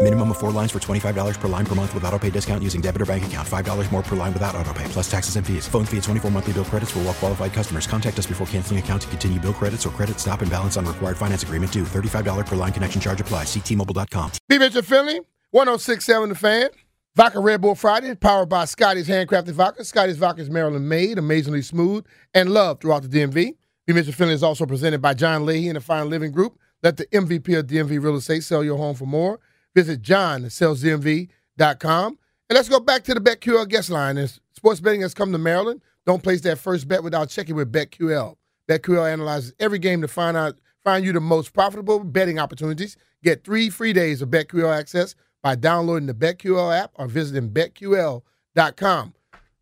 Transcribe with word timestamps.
Minimum 0.00 0.30
of 0.30 0.38
four 0.38 0.52
lines 0.52 0.70
for 0.70 0.78
$25 0.78 1.40
per 1.40 1.48
line 1.48 1.66
per 1.66 1.74
month 1.74 1.92
with 1.92 2.04
auto 2.04 2.18
pay 2.20 2.30
discount 2.30 2.62
using 2.62 2.80
debit 2.80 3.02
or 3.02 3.06
bank 3.06 3.26
account. 3.26 3.46
$5 3.46 3.92
more 3.92 4.02
per 4.02 4.14
line 4.14 4.32
without 4.32 4.54
auto 4.54 4.72
pay, 4.72 4.84
plus 4.84 5.10
taxes 5.10 5.34
and 5.34 5.44
fees. 5.44 5.66
Phone 5.66 5.84
fee 5.84 5.96
at 5.96 6.04
24 6.04 6.30
monthly 6.30 6.52
bill 6.52 6.64
credits 6.64 6.92
for 6.92 7.00
all 7.00 7.06
well 7.06 7.14
qualified 7.14 7.52
customers. 7.52 7.88
Contact 7.88 8.16
us 8.16 8.24
before 8.24 8.46
canceling 8.46 8.78
account 8.78 9.02
to 9.02 9.08
continue 9.08 9.40
bill 9.40 9.52
credits 9.52 9.84
or 9.84 9.90
credit 9.90 10.20
stop 10.20 10.40
and 10.40 10.50
balance 10.50 10.76
on 10.76 10.86
required 10.86 11.16
finance 11.16 11.42
agreement 11.42 11.72
due. 11.72 11.82
$35 11.82 12.46
per 12.46 12.54
line 12.54 12.72
connection 12.72 13.00
charge 13.00 13.20
apply. 13.20 13.42
Ctmobile.com. 13.42 14.30
B. 14.48 14.58
Mitchell 14.58 14.82
Finlay, 14.82 15.20
1067 15.50 16.28
The 16.28 16.34
Fan. 16.36 16.70
Vodka 17.16 17.40
Red 17.40 17.60
Bull 17.60 17.74
Friday, 17.74 18.14
powered 18.14 18.48
by 18.48 18.64
Scotty's 18.64 19.08
Handcrafted 19.08 19.50
Vodka. 19.54 19.84
Scotty's 19.84 20.18
Vodka 20.18 20.40
is 20.40 20.48
Maryland 20.48 20.88
made, 20.88 21.18
amazingly 21.18 21.62
smooth, 21.62 22.06
and 22.32 22.50
loved 22.50 22.82
throughout 22.82 23.02
the 23.02 23.08
DMV. 23.08 23.56
B. 23.86 23.92
Mitchell 23.92 24.12
Finlay 24.12 24.34
is 24.34 24.44
also 24.44 24.64
presented 24.64 25.02
by 25.02 25.14
John 25.14 25.44
Leahy 25.44 25.66
and 25.66 25.74
the 25.74 25.80
Fine 25.80 26.08
Living 26.08 26.30
Group. 26.30 26.56
Let 26.84 26.96
the 26.96 27.06
MVP 27.06 27.58
of 27.58 27.66
DMV 27.66 28.00
Real 28.00 28.14
Estate 28.14 28.44
sell 28.44 28.62
your 28.62 28.76
home 28.76 28.94
for 28.94 29.06
more. 29.06 29.40
Visit 29.74 30.02
John 30.02 30.44
at 30.44 30.50
sellsdmv.com. 30.50 32.18
And 32.50 32.56
let's 32.56 32.68
go 32.68 32.80
back 32.80 33.04
to 33.04 33.14
the 33.14 33.20
BetQL 33.20 33.68
guest 33.68 33.90
line. 33.90 34.16
As 34.16 34.40
sports 34.52 34.80
betting 34.80 35.02
has 35.02 35.14
come 35.14 35.32
to 35.32 35.38
Maryland, 35.38 35.82
don't 36.06 36.22
place 36.22 36.40
that 36.42 36.58
first 36.58 36.88
bet 36.88 37.02
without 37.02 37.28
checking 37.28 37.54
with 37.54 37.72
BetQL. 37.72 38.36
BetQL 38.68 39.12
analyzes 39.12 39.52
every 39.60 39.78
game 39.78 40.00
to 40.00 40.08
find 40.08 40.36
out 40.36 40.58
find 40.82 41.04
you 41.04 41.12
the 41.12 41.20
most 41.20 41.52
profitable 41.52 42.02
betting 42.02 42.38
opportunities. 42.38 42.96
Get 43.22 43.44
three 43.44 43.68
free 43.68 43.92
days 43.92 44.22
of 44.22 44.30
BetQL 44.30 44.76
access 44.76 45.14
by 45.42 45.54
downloading 45.54 46.06
the 46.06 46.14
BetQL 46.14 46.76
app 46.76 46.92
or 46.94 47.06
visiting 47.06 47.50
BetQL.com. 47.50 49.14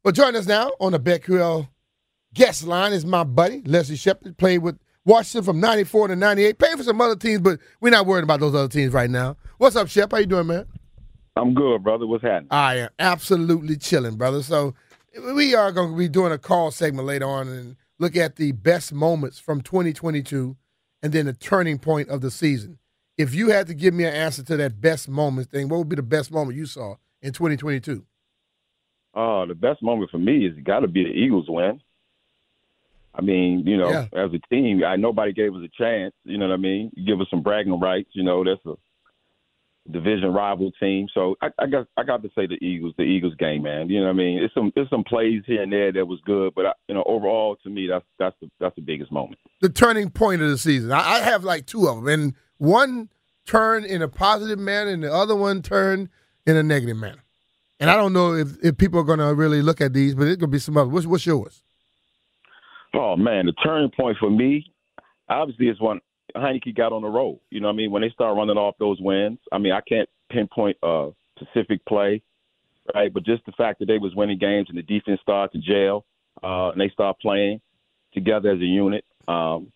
Well, 0.04 0.12
join 0.12 0.36
us 0.36 0.46
now 0.46 0.70
on 0.78 0.92
the 0.92 1.00
BetQL 1.00 1.68
guest 2.34 2.64
line 2.64 2.92
is 2.92 3.04
my 3.04 3.24
buddy, 3.24 3.62
Leslie 3.62 3.96
Shepherd, 3.96 4.36
played 4.36 4.58
with 4.58 4.78
Washington 5.06 5.44
from 5.44 5.60
94 5.60 6.08
to 6.08 6.16
98. 6.16 6.58
Paying 6.58 6.76
for 6.76 6.82
some 6.82 7.00
other 7.00 7.16
teams, 7.16 7.40
but 7.40 7.60
we're 7.80 7.90
not 7.90 8.06
worried 8.06 8.24
about 8.24 8.40
those 8.40 8.54
other 8.54 8.68
teams 8.68 8.92
right 8.92 9.08
now. 9.08 9.36
What's 9.56 9.76
up, 9.76 9.88
Shep? 9.88 10.10
How 10.10 10.18
you 10.18 10.26
doing, 10.26 10.48
man? 10.48 10.66
I'm 11.36 11.54
good, 11.54 11.84
brother. 11.84 12.06
What's 12.06 12.24
happening? 12.24 12.48
I 12.50 12.78
am 12.78 12.88
absolutely 12.98 13.76
chilling, 13.76 14.16
brother. 14.16 14.42
So 14.42 14.74
we 15.34 15.54
are 15.54 15.70
going 15.70 15.92
to 15.92 15.96
be 15.96 16.08
doing 16.08 16.32
a 16.32 16.38
call 16.38 16.72
segment 16.72 17.06
later 17.06 17.26
on 17.26 17.48
and 17.48 17.76
look 17.98 18.16
at 18.16 18.36
the 18.36 18.52
best 18.52 18.92
moments 18.92 19.38
from 19.38 19.60
2022 19.60 20.56
and 21.02 21.12
then 21.12 21.26
the 21.26 21.32
turning 21.32 21.78
point 21.78 22.08
of 22.08 22.20
the 22.20 22.30
season. 22.30 22.78
If 23.16 23.34
you 23.34 23.50
had 23.50 23.68
to 23.68 23.74
give 23.74 23.94
me 23.94 24.04
an 24.04 24.12
answer 24.12 24.42
to 24.42 24.56
that 24.56 24.80
best 24.80 25.08
moment 25.08 25.50
thing, 25.50 25.68
what 25.68 25.78
would 25.78 25.88
be 25.88 25.96
the 25.96 26.02
best 26.02 26.32
moment 26.32 26.56
you 26.56 26.66
saw 26.66 26.96
in 27.22 27.32
2022? 27.32 28.04
Uh, 29.14 29.46
the 29.46 29.54
best 29.54 29.82
moment 29.82 30.10
for 30.10 30.18
me 30.18 30.44
is 30.46 30.52
got 30.64 30.80
to 30.80 30.88
be 30.88 31.04
the 31.04 31.10
Eagles 31.10 31.46
win. 31.48 31.80
I 33.18 33.22
mean, 33.22 33.66
you 33.66 33.76
know, 33.76 33.90
Yeah. 33.90 34.06
as 34.24 34.30
a 34.34 34.38
team, 34.54 34.82
I 34.84 34.96
nobody 34.96 35.32
gave 35.32 35.54
us 35.54 35.62
a 35.64 35.82
chance. 35.82 36.14
You 36.24 36.38
know 36.38 36.48
what 36.48 36.54
I 36.54 36.58
mean? 36.58 36.90
You 36.94 37.06
give 37.06 37.20
us 37.20 37.28
some 37.30 37.42
bragging 37.42 37.78
rights. 37.80 38.10
You 38.12 38.22
know, 38.24 38.44
that's 38.44 38.64
a 38.66 38.74
division 39.90 40.32
rival 40.32 40.72
team. 40.80 41.06
So 41.14 41.36
I, 41.40 41.48
I 41.58 41.66
got 41.66 41.86
I 41.96 42.02
got 42.02 42.22
to 42.22 42.28
say 42.34 42.46
the 42.46 42.62
Eagles, 42.64 42.94
the 42.98 43.04
Eagles 43.04 43.34
game, 43.36 43.62
man. 43.62 43.88
You 43.88 44.00
know 44.00 44.06
what 44.06 44.10
I 44.12 44.16
mean? 44.16 44.42
It's 44.42 44.52
some 44.52 44.72
it's 44.76 44.90
some 44.90 45.04
plays 45.04 45.42
here 45.46 45.62
and 45.62 45.72
there 45.72 45.92
that 45.92 46.06
was 46.06 46.20
good, 46.24 46.54
but 46.54 46.66
I, 46.66 46.72
you 46.88 46.94
know, 46.94 47.04
overall 47.06 47.56
to 47.62 47.70
me, 47.70 47.86
that's 47.88 48.04
that's 48.18 48.36
the 48.40 48.50
that's 48.60 48.74
the 48.76 48.82
biggest 48.82 49.12
moment. 49.12 49.38
The 49.60 49.68
turning 49.68 50.10
point 50.10 50.42
of 50.42 50.50
the 50.50 50.58
season. 50.58 50.92
I, 50.92 50.98
I 50.98 51.18
have 51.20 51.44
like 51.44 51.66
two 51.66 51.86
of 51.88 51.96
them, 51.96 52.08
and 52.08 52.34
one 52.58 53.08
turned 53.46 53.86
in 53.86 54.02
a 54.02 54.08
positive 54.08 54.58
manner, 54.58 54.90
and 54.90 55.04
the 55.04 55.12
other 55.12 55.36
one 55.36 55.62
turned 55.62 56.08
in 56.46 56.56
a 56.56 56.62
negative 56.62 56.96
manner. 56.96 57.22
And 57.78 57.90
I 57.90 57.96
don't 57.96 58.12
know 58.12 58.32
if, 58.34 58.56
if 58.62 58.78
people 58.78 58.98
are 59.00 59.04
going 59.04 59.18
to 59.18 59.34
really 59.34 59.60
look 59.62 59.80
at 59.80 59.92
these, 59.92 60.14
but 60.14 60.26
it 60.26 60.40
could 60.40 60.50
be 60.50 60.58
some 60.58 60.76
other. 60.78 60.88
What's, 60.88 61.06
what's 61.06 61.26
yours? 61.26 61.62
Oh 62.96 63.16
man, 63.16 63.46
the 63.46 63.52
turning 63.52 63.90
point 63.90 64.16
for 64.18 64.30
me, 64.30 64.64
obviously, 65.28 65.68
is 65.68 65.80
when 65.80 66.00
Heinicke 66.34 66.74
got 66.74 66.92
on 66.92 67.02
the 67.02 67.08
road. 67.08 67.40
You 67.50 67.60
know 67.60 67.68
what 67.68 67.74
I 67.74 67.76
mean? 67.76 67.90
When 67.90 68.02
they 68.02 68.10
start 68.10 68.36
running 68.36 68.56
off 68.56 68.74
those 68.78 68.98
wins. 69.00 69.38
I 69.52 69.58
mean, 69.58 69.72
I 69.72 69.80
can't 69.86 70.08
pinpoint 70.30 70.76
a 70.82 71.10
specific 71.38 71.84
play, 71.84 72.22
right? 72.94 73.12
But 73.12 73.24
just 73.24 73.44
the 73.46 73.52
fact 73.52 73.80
that 73.80 73.86
they 73.86 73.98
was 73.98 74.14
winning 74.14 74.38
games 74.38 74.68
and 74.68 74.78
the 74.78 74.82
defense 74.82 75.20
started 75.20 75.52
to 75.52 75.66
jail, 75.66 76.04
uh, 76.42 76.70
and 76.70 76.80
they 76.80 76.88
start 76.88 77.18
playing 77.20 77.60
together 78.14 78.50
as 78.50 78.60
a 78.60 78.64
unit. 78.64 79.04
Um, 79.28 79.72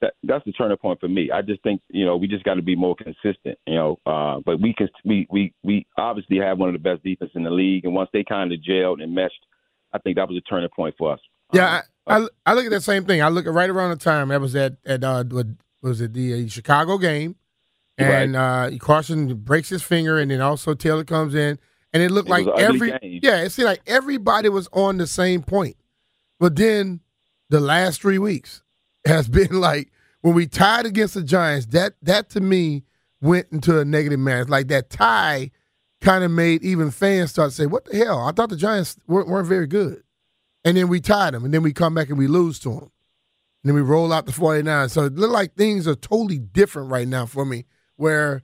that, 0.00 0.14
that's 0.22 0.44
the 0.44 0.52
turning 0.52 0.78
point 0.78 1.00
for 1.00 1.08
me. 1.08 1.30
I 1.30 1.42
just 1.42 1.62
think 1.62 1.80
you 1.88 2.06
know 2.06 2.16
we 2.16 2.26
just 2.26 2.44
got 2.44 2.54
to 2.54 2.62
be 2.62 2.76
more 2.76 2.96
consistent. 2.96 3.58
You 3.66 3.74
know, 3.74 3.98
uh, 4.06 4.40
but 4.44 4.60
we 4.60 4.74
can 4.74 4.88
we 5.04 5.26
we 5.30 5.52
we 5.62 5.86
obviously 5.98 6.38
have 6.38 6.58
one 6.58 6.68
of 6.68 6.74
the 6.74 6.78
best 6.78 7.02
defense 7.02 7.32
in 7.34 7.42
the 7.42 7.50
league, 7.50 7.84
and 7.84 7.94
once 7.94 8.10
they 8.12 8.24
kind 8.24 8.52
of 8.52 8.60
gelled 8.60 9.02
and 9.02 9.14
meshed, 9.14 9.46
I 9.92 9.98
think 9.98 10.16
that 10.16 10.28
was 10.28 10.38
a 10.38 10.48
turning 10.48 10.70
point 10.74 10.94
for 10.98 11.12
us. 11.12 11.20
Yeah, 11.52 11.66
I, 11.66 11.82
I, 12.10 12.26
I 12.46 12.54
look 12.54 12.64
at 12.64 12.70
that 12.70 12.82
same 12.82 13.04
thing. 13.04 13.22
I 13.22 13.28
look 13.28 13.46
at 13.46 13.52
right 13.52 13.70
around 13.70 13.90
the 13.90 13.96
time 13.96 14.28
that 14.28 14.40
was 14.40 14.54
at 14.56 14.74
at 14.84 15.04
uh, 15.04 15.24
what 15.24 15.46
was 15.82 16.00
it 16.00 16.12
the 16.12 16.44
uh, 16.44 16.48
Chicago 16.48 16.98
game, 16.98 17.36
and 18.22 18.36
uh, 18.36 18.70
Carson 18.78 19.34
breaks 19.36 19.68
his 19.68 19.82
finger, 19.82 20.18
and 20.18 20.30
then 20.30 20.40
also 20.40 20.74
Taylor 20.74 21.04
comes 21.04 21.34
in, 21.34 21.58
and 21.92 22.02
it 22.02 22.10
looked 22.10 22.28
It 22.28 22.32
like 22.32 22.46
every 22.58 22.90
game. 22.90 23.20
yeah, 23.22 23.42
it 23.42 23.50
seemed 23.50 23.66
like 23.66 23.82
everybody 23.86 24.48
was 24.48 24.68
on 24.72 24.96
the 24.98 25.06
same 25.06 25.42
point. 25.42 25.76
But 26.38 26.56
then 26.56 27.00
the 27.48 27.60
last 27.60 28.00
three 28.00 28.18
weeks 28.18 28.62
has 29.06 29.28
been 29.38 29.60
like 29.60 29.90
when 30.22 30.34
we 30.34 30.46
tied 30.46 30.86
against 30.86 31.14
the 31.14 31.22
Giants. 31.22 31.66
That 31.66 31.94
that 32.02 32.28
to 32.30 32.40
me 32.40 32.84
went 33.20 33.46
into 33.52 33.78
a 33.78 33.84
negative. 33.84 34.20
It's 34.26 34.50
like 34.50 34.68
that 34.68 34.90
tie 34.90 35.50
kind 36.00 36.24
of 36.24 36.30
made 36.30 36.62
even 36.62 36.90
fans 36.90 37.30
start 37.30 37.50
to 37.50 37.56
say, 37.56 37.66
"What 37.66 37.84
the 37.84 37.96
hell? 37.98 38.20
I 38.20 38.32
thought 38.32 38.48
the 38.50 38.56
Giants 38.56 38.96
weren't, 39.06 39.28
weren't 39.28 39.48
very 39.48 39.66
good." 39.66 40.02
And 40.64 40.76
then 40.76 40.88
we 40.88 41.00
tied 41.00 41.34
them, 41.34 41.44
and 41.44 41.54
then 41.54 41.62
we 41.62 41.72
come 41.72 41.94
back 41.94 42.08
and 42.10 42.18
we 42.18 42.26
lose 42.26 42.58
to 42.60 42.68
them. 42.70 42.90
And 43.62 43.68
then 43.68 43.74
we 43.74 43.80
roll 43.80 44.12
out 44.12 44.26
the 44.26 44.32
49. 44.32 44.88
So 44.88 45.04
it 45.04 45.14
look 45.14 45.30
like 45.30 45.54
things 45.54 45.86
are 45.88 45.94
totally 45.94 46.38
different 46.38 46.90
right 46.90 47.08
now 47.08 47.26
for 47.26 47.44
me. 47.44 47.64
Where 47.96 48.42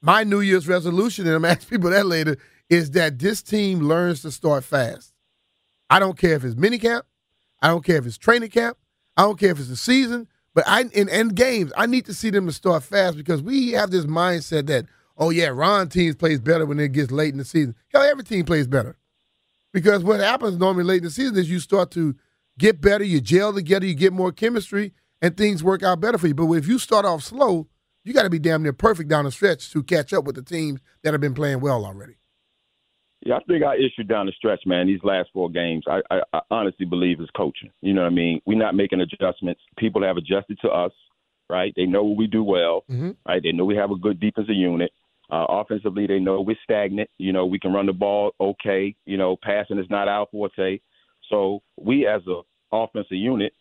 my 0.00 0.24
New 0.24 0.40
Year's 0.40 0.68
resolution, 0.68 1.26
and 1.26 1.34
I'm 1.36 1.44
asking 1.44 1.68
people 1.68 1.90
that 1.90 2.06
later, 2.06 2.36
is 2.68 2.92
that 2.92 3.18
this 3.18 3.42
team 3.42 3.80
learns 3.80 4.22
to 4.22 4.30
start 4.30 4.64
fast. 4.64 5.12
I 5.88 5.98
don't 5.98 6.18
care 6.18 6.34
if 6.34 6.44
it's 6.44 6.56
minicamp, 6.56 7.02
I 7.62 7.68
don't 7.68 7.84
care 7.84 7.96
if 7.96 8.06
it's 8.06 8.18
training 8.18 8.50
camp, 8.50 8.76
I 9.16 9.22
don't 9.22 9.38
care 9.38 9.50
if 9.50 9.58
it's 9.58 9.68
the 9.68 9.76
season, 9.76 10.26
but 10.54 10.64
I 10.66 10.82
in 10.92 11.08
end 11.08 11.36
games, 11.36 11.72
I 11.76 11.86
need 11.86 12.06
to 12.06 12.14
see 12.14 12.30
them 12.30 12.46
to 12.46 12.52
start 12.52 12.82
fast 12.82 13.16
because 13.16 13.42
we 13.42 13.72
have 13.72 13.90
this 13.90 14.06
mindset 14.06 14.66
that, 14.66 14.86
oh 15.16 15.30
yeah, 15.30 15.48
Ron 15.48 15.88
teams 15.88 16.16
plays 16.16 16.40
better 16.40 16.66
when 16.66 16.80
it 16.80 16.92
gets 16.92 17.12
late 17.12 17.32
in 17.32 17.38
the 17.38 17.44
season. 17.44 17.76
Hell, 17.88 18.02
every 18.02 18.24
team 18.24 18.44
plays 18.44 18.66
better. 18.66 18.96
Because 19.76 20.02
what 20.02 20.20
happens 20.20 20.56
normally 20.56 20.84
late 20.84 20.96
in 20.98 21.04
the 21.04 21.10
season 21.10 21.36
is 21.36 21.50
you 21.50 21.60
start 21.60 21.90
to 21.90 22.16
get 22.58 22.80
better, 22.80 23.04
you 23.04 23.20
gel 23.20 23.52
together, 23.52 23.84
you 23.84 23.92
get 23.92 24.10
more 24.10 24.32
chemistry, 24.32 24.94
and 25.20 25.36
things 25.36 25.62
work 25.62 25.82
out 25.82 26.00
better 26.00 26.16
for 26.16 26.28
you. 26.28 26.34
But 26.34 26.50
if 26.52 26.66
you 26.66 26.78
start 26.78 27.04
off 27.04 27.22
slow, 27.22 27.68
you 28.02 28.14
got 28.14 28.22
to 28.22 28.30
be 28.30 28.38
damn 28.38 28.62
near 28.62 28.72
perfect 28.72 29.10
down 29.10 29.26
the 29.26 29.30
stretch 29.30 29.70
to 29.72 29.82
catch 29.82 30.14
up 30.14 30.24
with 30.24 30.34
the 30.34 30.40
teams 30.42 30.80
that 31.02 31.12
have 31.12 31.20
been 31.20 31.34
playing 31.34 31.60
well 31.60 31.84
already. 31.84 32.14
Yeah, 33.26 33.34
I 33.34 33.40
think 33.46 33.62
our 33.64 33.76
issue 33.76 34.02
down 34.04 34.24
the 34.24 34.32
stretch, 34.32 34.60
man, 34.64 34.86
these 34.86 35.00
last 35.04 35.28
four 35.34 35.50
games, 35.50 35.84
I, 35.86 36.00
I, 36.10 36.20
I 36.32 36.40
honestly 36.50 36.86
believe 36.86 37.20
is 37.20 37.28
coaching. 37.36 37.70
You 37.82 37.92
know 37.92 38.00
what 38.00 38.12
I 38.12 38.14
mean? 38.14 38.40
We're 38.46 38.56
not 38.56 38.74
making 38.74 39.02
adjustments. 39.02 39.60
People 39.76 40.02
have 40.04 40.16
adjusted 40.16 40.58
to 40.62 40.68
us, 40.70 40.92
right? 41.50 41.74
They 41.76 41.84
know 41.84 42.02
what 42.02 42.16
we 42.16 42.28
do 42.28 42.42
well, 42.42 42.84
Mhm. 42.90 43.14
right? 43.28 43.42
They 43.42 43.52
know 43.52 43.66
we 43.66 43.76
have 43.76 43.90
a 43.90 43.96
good 43.98 44.20
defensive 44.20 44.54
unit. 44.54 44.90
Uh, 45.30 45.46
offensively, 45.48 46.06
they 46.06 46.18
know 46.18 46.40
we're 46.40 46.56
stagnant. 46.62 47.10
You 47.18 47.32
know, 47.32 47.46
we 47.46 47.58
can 47.58 47.72
run 47.72 47.86
the 47.86 47.92
ball 47.92 48.32
okay. 48.40 48.94
You 49.06 49.16
know, 49.16 49.36
passing 49.42 49.78
is 49.78 49.90
not 49.90 50.08
our 50.08 50.26
forte. 50.30 50.78
So 51.28 51.60
we, 51.76 52.06
as 52.06 52.22
a 52.26 52.42
offensive 52.72 53.16
unit, 53.16 53.52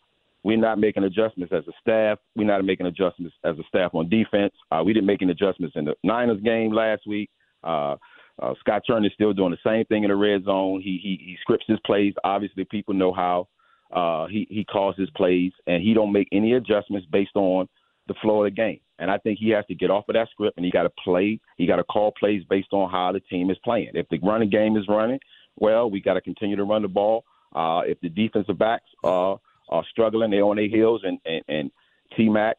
we're 0.44 0.58
not 0.58 0.78
making 0.78 1.04
adjustments 1.04 1.52
as 1.52 1.68
a 1.68 1.72
staff. 1.82 2.20
We're 2.36 2.46
not 2.46 2.64
making 2.64 2.86
adjustments 2.86 3.36
as 3.44 3.58
a 3.58 3.64
staff 3.68 3.96
on 3.96 4.10
defense. 4.10 4.54
Uh, 4.72 4.84
we 4.86 4.94
didn't 4.94 5.08
make 5.08 5.24
any 5.24 5.32
adjustments 5.32 5.76
in 5.76 5.86
the 5.86 5.96
Niners 6.04 6.42
game 6.44 6.72
last 6.72 7.08
week. 7.08 7.32
Uh, 7.64 7.96
uh, 8.40 8.54
Scott 8.60 8.84
Turner 8.86 9.08
is 9.08 9.14
still 9.14 9.34
doing 9.34 9.52
the 9.52 9.70
same 9.70 9.86
thing 9.86 10.04
in 10.04 10.10
the 10.10 10.16
red 10.16 10.44
zone. 10.44 10.82
He 10.82 11.00
he, 11.02 11.18
he 11.20 11.38
scripts 11.42 11.66
his 11.68 11.80
plays. 11.86 12.14
Obviously, 12.24 12.66
people 12.66 12.94
know 12.94 13.12
how 13.12 13.48
uh, 13.92 14.28
he 14.28 14.46
he 14.50 14.66
calls 14.66 14.96
his 14.98 15.10
plays, 15.12 15.52
and 15.66 15.82
he 15.82 15.94
don't 15.96 16.12
make 16.12 16.28
any 16.32 16.54
adjustments 16.54 17.08
based 17.12 17.36
on 17.36 17.68
the 18.08 18.14
flow 18.22 18.44
of 18.44 18.52
the 18.52 18.56
game. 18.56 18.80
And 19.00 19.12
I 19.12 19.18
think 19.18 19.40
he 19.40 19.50
has 19.50 19.66
to 19.68 19.76
get 19.76 19.92
off 19.92 20.08
of 20.08 20.14
that 20.14 20.30
script, 20.32 20.58
and 20.58 20.66
he 20.66 20.72
got 20.72 20.84
to 20.84 20.92
play. 21.04 21.40
He 21.58 21.66
got 21.66 21.78
to 21.78 21.84
call 21.84 22.14
plays 22.18 22.44
based 22.50 22.72
on 22.72 22.90
how 22.90 23.12
the 23.12 23.20
team 23.20 23.50
is 23.50 23.58
playing. 23.64 23.92
If 23.94 24.08
the 24.10 24.20
running 24.20 24.50
game 24.50 24.78
is 24.78 24.86
running, 24.88 25.20
well, 25.58 25.90
we 25.90 26.02
got 26.02 26.14
to 26.14 26.22
continue 26.22 26.56
to 26.56 26.64
run 26.64 26.82
the 26.82 26.88
ball. 26.88 27.26
Uh, 27.54 27.82
if 27.86 28.00
the 28.02 28.10
defensive 28.10 28.58
backs 28.58 28.90
are 29.04 29.40
are 29.70 29.84
struggling, 29.90 30.32
they're 30.32 30.44
on 30.44 30.58
their 30.58 30.68
heels, 30.70 31.02
and 31.04 31.20
and, 31.26 31.44
and 31.48 31.72
T 32.16 32.30
Mac. 32.30 32.58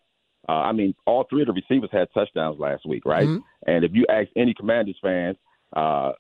Uh, 0.48 0.52
I 0.52 0.72
mean, 0.72 0.94
all 1.06 1.26
three 1.28 1.42
of 1.42 1.48
the 1.48 1.52
receivers 1.52 1.90
had 1.92 2.08
touchdowns 2.14 2.58
last 2.60 2.86
week, 2.86 3.04
right? 3.04 3.26
Mm-hmm. 3.26 3.70
And 3.70 3.84
if 3.84 3.92
you 3.94 4.06
ask 4.08 4.28
any 4.36 4.54
Commanders 4.54 4.96
fans, 5.02 5.36
uh, 5.74 6.12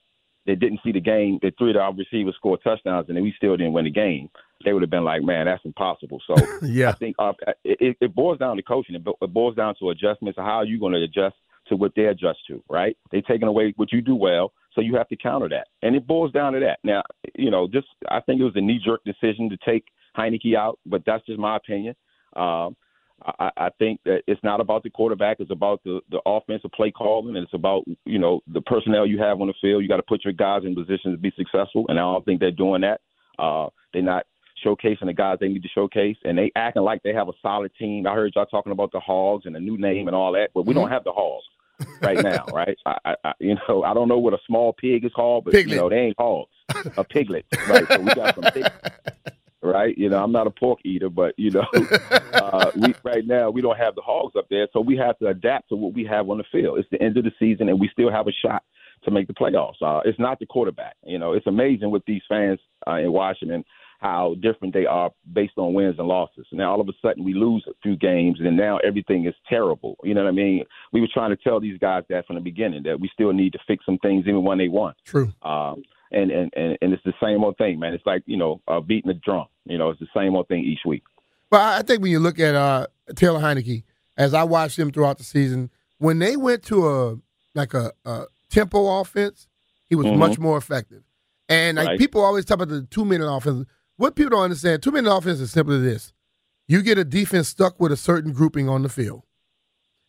they 0.46 0.54
didn't 0.54 0.80
see 0.84 0.92
the 0.92 1.00
game, 1.00 1.38
the 1.42 1.52
three 1.58 1.70
of 1.70 1.76
our 1.76 1.92
receivers 1.92 2.34
scored 2.36 2.60
touchdowns, 2.62 3.08
and 3.08 3.20
we 3.20 3.34
still 3.36 3.56
didn't 3.56 3.72
win 3.72 3.84
the 3.84 3.90
game. 3.90 4.30
They 4.64 4.72
would 4.72 4.82
have 4.82 4.90
been 4.90 5.04
like, 5.04 5.22
"Man, 5.22 5.46
that's 5.46 5.64
impossible." 5.64 6.22
So 6.26 6.34
yeah, 6.62 6.90
I 6.90 6.92
think 6.92 7.16
uh, 7.18 7.32
it, 7.64 7.96
it 8.00 8.14
boils 8.14 8.38
down 8.38 8.56
to 8.56 8.62
coaching. 8.62 8.94
It 8.94 9.32
boils 9.32 9.56
down 9.56 9.74
to 9.80 9.90
adjustments. 9.90 10.38
How 10.38 10.58
are 10.58 10.64
you 10.64 10.78
going 10.78 10.92
to 10.92 11.02
adjust 11.02 11.36
to 11.68 11.76
what 11.76 11.92
they 11.96 12.06
adjust 12.06 12.38
to? 12.48 12.62
Right? 12.70 12.96
They're 13.10 13.22
taking 13.22 13.48
away 13.48 13.74
what 13.76 13.92
you 13.92 14.00
do 14.00 14.14
well, 14.14 14.52
so 14.74 14.80
you 14.80 14.96
have 14.96 15.08
to 15.08 15.16
counter 15.16 15.48
that, 15.50 15.66
and 15.82 15.96
it 15.96 16.06
boils 16.06 16.32
down 16.32 16.52
to 16.54 16.60
that. 16.60 16.78
Now, 16.84 17.02
you 17.34 17.50
know, 17.50 17.68
just 17.68 17.88
I 18.08 18.20
think 18.20 18.40
it 18.40 18.44
was 18.44 18.56
a 18.56 18.60
knee 18.60 18.80
jerk 18.84 19.02
decision 19.04 19.50
to 19.50 19.58
take 19.64 19.84
Heinicke 20.16 20.56
out, 20.56 20.78
but 20.86 21.02
that's 21.04 21.26
just 21.26 21.38
my 21.38 21.56
opinion. 21.56 21.94
Um, 22.34 22.76
I, 23.24 23.50
I 23.56 23.70
think 23.78 24.00
that 24.04 24.22
it's 24.26 24.42
not 24.44 24.60
about 24.60 24.82
the 24.82 24.90
quarterback. 24.90 25.38
It's 25.40 25.50
about 25.50 25.82
the, 25.84 26.00
the 26.10 26.20
offensive 26.26 26.70
play 26.72 26.90
calling, 26.90 27.36
and 27.36 27.44
it's 27.44 27.54
about 27.54 27.84
you 28.04 28.18
know 28.18 28.40
the 28.46 28.60
personnel 28.60 29.06
you 29.06 29.18
have 29.18 29.40
on 29.40 29.46
the 29.46 29.54
field. 29.60 29.82
You 29.82 29.88
got 29.88 29.96
to 29.96 30.02
put 30.02 30.24
your 30.24 30.34
guys 30.34 30.62
in 30.64 30.74
position 30.74 31.12
to 31.12 31.18
be 31.18 31.32
successful, 31.36 31.86
and 31.88 31.98
I 31.98 32.02
don't 32.02 32.24
think 32.24 32.40
they're 32.40 32.50
doing 32.50 32.82
that. 32.82 33.00
Uh, 33.38 33.68
they're 33.92 34.02
not 34.02 34.26
showcasing 34.64 35.06
the 35.06 35.12
guys 35.12 35.38
they 35.40 35.48
need 35.48 35.62
to 35.62 35.68
showcase, 35.68 36.16
and 36.24 36.36
they 36.36 36.52
acting 36.56 36.82
like 36.82 37.02
they 37.02 37.14
have 37.14 37.28
a 37.28 37.32
solid 37.40 37.72
team. 37.78 38.06
I 38.06 38.14
heard 38.14 38.32
y'all 38.36 38.46
talking 38.46 38.72
about 38.72 38.92
the 38.92 39.00
Hogs 39.00 39.46
and 39.46 39.56
a 39.56 39.60
new 39.60 39.78
name 39.78 40.08
and 40.08 40.16
all 40.16 40.32
that, 40.32 40.50
but 40.54 40.66
we 40.66 40.74
don't 40.74 40.84
mm-hmm. 40.84 40.92
have 40.92 41.04
the 41.04 41.12
Hogs 41.12 41.44
right 42.02 42.22
now, 42.22 42.44
right? 42.52 42.76
I, 42.86 43.14
I, 43.24 43.32
you 43.40 43.56
know, 43.68 43.82
I 43.82 43.94
don't 43.94 44.08
know 44.08 44.18
what 44.18 44.34
a 44.34 44.38
small 44.46 44.72
pig 44.72 45.04
is 45.04 45.12
called, 45.12 45.44
but 45.44 45.52
piglet. 45.52 45.74
you 45.74 45.80
know, 45.80 45.88
they 45.88 45.96
ain't 45.96 46.16
hogs, 46.18 46.50
a 46.96 47.04
piglet, 47.04 47.46
right? 47.68 47.86
So 47.88 48.00
we 48.00 48.14
got 48.14 48.34
some 48.34 48.44
piglets 48.44 48.74
right? 49.62 49.96
You 49.96 50.08
know, 50.08 50.22
I'm 50.22 50.32
not 50.32 50.46
a 50.46 50.50
pork 50.50 50.80
eater, 50.84 51.08
but 51.08 51.34
you 51.36 51.50
know, 51.50 51.66
uh, 52.32 52.70
we 52.76 52.94
right 53.02 53.26
now 53.26 53.50
we 53.50 53.60
don't 53.60 53.78
have 53.78 53.94
the 53.94 54.02
hogs 54.02 54.34
up 54.36 54.46
there, 54.50 54.68
so 54.72 54.80
we 54.80 54.96
have 54.96 55.18
to 55.18 55.26
adapt 55.28 55.68
to 55.70 55.76
what 55.76 55.94
we 55.94 56.04
have 56.04 56.28
on 56.28 56.38
the 56.38 56.44
field. 56.52 56.78
It's 56.78 56.88
the 56.90 57.02
end 57.02 57.16
of 57.16 57.24
the 57.24 57.32
season, 57.38 57.68
and 57.68 57.80
we 57.80 57.88
still 57.92 58.10
have 58.10 58.26
a 58.26 58.32
shot 58.32 58.62
to 59.04 59.10
make 59.10 59.26
the 59.26 59.34
playoffs. 59.34 59.80
Uh, 59.82 60.00
it's 60.04 60.18
not 60.18 60.38
the 60.38 60.46
quarterback. 60.46 60.96
You 61.04 61.18
know, 61.18 61.32
it's 61.32 61.46
amazing 61.46 61.90
with 61.90 62.04
these 62.06 62.22
fans 62.28 62.58
uh, 62.86 62.96
in 62.96 63.12
Washington 63.12 63.64
how 64.00 64.34
different 64.40 64.74
they 64.74 64.86
are 64.86 65.10
based 65.32 65.54
on 65.56 65.74
wins 65.74 65.96
and 65.98 66.06
losses. 66.08 66.46
And 66.50 66.58
now 66.58 66.70
all 66.70 66.80
of 66.80 66.88
a 66.88 66.92
sudden 67.00 67.24
we 67.24 67.34
lose 67.34 67.64
a 67.68 67.72
few 67.82 67.96
games, 67.96 68.38
and 68.40 68.56
now 68.56 68.78
everything 68.78 69.26
is 69.26 69.34
terrible. 69.48 69.96
You 70.04 70.14
know 70.14 70.24
what 70.24 70.28
I 70.28 70.32
mean? 70.32 70.64
We 70.92 71.00
were 71.00 71.08
trying 71.12 71.30
to 71.30 71.36
tell 71.36 71.60
these 71.60 71.78
guys 71.78 72.04
that 72.08 72.26
from 72.26 72.36
the 72.36 72.42
beginning 72.42 72.82
that 72.84 73.00
we 73.00 73.10
still 73.12 73.32
need 73.32 73.52
to 73.54 73.58
fix 73.66 73.84
some 73.86 73.98
things 73.98 74.24
even 74.26 74.44
when 74.44 74.58
they 74.58 74.68
won. 74.68 74.94
True. 75.04 75.32
Um, 75.42 75.82
and, 76.10 76.30
and 76.30 76.52
and 76.54 76.78
and 76.80 76.92
it's 76.92 77.02
the 77.04 77.14
same 77.22 77.44
old 77.44 77.56
thing, 77.58 77.78
man. 77.78 77.94
It's 77.94 78.06
like 78.06 78.22
you 78.26 78.36
know 78.36 78.60
uh, 78.68 78.80
beating 78.80 79.10
a 79.10 79.14
drum. 79.14 79.46
You 79.64 79.78
know, 79.78 79.90
it's 79.90 80.00
the 80.00 80.08
same 80.14 80.34
old 80.34 80.48
thing 80.48 80.64
each 80.64 80.80
week. 80.86 81.02
Well, 81.50 81.62
I 81.62 81.82
think 81.82 82.02
when 82.02 82.10
you 82.10 82.20
look 82.20 82.38
at 82.38 82.54
uh, 82.54 82.86
Taylor 83.14 83.40
Heinicke, 83.40 83.84
as 84.16 84.34
I 84.34 84.44
watched 84.44 84.78
him 84.78 84.90
throughout 84.90 85.18
the 85.18 85.24
season, 85.24 85.70
when 85.98 86.18
they 86.18 86.36
went 86.36 86.62
to 86.64 86.88
a 86.88 87.16
like 87.54 87.74
a, 87.74 87.92
a 88.04 88.24
tempo 88.50 89.00
offense, 89.00 89.46
he 89.88 89.94
was 89.94 90.06
mm-hmm. 90.06 90.18
much 90.18 90.38
more 90.38 90.56
effective. 90.56 91.02
And 91.48 91.76
like 91.76 91.86
right. 91.88 91.98
people 91.98 92.22
always 92.22 92.44
talk 92.44 92.56
about 92.56 92.68
the 92.68 92.82
two 92.82 93.04
minute 93.04 93.30
offense. 93.30 93.66
What 93.96 94.14
people 94.14 94.30
don't 94.30 94.42
understand, 94.42 94.82
two 94.82 94.90
minute 94.90 95.14
offense 95.14 95.40
is 95.40 95.52
simply 95.52 95.80
this: 95.80 96.12
you 96.66 96.82
get 96.82 96.98
a 96.98 97.04
defense 97.04 97.48
stuck 97.48 97.80
with 97.80 97.92
a 97.92 97.96
certain 97.96 98.32
grouping 98.32 98.68
on 98.68 98.82
the 98.82 98.88
field, 98.88 99.22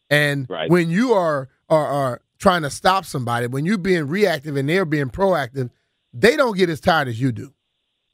and 0.09 0.49
right. 0.49 0.69
when 0.69 0.89
you 0.89 1.13
are, 1.13 1.49
are 1.69 1.87
are 1.87 2.21
trying 2.39 2.63
to 2.63 2.69
stop 2.69 3.05
somebody, 3.05 3.47
when 3.47 3.65
you're 3.65 3.77
being 3.77 4.07
reactive 4.07 4.55
and 4.55 4.67
they're 4.67 4.85
being 4.85 5.09
proactive, 5.09 5.69
they 6.13 6.35
don't 6.35 6.57
get 6.57 6.69
as 6.69 6.79
tired 6.79 7.07
as 7.07 7.19
you 7.19 7.31
do. 7.31 7.53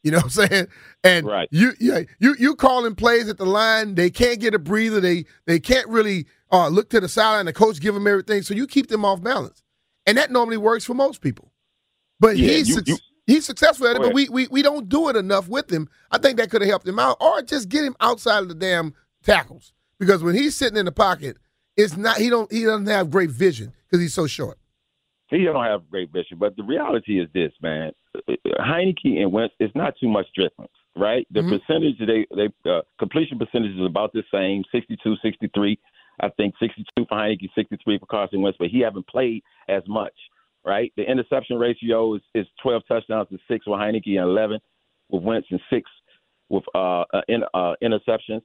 You 0.04 0.12
know 0.12 0.18
what 0.18 0.26
I'm 0.26 0.30
saying? 0.50 0.68
And 1.04 1.26
right. 1.26 1.48
you, 1.52 1.72
you 1.80 2.06
you 2.20 2.36
you 2.38 2.56
calling 2.56 2.94
plays 2.94 3.30
at 3.30 3.38
the 3.38 3.46
line, 3.46 3.96
they 3.96 4.10
can't 4.10 4.40
get 4.40 4.54
a 4.54 4.60
breather. 4.60 5.00
They 5.00 5.26
they 5.46 5.60
can't 5.60 5.88
really 5.88 6.28
uh, 6.52 6.68
look 6.68 6.90
to 6.90 7.00
the 7.00 7.08
sideline. 7.08 7.46
The 7.46 7.54
coach 7.54 7.80
give 7.80 7.94
them 7.94 8.08
everything, 8.08 8.42
so 8.42 8.54
you 8.54 8.68
keep 8.68 8.88
them 8.88 9.06
off 9.06 9.24
balance, 9.24 9.64
and 10.06 10.18
that 10.18 10.30
normally 10.30 10.58
works 10.58 10.84
for 10.84 10.94
most 10.94 11.22
people. 11.22 11.52
But 12.20 12.38
yeah, 12.38 12.50
he's 12.50 12.70
you, 12.70 12.82
you, 12.86 12.98
he's 13.26 13.46
successful 13.46 13.88
at 13.88 13.96
it, 13.96 14.02
but 14.02 14.14
we, 14.14 14.28
we 14.30 14.48
we 14.48 14.62
don't 14.62 14.90
do 14.90 15.08
it 15.08 15.16
enough 15.16 15.48
with 15.48 15.72
him. 15.72 15.90
I 16.12 16.18
think 16.18 16.38
that 16.38 16.50
could 16.50 16.62
have 16.62 16.70
helped 16.70 16.88
him 16.88 17.00
out, 17.00 17.18
or 17.22 17.42
just 17.42 17.70
get 17.70 17.86
him 17.86 17.96
outside 18.02 18.40
of 18.40 18.50
the 18.50 18.56
damn 18.56 18.94
tackles 19.24 19.74
because 20.00 20.22
when 20.22 20.36
he's 20.36 20.56
sitting 20.56 20.78
in 20.78 20.86
the 20.86 20.92
pocket, 20.92 21.38
it's 21.78 21.96
not 21.96 22.18
he 22.18 22.30
don't 22.30 22.52
he 22.52 22.64
doesn't 22.64 22.88
have 22.88 23.10
great 23.10 23.30
vision 23.30 23.74
because 23.86 24.02
he's 24.02 24.14
so 24.14 24.28
short. 24.28 24.58
He 25.34 25.46
don't 25.46 25.64
have 25.64 25.90
great 25.90 26.12
vision, 26.12 26.38
but 26.38 26.56
the 26.56 26.64
reality 26.64 27.20
is 27.20 27.28
this, 27.34 27.52
man. 27.62 27.92
Heinicke 28.60 29.22
and 29.22 29.32
Wentz, 29.32 29.56
it's 29.60 29.76
not 29.76 29.96
too 30.00 30.08
much 30.08 30.28
difference, 30.36 30.72
right? 30.96 31.28
The 31.32 31.40
mm-hmm. 31.40 31.58
percentage 31.58 31.98
they 32.00 32.28
they 32.36 32.70
uh, 32.70 32.82
completion 33.00 33.40
percentage 33.40 33.72
is 33.72 33.86
about 33.86 34.14
the 34.14 34.24
same, 34.32 34.64
62, 34.72 35.16
63. 35.24 35.80
I 36.22 36.30
think 36.30 36.54
62 36.60 36.86
for 37.10 37.18
Heinicke, 37.18 37.50
63 37.56 38.00
for 38.00 38.06
Carson 38.06 38.42
Wentz, 38.42 38.58
but 38.60 38.68
he 38.68 38.82
haven't 38.82 39.08
played 39.08 39.42
as 39.68 39.82
much, 39.88 40.14
right? 40.64 40.94
The 40.96 41.04
interception 41.04 41.58
ratio 41.58 42.16
is, 42.16 42.22
is 42.36 42.46
12 42.62 42.84
touchdowns 42.88 43.30
to 43.30 43.40
six 43.48 43.66
with 43.66 43.80
Heinicke 43.80 44.20
and 44.20 44.30
11 44.30 44.60
with 45.10 45.24
Wentz 45.24 45.48
and 45.50 45.62
six 45.72 45.90
with 46.50 46.64
uh, 46.76 47.06
uh, 47.12 47.22
in, 47.28 47.44
uh 47.56 47.74
interceptions. 47.84 48.44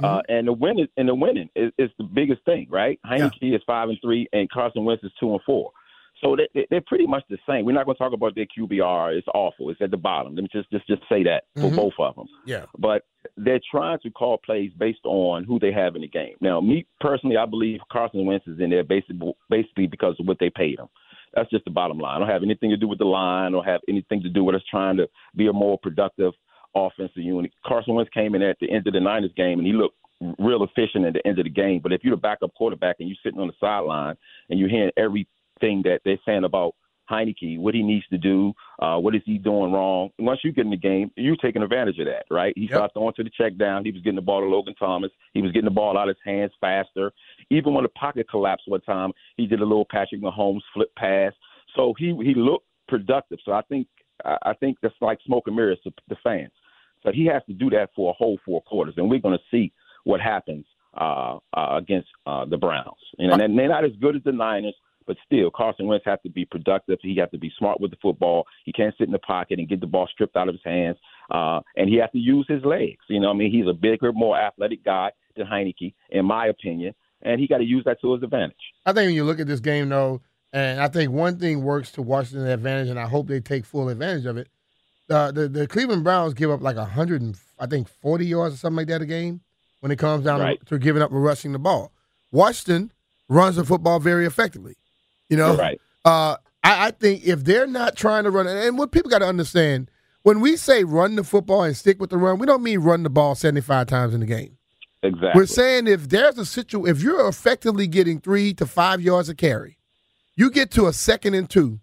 Uh, 0.00 0.18
mm-hmm. 0.18 0.32
And 0.32 0.46
the 0.46 0.52
winning 0.52 0.86
and 0.96 1.08
the 1.08 1.14
winning 1.16 1.50
is, 1.56 1.72
is 1.76 1.90
the 1.98 2.04
biggest 2.04 2.44
thing, 2.44 2.68
right? 2.70 3.00
Heinicke 3.04 3.32
yeah. 3.40 3.56
is 3.56 3.62
five 3.66 3.88
and 3.88 3.98
three, 4.00 4.28
and 4.32 4.48
Carson 4.48 4.84
Wentz 4.84 5.02
is 5.02 5.10
two 5.18 5.32
and 5.32 5.40
four. 5.44 5.72
So 6.20 6.36
they, 6.36 6.66
they're 6.70 6.80
pretty 6.80 7.06
much 7.06 7.24
the 7.30 7.38
same. 7.48 7.64
We're 7.64 7.72
not 7.72 7.84
going 7.86 7.96
to 7.96 7.98
talk 7.98 8.12
about 8.12 8.34
their 8.34 8.46
QBR. 8.46 9.16
It's 9.16 9.26
awful. 9.34 9.70
It's 9.70 9.80
at 9.80 9.90
the 9.90 9.96
bottom. 9.96 10.34
Let 10.34 10.42
me 10.42 10.48
just 10.52 10.70
just 10.70 10.86
just 10.86 11.02
say 11.08 11.22
that 11.24 11.44
for 11.54 11.62
mm-hmm. 11.62 11.76
both 11.76 11.92
of 11.98 12.16
them. 12.16 12.26
Yeah. 12.44 12.64
But 12.78 13.02
they're 13.36 13.60
trying 13.70 13.98
to 14.00 14.10
call 14.10 14.38
plays 14.44 14.72
based 14.78 15.04
on 15.04 15.44
who 15.44 15.58
they 15.58 15.72
have 15.72 15.94
in 15.94 16.02
the 16.02 16.08
game. 16.08 16.34
Now, 16.40 16.60
me 16.60 16.86
personally, 17.00 17.36
I 17.36 17.46
believe 17.46 17.80
Carson 17.92 18.26
Wentz 18.26 18.46
is 18.46 18.58
in 18.60 18.70
there 18.70 18.84
basically 18.84 19.32
basically 19.48 19.86
because 19.86 20.16
of 20.18 20.26
what 20.26 20.38
they 20.40 20.50
paid 20.50 20.78
him. 20.78 20.88
That's 21.34 21.50
just 21.50 21.64
the 21.64 21.70
bottom 21.70 21.98
line. 21.98 22.16
I 22.16 22.18
don't 22.20 22.28
have 22.28 22.42
anything 22.42 22.70
to 22.70 22.76
do 22.76 22.88
with 22.88 22.98
the 22.98 23.04
line 23.04 23.54
or 23.54 23.64
have 23.64 23.82
anything 23.88 24.22
to 24.22 24.30
do 24.30 24.44
with 24.44 24.56
us 24.56 24.62
trying 24.70 24.96
to 24.96 25.08
be 25.36 25.46
a 25.46 25.52
more 25.52 25.78
productive 25.78 26.32
offensive 26.74 27.22
unit. 27.22 27.52
Carson 27.66 27.94
Wentz 27.94 28.10
came 28.12 28.34
in 28.34 28.42
at 28.42 28.56
the 28.60 28.70
end 28.70 28.86
of 28.86 28.94
the 28.94 29.00
Niners 29.00 29.32
game 29.36 29.58
and 29.58 29.66
he 29.66 29.72
looked 29.72 29.96
real 30.38 30.64
efficient 30.64 31.04
at 31.04 31.12
the 31.12 31.26
end 31.26 31.38
of 31.38 31.44
the 31.44 31.50
game. 31.50 31.80
But 31.82 31.92
if 31.92 32.02
you're 32.02 32.16
the 32.16 32.20
backup 32.20 32.54
quarterback 32.54 32.96
and 32.98 33.08
you're 33.08 33.18
sitting 33.22 33.40
on 33.40 33.46
the 33.46 33.52
sideline 33.60 34.16
and 34.50 34.58
you're 34.58 34.68
hearing 34.68 34.90
every 34.96 35.28
thing 35.60 35.82
that 35.84 36.00
they're 36.04 36.18
saying 36.24 36.44
about 36.44 36.74
Heinicke, 37.10 37.58
what 37.58 37.74
he 37.74 37.82
needs 37.82 38.06
to 38.08 38.18
do, 38.18 38.52
uh, 38.80 38.98
what 38.98 39.14
is 39.14 39.22
he 39.24 39.38
doing 39.38 39.72
wrong. 39.72 40.10
Once 40.18 40.40
you 40.44 40.52
get 40.52 40.66
in 40.66 40.70
the 40.70 40.76
game, 40.76 41.10
you're 41.16 41.36
taking 41.36 41.62
advantage 41.62 41.98
of 41.98 42.06
that, 42.06 42.24
right? 42.30 42.52
He 42.54 42.62
yep. 42.62 42.72
started 42.72 42.92
throwing 42.92 43.14
to 43.14 43.24
the 43.24 43.30
check 43.30 43.56
down. 43.56 43.84
He 43.84 43.90
was 43.90 44.02
getting 44.02 44.16
the 44.16 44.22
ball 44.22 44.40
to 44.40 44.46
Logan 44.46 44.74
Thomas. 44.78 45.10
He 45.32 45.40
was 45.40 45.52
getting 45.52 45.64
the 45.64 45.70
ball 45.70 45.96
out 45.96 46.08
of 46.08 46.16
his 46.16 46.32
hands 46.32 46.52
faster. 46.60 47.12
Even 47.50 47.72
when 47.72 47.84
the 47.84 47.88
pocket 47.90 48.28
collapsed 48.28 48.68
one 48.68 48.82
time, 48.82 49.12
he 49.36 49.46
did 49.46 49.60
a 49.60 49.64
little 49.64 49.86
Patrick 49.90 50.20
Mahomes 50.20 50.60
flip 50.74 50.94
pass. 50.96 51.32
So 51.74 51.94
he 51.98 52.14
he 52.22 52.34
looked 52.34 52.66
productive. 52.88 53.38
So 53.44 53.52
I 53.52 53.62
think 53.62 53.86
I 54.24 54.52
think 54.60 54.78
that's 54.82 54.94
like 55.00 55.18
smoke 55.24 55.44
and 55.46 55.56
mirrors 55.56 55.78
to 55.84 55.92
the 56.08 56.16
fans. 56.22 56.52
So 57.02 57.12
he 57.12 57.26
has 57.26 57.42
to 57.46 57.52
do 57.52 57.70
that 57.70 57.90
for 57.94 58.10
a 58.10 58.14
whole 58.14 58.38
four 58.44 58.62
quarters, 58.62 58.94
and 58.96 59.08
we're 59.08 59.20
going 59.20 59.38
to 59.38 59.44
see 59.50 59.72
what 60.04 60.20
happens 60.20 60.64
uh, 60.96 61.38
uh, 61.56 61.76
against 61.76 62.08
uh, 62.26 62.44
the 62.44 62.56
Browns. 62.56 62.98
You 63.18 63.28
know, 63.28 63.34
and 63.34 63.56
they're 63.56 63.68
not 63.68 63.84
as 63.84 63.92
good 64.00 64.16
as 64.16 64.22
the 64.24 64.32
Niners, 64.32 64.74
but 65.08 65.16
still, 65.24 65.50
Carson 65.50 65.86
Wentz 65.86 66.04
has 66.04 66.18
to 66.22 66.28
be 66.28 66.44
productive. 66.44 66.98
He 67.02 67.16
has 67.16 67.30
to 67.30 67.38
be 67.38 67.50
smart 67.58 67.80
with 67.80 67.90
the 67.90 67.96
football. 68.00 68.44
He 68.66 68.72
can't 68.72 68.94
sit 68.98 69.06
in 69.08 69.12
the 69.12 69.18
pocket 69.18 69.58
and 69.58 69.66
get 69.66 69.80
the 69.80 69.86
ball 69.86 70.06
stripped 70.12 70.36
out 70.36 70.48
of 70.48 70.54
his 70.54 70.62
hands. 70.64 70.98
Uh, 71.30 71.60
and 71.76 71.88
he 71.88 71.96
has 71.96 72.10
to 72.12 72.18
use 72.18 72.44
his 72.46 72.62
legs. 72.62 72.98
You 73.08 73.18
know, 73.18 73.30
I 73.30 73.32
mean, 73.32 73.50
he's 73.50 73.66
a 73.66 73.72
bigger, 73.72 74.12
more 74.12 74.38
athletic 74.38 74.84
guy 74.84 75.10
than 75.34 75.46
Heinicke, 75.46 75.94
in 76.10 76.26
my 76.26 76.46
opinion, 76.48 76.94
and 77.22 77.40
he 77.40 77.48
got 77.48 77.58
to 77.58 77.64
use 77.64 77.84
that 77.86 78.00
to 78.02 78.12
his 78.12 78.22
advantage. 78.22 78.56
I 78.84 78.92
think 78.92 79.08
when 79.08 79.14
you 79.14 79.24
look 79.24 79.40
at 79.40 79.46
this 79.46 79.60
game, 79.60 79.88
though, 79.88 80.20
and 80.52 80.78
I 80.78 80.88
think 80.88 81.10
one 81.10 81.38
thing 81.38 81.62
works 81.62 81.90
to 81.92 82.02
Washington's 82.02 82.50
advantage, 82.50 82.88
and 82.88 83.00
I 83.00 83.06
hope 83.06 83.28
they 83.28 83.40
take 83.40 83.64
full 83.64 83.88
advantage 83.88 84.26
of 84.26 84.36
it. 84.36 84.48
Uh, 85.08 85.32
the 85.32 85.48
the 85.48 85.66
Cleveland 85.66 86.04
Browns 86.04 86.34
give 86.34 86.50
up 86.50 86.60
like 86.60 86.76
hundred 86.76 87.22
and 87.22 87.34
I 87.58 87.64
think 87.64 87.88
forty 87.88 88.26
yards 88.26 88.54
or 88.54 88.58
something 88.58 88.76
like 88.76 88.88
that 88.88 89.00
a 89.00 89.06
game 89.06 89.40
when 89.80 89.90
it 89.90 89.98
comes 89.98 90.22
down 90.22 90.40
right. 90.40 90.60
to, 90.60 90.66
to 90.66 90.78
giving 90.78 91.00
up 91.00 91.10
and 91.10 91.24
rushing 91.24 91.52
the 91.52 91.58
ball. 91.58 91.92
Washington 92.30 92.92
runs 93.28 93.56
the 93.56 93.64
football 93.64 94.00
very 94.00 94.26
effectively. 94.26 94.76
You 95.28 95.36
know, 95.36 95.56
right? 95.56 95.80
Uh, 96.04 96.36
I, 96.64 96.86
I 96.86 96.90
think 96.90 97.24
if 97.24 97.44
they're 97.44 97.66
not 97.66 97.96
trying 97.96 98.24
to 98.24 98.30
run, 98.30 98.46
and 98.46 98.78
what 98.78 98.92
people 98.92 99.10
got 99.10 99.18
to 99.18 99.26
understand 99.26 99.90
when 100.22 100.40
we 100.40 100.56
say 100.56 100.84
run 100.84 101.16
the 101.16 101.24
football 101.24 101.62
and 101.62 101.76
stick 101.76 102.00
with 102.00 102.10
the 102.10 102.18
run, 102.18 102.38
we 102.38 102.46
don't 102.46 102.62
mean 102.62 102.80
run 102.80 103.02
the 103.02 103.10
ball 103.10 103.34
seventy 103.34 103.60
five 103.60 103.86
times 103.86 104.14
in 104.14 104.20
the 104.20 104.26
game. 104.26 104.56
Exactly. 105.02 105.30
We're 105.34 105.46
saying 105.46 105.86
if 105.86 106.08
there's 106.08 106.38
a 106.38 106.44
situation, 106.44 106.94
if 106.94 107.02
you're 107.02 107.28
effectively 107.28 107.86
getting 107.86 108.20
three 108.20 108.52
to 108.54 108.66
five 108.66 109.00
yards 109.00 109.28
of 109.28 109.36
carry, 109.36 109.78
you 110.34 110.50
get 110.50 110.70
to 110.72 110.86
a 110.86 110.92
second 110.92 111.34
and 111.34 111.48
two, 111.48 111.80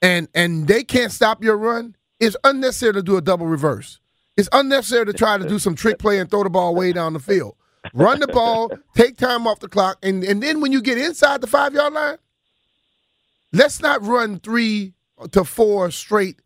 and 0.00 0.28
and 0.34 0.66
they 0.66 0.84
can't 0.84 1.12
stop 1.12 1.44
your 1.44 1.56
run. 1.56 1.96
It's 2.18 2.36
unnecessary 2.44 2.94
to 2.94 3.02
do 3.02 3.16
a 3.16 3.20
double 3.20 3.46
reverse. 3.46 3.98
It's 4.36 4.48
unnecessary 4.52 5.06
to 5.06 5.12
try 5.12 5.38
to 5.38 5.46
do 5.46 5.58
some 5.58 5.74
trick 5.74 5.98
play 5.98 6.18
and 6.18 6.30
throw 6.30 6.42
the 6.42 6.50
ball 6.50 6.74
way 6.74 6.92
down 6.92 7.12
the 7.12 7.20
field. 7.20 7.54
Run 7.94 8.20
the 8.20 8.28
ball, 8.28 8.70
take 8.94 9.16
time 9.16 9.46
off 9.46 9.60
the 9.60 9.68
clock, 9.68 9.98
and, 10.02 10.22
and 10.22 10.42
then 10.42 10.60
when 10.60 10.72
you 10.72 10.80
get 10.80 10.98
inside 10.98 11.40
the 11.40 11.46
five 11.46 11.74
yard 11.74 11.92
line, 11.92 12.16
let's 13.52 13.80
not 13.80 14.02
run 14.02 14.38
three 14.38 14.92
to 15.32 15.44
four 15.44 15.90
straight 15.90 16.40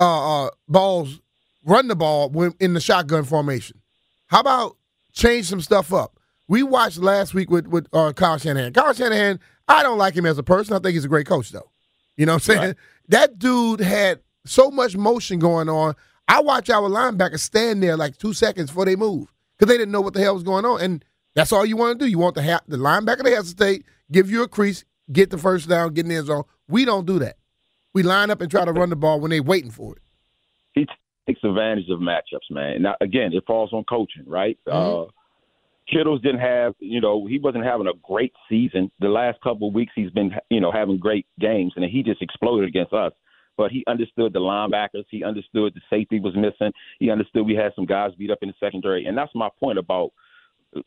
uh, 0.00 0.46
uh, 0.46 0.50
balls, 0.68 1.20
run 1.64 1.88
the 1.88 1.94
ball 1.94 2.28
when, 2.30 2.54
in 2.58 2.74
the 2.74 2.80
shotgun 2.80 3.24
formation. 3.24 3.80
How 4.26 4.40
about 4.40 4.76
change 5.12 5.46
some 5.46 5.60
stuff 5.60 5.92
up? 5.92 6.18
We 6.48 6.62
watched 6.62 6.98
last 6.98 7.34
week 7.34 7.50
with 7.50 7.68
with 7.68 7.86
uh, 7.92 8.12
Kyle 8.12 8.38
Shanahan. 8.38 8.72
Kyle 8.72 8.92
Shanahan, 8.92 9.38
I 9.68 9.82
don't 9.82 9.98
like 9.98 10.14
him 10.14 10.26
as 10.26 10.38
a 10.38 10.42
person. 10.42 10.74
I 10.74 10.80
think 10.80 10.94
he's 10.94 11.04
a 11.04 11.08
great 11.08 11.26
coach, 11.26 11.50
though. 11.50 11.70
You 12.16 12.26
know 12.26 12.32
what 12.32 12.48
I'm 12.48 12.54
saying? 12.54 12.60
Right. 12.60 12.76
That 13.08 13.38
dude 13.38 13.80
had 13.80 14.20
so 14.44 14.70
much 14.70 14.96
motion 14.96 15.38
going 15.38 15.68
on. 15.68 15.94
I 16.26 16.40
watch 16.40 16.68
our 16.68 16.88
linebackers 16.88 17.40
stand 17.40 17.82
there 17.82 17.96
like 17.96 18.18
two 18.18 18.32
seconds 18.32 18.70
before 18.70 18.86
they 18.86 18.96
move 18.96 19.33
because 19.64 19.74
they 19.74 19.78
didn't 19.78 19.92
know 19.92 20.00
what 20.00 20.14
the 20.14 20.20
hell 20.20 20.34
was 20.34 20.42
going 20.42 20.64
on. 20.64 20.80
And 20.80 21.04
that's 21.34 21.52
all 21.52 21.64
you 21.64 21.76
want 21.76 21.98
to 21.98 22.04
do. 22.04 22.10
You 22.10 22.18
want 22.18 22.34
the 22.34 22.42
ha- 22.42 22.60
the 22.68 22.76
linebacker 22.76 23.24
to 23.24 23.30
hesitate, 23.30 23.84
give 24.12 24.30
you 24.30 24.42
a 24.42 24.48
crease, 24.48 24.84
get 25.10 25.30
the 25.30 25.38
first 25.38 25.68
down, 25.68 25.94
get 25.94 26.04
in 26.04 26.10
the 26.10 26.16
end 26.16 26.26
zone. 26.26 26.44
We 26.68 26.84
don't 26.84 27.06
do 27.06 27.18
that. 27.20 27.36
We 27.94 28.02
line 28.02 28.30
up 28.30 28.40
and 28.40 28.50
try 28.50 28.64
to 28.64 28.72
run 28.72 28.90
the 28.90 28.96
ball 28.96 29.20
when 29.20 29.30
they're 29.30 29.42
waiting 29.42 29.70
for 29.70 29.96
it. 29.96 30.02
He 30.74 30.86
takes 31.26 31.42
advantage 31.44 31.88
of 31.90 32.00
matchups, 32.00 32.50
man. 32.50 32.82
Now, 32.82 32.96
again, 33.00 33.32
it 33.32 33.44
falls 33.46 33.72
on 33.72 33.84
coaching, 33.84 34.24
right? 34.26 34.58
Mm-hmm. 34.68 35.08
Uh, 35.08 35.10
Kittles 35.90 36.20
didn't 36.22 36.40
have, 36.40 36.74
you 36.80 37.00
know, 37.00 37.26
he 37.26 37.38
wasn't 37.38 37.64
having 37.64 37.86
a 37.86 37.92
great 38.02 38.32
season. 38.48 38.90
The 39.00 39.08
last 39.08 39.38
couple 39.42 39.68
of 39.68 39.74
weeks, 39.74 39.92
he's 39.94 40.10
been, 40.10 40.32
you 40.50 40.60
know, 40.60 40.72
having 40.72 40.98
great 40.98 41.26
games, 41.38 41.72
and 41.76 41.84
he 41.84 42.02
just 42.02 42.22
exploded 42.22 42.68
against 42.68 42.92
us. 42.92 43.12
But 43.56 43.70
he 43.70 43.84
understood 43.86 44.32
the 44.32 44.40
linebackers. 44.40 45.04
He 45.10 45.22
understood 45.22 45.74
the 45.74 45.80
safety 45.88 46.20
was 46.20 46.34
missing. 46.34 46.72
He 46.98 47.10
understood 47.10 47.46
we 47.46 47.54
had 47.54 47.72
some 47.76 47.86
guys 47.86 48.12
beat 48.18 48.30
up 48.30 48.38
in 48.42 48.48
the 48.48 48.54
secondary, 48.58 49.06
and 49.06 49.16
that's 49.16 49.34
my 49.34 49.48
point 49.60 49.78
about 49.78 50.12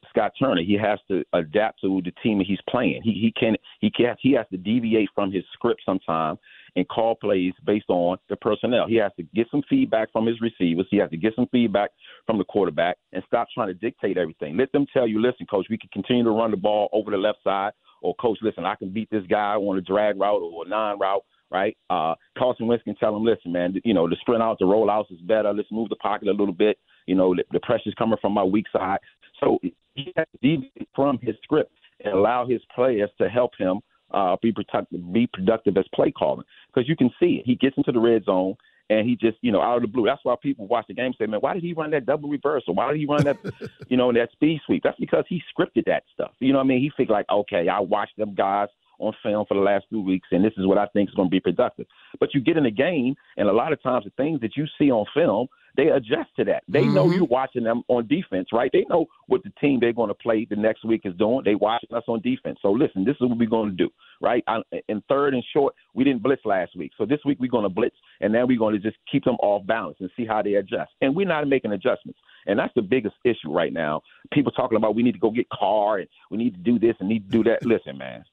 Scott 0.10 0.32
Turner. 0.40 0.62
He 0.64 0.78
has 0.78 1.00
to 1.10 1.24
adapt 1.34 1.82
to 1.82 2.02
the 2.04 2.12
team 2.24 2.40
he's 2.40 2.60
playing. 2.70 3.02
He 3.04 3.12
he 3.12 3.34
can 3.38 3.56
he 3.80 3.90
can 3.90 4.16
he 4.20 4.34
has 4.34 4.46
to 4.52 4.58
deviate 4.58 5.10
from 5.16 5.32
his 5.32 5.44
script 5.54 5.82
sometimes 5.86 6.40
and 6.76 6.88
call 6.88 7.16
plays 7.16 7.54
based 7.66 7.90
on 7.90 8.18
the 8.30 8.36
personnel. 8.36 8.88
He 8.88 8.96
has 8.96 9.12
to 9.18 9.24
get 9.36 9.48
some 9.50 9.64
feedback 9.70 10.12
from 10.12 10.26
his 10.26 10.40
receivers. 10.42 10.86
He 10.92 10.98
has 10.98 11.10
to 11.10 11.18
get 11.18 11.34
some 11.36 11.48
feedback 11.52 11.92
from 12.26 12.38
the 12.38 12.44
quarterback 12.44 12.98
and 13.14 13.24
stop 13.26 13.48
trying 13.54 13.68
to 13.68 13.74
dictate 13.74 14.18
everything. 14.18 14.58
Let 14.58 14.72
them 14.72 14.86
tell 14.94 15.08
you, 15.08 15.22
listen, 15.22 15.46
coach, 15.48 15.68
we 15.70 15.78
can 15.78 15.90
continue 15.92 16.24
to 16.24 16.32
run 16.32 16.52
the 16.52 16.58
ball 16.58 16.90
over 16.92 17.10
the 17.10 17.18
left 17.18 17.40
side, 17.44 17.72
or 18.02 18.14
coach, 18.16 18.38
listen, 18.42 18.66
I 18.66 18.76
can 18.76 18.90
beat 18.90 19.10
this 19.10 19.26
guy 19.28 19.56
on 19.56 19.78
a 19.78 19.82
drag 19.82 20.20
route 20.20 20.42
or 20.42 20.66
a 20.66 20.70
non 20.70 21.00
route 21.00 21.24
right? 21.52 21.78
Uh, 21.90 22.16
Carson 22.38 22.68
Wentz 22.68 22.84
can 22.84 22.96
tell 22.96 23.16
him, 23.16 23.24
listen, 23.24 23.52
man, 23.52 23.76
you 23.84 23.94
know, 23.94 24.08
the 24.10 24.16
sprint 24.22 24.42
out, 24.42 24.60
the 24.60 24.66
rollouts 24.66 25.12
is 25.12 25.20
better. 25.22 25.54
Let's 25.54 25.72
move 25.72 25.90
the 25.90 25.96
pocket 25.98 26.28
a 26.28 26.32
little 26.32 26.54
bit. 26.54 26.78
You 27.06 27.16
know, 27.16 27.34
the, 27.34 27.44
the 27.52 27.60
pressure's 27.62 27.96
coming 27.98 28.18
from 28.22 28.34
my 28.34 28.44
weak 28.44 28.66
side. 28.72 29.00
So 29.40 29.60
he 29.62 30.14
has 30.16 30.26
to 30.34 30.38
deviate 30.42 30.90
from 30.96 31.20
his 31.22 31.36
script 31.44 31.72
and 32.04 32.14
allow 32.14 32.46
his 32.48 32.62
players 32.76 33.10
to 33.20 33.30
help 33.30 33.52
him 33.58 33.80
uh, 34.12 34.36
be 34.42 34.52
productive, 34.52 35.14
be 35.14 35.28
productive 35.32 35.78
as 35.78 35.86
play 35.94 36.12
calling. 36.12 36.46
Because 36.68 36.88
you 36.88 36.96
can 36.96 37.10
see 37.20 37.40
it. 37.40 37.46
He 37.46 37.56
gets 37.56 37.78
into 37.78 37.92
the 37.92 38.00
red 38.00 38.26
zone 38.26 38.56
and 38.90 39.08
he 39.08 39.16
just, 39.16 39.38
you 39.42 39.52
know, 39.52 39.62
out 39.62 39.78
of 39.78 39.82
the 39.82 39.88
blue. 39.88 40.06
That's 40.06 40.24
why 40.24 40.36
people 40.42 40.68
watch 40.68 40.86
the 40.88 40.94
game 40.94 41.14
say, 41.18 41.26
man, 41.26 41.42
why 41.42 41.54
did 41.54 41.64
he 41.64 41.74
run 41.74 41.92
that 41.92 42.06
double 42.06 42.30
reversal? 42.30 42.74
Why 42.74 42.92
did 42.92 43.00
he 43.00 43.06
run 43.06 43.24
that, 43.24 43.38
you 43.90 43.98
know, 43.98 44.12
that 44.14 44.32
speed 44.32 44.62
sweep? 44.66 44.84
That's 44.84 45.00
because 45.00 45.26
he 45.28 45.42
scripted 45.58 45.86
that 45.86 46.04
stuff. 46.14 46.32
You 46.40 46.54
know 46.54 46.60
what 46.60 46.66
I 46.66 46.68
mean? 46.68 46.82
He 46.82 46.92
figured 46.96 47.14
like, 47.14 47.30
okay, 47.30 47.68
I 47.68 47.80
watched 47.80 48.18
them 48.18 48.34
guys 48.34 48.70
on 49.00 49.14
film 49.24 49.46
for 49.48 49.54
the 49.54 49.62
last 49.62 49.86
few 49.90 50.02
weeks, 50.02 50.28
and 50.32 50.44
this 50.44 50.54
is 50.58 50.66
what 50.66 50.78
I 50.78 50.86
think 50.88 51.10
is 51.10 51.16
going 51.16 51.28
to 51.28 51.32
be 51.32 51.40
productive. 51.40 51.86
But 52.20 52.34
you 52.34 52.42
get 52.42 52.58
in 52.58 52.64
the 52.64 52.72
game, 52.72 53.16
and 53.38 53.48
a 53.48 53.54
lot 53.54 53.74
of 53.74 53.82
times 53.82 54.06
the 54.06 54.12
things 54.12 54.42
that 54.42 54.56
you 54.56 54.66
see 54.78 54.92
on 54.92 55.06
film 55.14 55.48
they 55.78 55.90
adjust 55.90 56.36
to 56.38 56.44
that. 56.46 56.64
They 56.68 56.82
mm-hmm. 56.82 56.96
know 56.96 57.12
you're 57.12 57.26
watching 57.26 57.64
them 57.64 57.84
on 57.88 58.08
defense, 58.08 58.50
right? 58.52 58.72
They 58.74 58.84
know 58.90 59.06
what 59.28 59.44
the 59.44 59.52
team 59.62 59.80
they're 59.80 59.94
going 59.94 60.10
to 60.10 60.16
play 60.16 60.46
the 60.50 60.56
next 60.56 60.84
week 60.84 61.02
is 61.06 61.14
doing. 61.16 61.44
They 61.46 61.54
watching 61.54 61.94
us 61.94 62.04
on 62.08 62.20
defense. 62.22 62.58
So 62.64 62.72
listen, 62.72 63.06
this 63.06 63.16
is 63.16 63.22
what 63.22 63.38
we're 63.38 63.48
going 63.48 63.70
to 63.70 63.76
do, 63.76 63.90
right? 64.20 64.44
I, 64.48 64.62
in 64.90 65.02
third 65.08 65.36
and 65.36 65.44
short, 65.54 65.76
we 65.94 66.04
didn't 66.04 66.24
blitz 66.24 66.42
last 66.46 66.76
week, 66.76 66.92
so 66.98 67.06
this 67.06 67.20
week 67.26 67.38
we're 67.40 67.52
going 67.52 67.64
to 67.64 67.70
blitz, 67.70 67.96
and 68.22 68.34
then 68.34 68.48
we're 68.48 68.58
going 68.58 68.74
to 68.74 68.80
just 68.80 68.98
keep 69.10 69.24
them 69.24 69.36
off 69.36 69.66
balance 69.68 69.98
and 70.00 70.10
see 70.18 70.26
how 70.26 70.42
they 70.42 70.56
adjust. 70.56 70.92
And 71.02 71.16
we're 71.16 71.28
not 71.28 71.48
making 71.48 71.72
adjustments, 71.72 72.20
and 72.48 72.58
that's 72.58 72.74
the 72.76 72.82
biggest 72.82 73.16
issue 73.24 73.52
right 73.52 73.72
now. 73.72 74.02
People 74.34 74.52
talking 74.52 74.78
about 74.78 74.96
we 74.96 75.04
need 75.04 75.14
to 75.14 75.20
go 75.20 75.30
get 75.30 75.48
Carr 75.50 76.00
and 76.00 76.08
we 76.32 76.38
need 76.38 76.56
to 76.56 76.60
do 76.60 76.80
this 76.80 76.96
and 77.00 77.08
need 77.08 77.30
to 77.30 77.38
do 77.38 77.44
that. 77.44 77.64
listen, 77.64 77.98
man, 77.98 78.26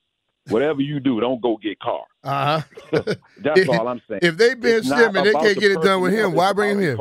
whatever 0.49 0.81
you 0.81 1.01
do, 1.01 1.21
don't 1.21 1.41
go 1.41 1.57
get 1.63 1.79
Carr. 1.81 2.05
Uh 2.23 2.61
huh. 2.61 3.15
That's 3.43 3.69
all 3.69 3.89
I'm 3.89 4.01
saying. 4.09 4.21
If 4.23 4.37
they 4.37 4.55
Ben 4.55 4.83
Simmons, 4.83 5.25
they 5.25 5.33
can't 5.33 5.59
get 5.59 5.73
it 5.73 5.83
done 5.83 6.01
with 6.01 6.13
him. 6.13 6.33
Why 6.33 6.53
bring 6.53 6.73
him 6.73 6.81
here? 6.81 6.99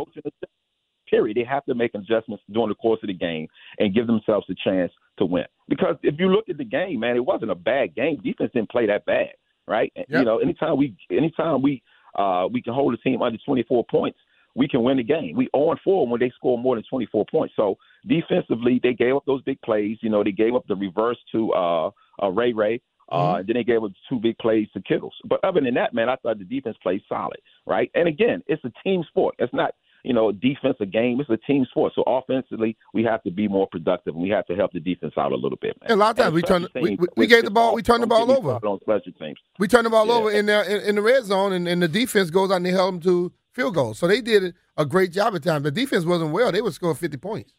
Period. 1.09 1.37
They 1.37 1.43
have 1.43 1.63
to 1.65 1.75
make 1.75 1.91
adjustments 1.93 2.43
during 2.51 2.69
the 2.69 2.75
course 2.75 2.99
of 3.03 3.07
the 3.07 3.13
game 3.13 3.47
and 3.77 3.93
give 3.93 4.07
themselves 4.07 4.47
a 4.49 4.55
chance 4.67 4.91
to 5.19 5.25
win. 5.25 5.45
Because 5.69 5.95
if 6.01 6.15
you 6.17 6.27
look 6.27 6.49
at 6.49 6.57
the 6.57 6.65
game, 6.65 7.01
man, 7.01 7.15
it 7.15 7.25
wasn't 7.25 7.51
a 7.51 7.55
bad 7.55 7.95
game. 7.95 8.19
Defense 8.23 8.51
didn't 8.53 8.71
play 8.71 8.87
that 8.87 9.05
bad, 9.05 9.29
right? 9.67 9.91
Yep. 9.95 10.07
You 10.09 10.23
know, 10.23 10.39
anytime 10.39 10.77
we, 10.77 10.95
anytime 11.11 11.61
we, 11.61 11.83
uh, 12.17 12.47
we 12.51 12.61
can 12.61 12.73
hold 12.73 12.93
a 12.93 12.97
team 12.97 13.21
under 13.21 13.37
24 13.45 13.85
points, 13.91 14.17
we 14.55 14.67
can 14.67 14.83
win 14.83 14.97
the 14.97 15.03
game. 15.03 15.35
We 15.35 15.49
on 15.53 15.77
4 15.83 16.07
when 16.07 16.19
they 16.19 16.31
score 16.35 16.57
more 16.57 16.75
than 16.75 16.83
24 16.89 17.25
points. 17.31 17.53
So 17.55 17.77
defensively, 18.07 18.79
they 18.81 18.93
gave 18.93 19.15
up 19.15 19.23
those 19.25 19.41
big 19.43 19.61
plays. 19.61 19.97
You 20.01 20.09
know, 20.09 20.23
they 20.23 20.31
gave 20.31 20.55
up 20.55 20.65
the 20.67 20.75
reverse 20.75 21.17
to 21.31 21.51
uh, 21.53 21.91
uh, 22.21 22.29
Ray 22.29 22.53
Ray. 22.53 22.81
Uh, 23.09 23.35
mm-hmm. 23.35 23.47
Then 23.47 23.53
they 23.55 23.63
gave 23.63 23.83
up 23.83 23.91
two 24.09 24.19
big 24.19 24.37
plays 24.37 24.67
to 24.73 24.81
Kittles. 24.81 25.13
But 25.25 25.43
other 25.43 25.61
than 25.61 25.73
that, 25.75 25.93
man, 25.93 26.09
I 26.09 26.15
thought 26.17 26.39
the 26.39 26.45
defense 26.45 26.77
played 26.81 27.01
solid, 27.07 27.39
right? 27.65 27.91
And 27.95 28.07
again, 28.07 28.43
it's 28.47 28.63
a 28.63 28.71
team 28.83 29.03
sport. 29.07 29.35
It's 29.39 29.53
not, 29.53 29.75
you 30.03 30.13
know, 30.13 30.29
a 30.29 30.33
defensive 30.33 30.91
game. 30.91 31.19
It's 31.19 31.29
a 31.29 31.37
team 31.37 31.65
sport. 31.69 31.93
So 31.95 32.03
offensively, 32.07 32.77
we 32.93 33.03
have 33.03 33.23
to 33.23 33.31
be 33.31 33.47
more 33.47 33.67
productive, 33.71 34.15
and 34.15 34.23
we 34.23 34.29
have 34.29 34.45
to 34.47 34.55
help 34.55 34.71
the 34.73 34.79
defense 34.79 35.13
out 35.17 35.31
a 35.31 35.35
little 35.35 35.57
bit, 35.61 35.77
man. 35.81 35.91
And 35.91 36.01
a 36.01 36.03
lot 36.03 36.11
of 36.11 36.17
times 36.17 36.33
we 36.33 36.41
turn, 36.41 36.67
we, 36.75 36.95
we, 36.95 37.07
we 37.15 37.27
gave 37.27 37.43
the 37.43 37.51
ball, 37.51 37.75
we 37.75 37.81
turned 37.81 38.03
the 38.03 38.07
ball 38.07 38.31
over 38.31 38.51
on 38.65 38.79
special 38.81 39.11
teams. 39.19 39.37
We 39.59 39.67
turned 39.67 39.85
the 39.85 39.89
ball 39.89 40.07
yeah. 40.07 40.13
over 40.13 40.31
in 40.31 40.45
the 40.47 40.75
in, 40.75 40.89
in, 40.89 40.95
the 40.95 41.01
red 41.01 41.23
zone, 41.25 41.53
and, 41.53 41.67
and 41.67 41.81
the 41.81 41.87
defense 41.87 42.29
goes 42.29 42.51
out 42.51 42.55
and 42.57 42.65
they 42.65 42.71
held 42.71 42.95
them 42.95 43.01
to 43.01 43.31
field 43.51 43.75
goals. 43.75 43.99
So 43.99 44.07
they 44.07 44.21
did 44.21 44.55
a 44.77 44.85
great 44.85 45.11
job 45.11 45.35
at 45.35 45.43
times. 45.43 45.63
The 45.63 45.71
defense 45.71 46.05
wasn't 46.05 46.31
well; 46.31 46.51
they 46.51 46.61
would 46.61 46.73
score 46.73 46.95
fifty 46.95 47.17
points. 47.17 47.53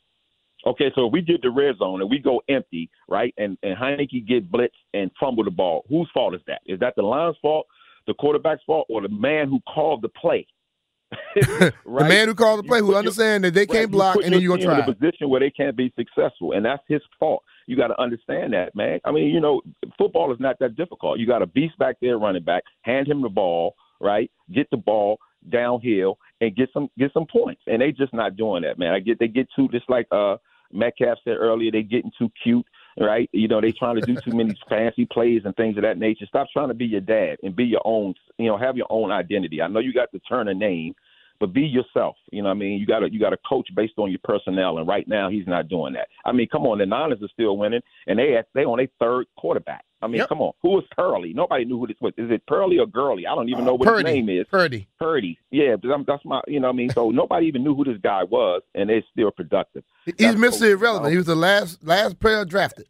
Okay, 0.66 0.90
so 0.94 1.06
if 1.06 1.12
we 1.12 1.20
get 1.20 1.42
the 1.42 1.50
red 1.50 1.76
zone 1.78 2.00
and 2.00 2.10
we 2.10 2.18
go 2.18 2.42
empty, 2.48 2.90
right, 3.08 3.34
and, 3.36 3.58
and 3.62 3.76
Heinicke 3.76 4.26
get 4.26 4.50
blitzed 4.50 4.70
and 4.94 5.10
fumble 5.20 5.44
the 5.44 5.50
ball, 5.50 5.84
whose 5.88 6.08
fault 6.14 6.34
is 6.34 6.40
that? 6.46 6.62
Is 6.66 6.80
that 6.80 6.94
the 6.96 7.02
line's 7.02 7.36
fault, 7.42 7.66
the 8.06 8.14
quarterback's 8.14 8.62
fault, 8.66 8.86
or 8.88 9.02
the 9.02 9.08
man 9.08 9.48
who 9.48 9.60
called 9.72 10.02
the 10.02 10.08
play? 10.08 10.46
right? 11.36 11.72
The 11.84 12.04
man 12.08 12.28
who 12.28 12.34
called 12.34 12.60
the 12.60 12.68
play, 12.68 12.80
who 12.80 12.94
understand 12.94 13.44
that 13.44 13.52
they 13.52 13.66
can't 13.66 13.90
block, 13.90 14.16
and 14.16 14.32
then 14.32 14.40
you're 14.40 14.56
gonna 14.56 14.64
try. 14.64 14.82
In 14.82 14.88
a 14.88 14.94
position 14.94 15.28
where 15.28 15.40
they 15.40 15.50
can't 15.50 15.76
be 15.76 15.92
successful, 15.96 16.52
and 16.52 16.64
that's 16.64 16.82
his 16.88 17.02
fault. 17.20 17.42
You 17.66 17.76
got 17.76 17.88
to 17.88 18.00
understand 18.00 18.52
that, 18.52 18.74
man. 18.74 19.00
I 19.04 19.12
mean, 19.12 19.28
you 19.34 19.40
know, 19.40 19.60
football 19.96 20.32
is 20.32 20.40
not 20.40 20.58
that 20.60 20.76
difficult. 20.76 21.18
You 21.18 21.26
got 21.26 21.42
a 21.42 21.46
beast 21.46 21.78
back 21.78 21.96
there, 22.00 22.18
running 22.18 22.42
back, 22.42 22.62
hand 22.82 23.08
him 23.08 23.22
the 23.22 23.28
ball, 23.28 23.74
right? 24.00 24.30
Get 24.52 24.68
the 24.70 24.76
ball 24.76 25.18
downhill 25.50 26.18
and 26.40 26.56
get 26.56 26.70
some 26.72 26.88
get 26.98 27.12
some 27.12 27.26
points, 27.26 27.62
and 27.66 27.80
they 27.80 27.92
just 27.92 28.14
not 28.14 28.36
doing 28.36 28.62
that, 28.62 28.78
man. 28.78 28.92
I 28.92 29.00
get 29.00 29.18
they 29.18 29.28
get 29.28 29.46
too 29.54 29.68
just 29.68 29.88
like 29.88 30.06
uh 30.10 30.36
Metcalf 30.74 31.18
said 31.24 31.36
earlier, 31.38 31.70
they 31.70 31.82
getting 31.82 32.12
too 32.18 32.30
cute, 32.42 32.66
right? 32.98 33.28
You 33.32 33.48
know, 33.48 33.60
they 33.60 33.72
trying 33.72 33.96
to 33.96 34.02
do 34.02 34.16
too 34.16 34.36
many 34.36 34.54
fancy 34.68 35.06
plays 35.06 35.42
and 35.44 35.54
things 35.56 35.76
of 35.76 35.82
that 35.82 35.98
nature. 35.98 36.26
Stop 36.26 36.48
trying 36.52 36.68
to 36.68 36.74
be 36.74 36.86
your 36.86 37.00
dad 37.00 37.36
and 37.42 37.56
be 37.56 37.64
your 37.64 37.82
own, 37.84 38.14
you 38.38 38.46
know, 38.46 38.58
have 38.58 38.76
your 38.76 38.86
own 38.90 39.10
identity. 39.10 39.62
I 39.62 39.68
know 39.68 39.80
you 39.80 39.92
got 39.92 40.10
to 40.12 40.18
turn 40.20 40.48
a 40.48 40.54
name, 40.54 40.94
but 41.40 41.52
be 41.52 41.62
yourself. 41.62 42.16
You 42.30 42.42
know 42.42 42.48
what 42.48 42.56
I 42.56 42.58
mean? 42.58 42.78
You 42.78 42.86
gotta 42.86 43.12
you 43.12 43.18
gotta 43.18 43.36
coach 43.48 43.68
based 43.74 43.94
on 43.96 44.10
your 44.10 44.20
personnel 44.22 44.78
and 44.78 44.86
right 44.86 45.06
now 45.08 45.28
he's 45.28 45.46
not 45.46 45.68
doing 45.68 45.92
that. 45.94 46.08
I 46.24 46.32
mean, 46.32 46.48
come 46.48 46.66
on, 46.66 46.78
the 46.78 46.86
Niners 46.86 47.22
are 47.22 47.28
still 47.32 47.56
winning 47.56 47.82
and 48.06 48.18
they 48.18 48.36
they 48.54 48.64
on 48.64 48.78
their 48.78 48.88
third 49.00 49.26
quarterback. 49.36 49.84
I 50.04 50.06
mean, 50.06 50.18
yep. 50.18 50.28
come 50.28 50.42
on. 50.42 50.52
Who 50.60 50.78
is 50.78 50.84
Purdy? 50.96 51.32
Nobody 51.32 51.64
knew 51.64 51.78
who 51.78 51.86
this 51.86 51.96
was. 52.00 52.12
Is 52.18 52.30
it 52.30 52.46
Purdy 52.46 52.78
or 52.78 52.86
Gurley? 52.86 53.26
I 53.26 53.34
don't 53.34 53.48
even 53.48 53.64
know 53.64 53.74
what 53.74 53.88
Purdy. 53.88 54.08
his 54.08 54.14
name 54.14 54.28
is. 54.28 54.46
Purdy. 54.50 54.86
Purdy. 55.00 55.38
Yeah, 55.50 55.76
that's 55.82 56.24
my. 56.24 56.42
You 56.46 56.60
know, 56.60 56.68
what 56.68 56.74
I 56.74 56.76
mean, 56.76 56.90
so 56.90 57.10
nobody 57.10 57.46
even 57.46 57.64
knew 57.64 57.74
who 57.74 57.84
this 57.84 57.96
guy 58.02 58.22
was, 58.22 58.62
and 58.74 58.90
they're 58.90 59.02
still 59.10 59.30
productive. 59.30 59.82
He's 60.04 60.14
that's 60.18 60.36
Mr. 60.36 60.70
Irrelevant. 60.70 61.10
He 61.10 61.16
was 61.16 61.26
the 61.26 61.34
last 61.34 61.82
last 61.82 62.20
player 62.20 62.44
drafted. 62.44 62.86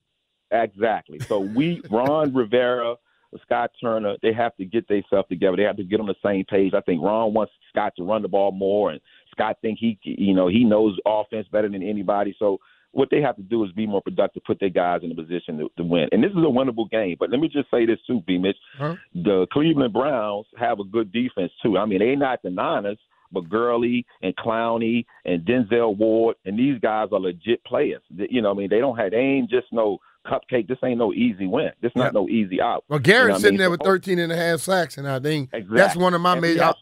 Exactly. 0.51 1.21
So 1.21 1.39
we, 1.39 1.83
Ron 1.91 2.35
Rivera, 2.35 2.97
Scott 3.43 3.71
Turner, 3.81 4.17
they 4.23 4.33
have 4.33 4.57
to 4.57 4.65
get 4.65 4.89
themselves 4.89 5.29
together. 5.29 5.57
They 5.57 5.63
have 5.65 5.77
to 5.77 5.85
get 5.85 6.01
on 6.01 6.07
the 6.07 6.15
same 6.25 6.45
page. 6.45 6.75
I 6.75 6.81
think 6.81 7.03
Ron 7.03 7.35
wants 7.35 7.53
Scott 7.71 7.95
to 7.97 8.05
run 8.05 8.23
the 8.23 8.29
ball 8.29 8.53
more, 8.53 8.91
and 8.91 9.01
Scott 9.31 9.59
think 9.63 9.79
he, 9.81 9.99
you 10.03 10.35
know, 10.35 10.49
he 10.49 10.65
knows 10.65 10.99
offense 11.07 11.47
better 11.51 11.69
than 11.69 11.83
anybody. 11.83 12.35
So 12.39 12.59
what 12.95 13.11
they 13.11 13.21
have 13.21 13.37
to 13.37 13.43
do 13.43 13.65
is 13.65 13.73
be 13.73 13.87
more 13.87 14.01
productive, 14.03 14.43
put 14.45 14.59
their 14.61 14.69
guys 14.71 15.01
in 15.03 15.11
a 15.13 15.15
position 15.15 15.59
to, 15.59 15.69
to 15.77 15.85
win. 15.85 16.09
And 16.13 16.23
this 16.23 16.31
is 16.31 16.39
a 16.39 16.41
winnable 16.41 16.89
game. 16.91 17.17
But 17.19 17.31
let 17.31 17.41
me 17.41 17.49
just 17.49 17.71
say 17.71 17.85
this 17.87 17.99
too, 18.07 18.23
B. 18.27 18.39
Mitch. 18.39 18.57
Huh? 18.79 18.97
The 19.15 19.47
Cleveland 19.53 19.93
Browns 19.93 20.47
have 20.57 20.81
a 20.81 20.85
good 20.85 21.13
defense 21.13 21.53
too. 21.63 21.77
I 21.79 21.85
mean, 21.87 21.99
they're 21.99 22.17
not 22.17 22.41
the 22.43 22.51
Niners, 22.51 22.99
but 23.33 23.49
Gurley 23.49 24.07
and 24.23 24.35
Clowney 24.37 25.05
and 25.25 25.43
Denzel 25.43 25.97
Ward 25.97 26.37
and 26.45 26.59
these 26.59 26.79
guys 26.81 27.09
are 27.13 27.21
legit 27.21 27.65
players. 27.65 28.03
You 28.11 28.41
know, 28.43 28.51
I 28.51 28.55
mean, 28.55 28.71
they 28.71 28.79
don't 28.79 28.97
have 28.97 29.11
they 29.11 29.19
ain't 29.19 29.51
just 29.51 29.67
no 29.73 29.99
cupcake. 30.27 30.69
This 30.69 30.79
ain't 30.85 30.99
no 30.99 31.13
easy 31.13 31.47
win. 31.47 31.71
This 31.83 31.93
not 31.95 32.07
Yeah. 32.15 32.21
no 32.21 32.29
easy 32.29 32.61
out. 32.61 32.85
Well, 32.89 32.99
Garrett's 32.99 33.25
You 33.25 33.29
know 33.29 33.35
I 33.35 33.39
sitting 33.39 33.53
mean? 33.55 33.59
there 33.59 33.71
with 33.71 33.83
13 33.83 34.19
and 34.19 34.33
a 34.33 34.37
half 34.37 34.61
sacks, 34.61 34.97
and 34.99 35.07
I 35.09 35.19
think 35.19 35.51
that's 35.71 35.97
one 35.97 36.15
of 36.15 36.21
my 36.21 36.39
major. 36.39 36.63
have 36.65 36.77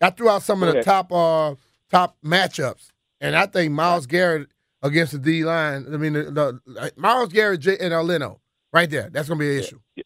I 0.00 0.10
threw 0.10 0.28
out 0.28 0.42
some 0.42 0.62
of 0.62 0.74
the 0.74 0.82
top 0.82 1.10
uh, 1.12 1.54
top 1.90 2.16
matchups, 2.24 2.90
and 3.20 3.34
I 3.34 3.46
think 3.46 3.72
Myles 3.72 4.06
Garrett 4.06 4.48
against 4.84 5.12
the 5.12 5.18
D 5.18 5.44
line. 5.44 5.86
I 5.92 5.96
mean, 5.96 6.12
the, 6.12 6.60
the 6.64 6.92
Myles 6.96 7.32
Garrett 7.32 7.60
J- 7.60 7.78
and 7.78 7.92
Leno 8.06 8.40
right 8.72 8.88
there. 8.88 9.10
That's 9.10 9.26
going 9.28 9.40
to 9.40 9.44
be 9.44 9.54
an 9.56 9.58
issue. 9.64 9.80
yeah, 9.96 10.04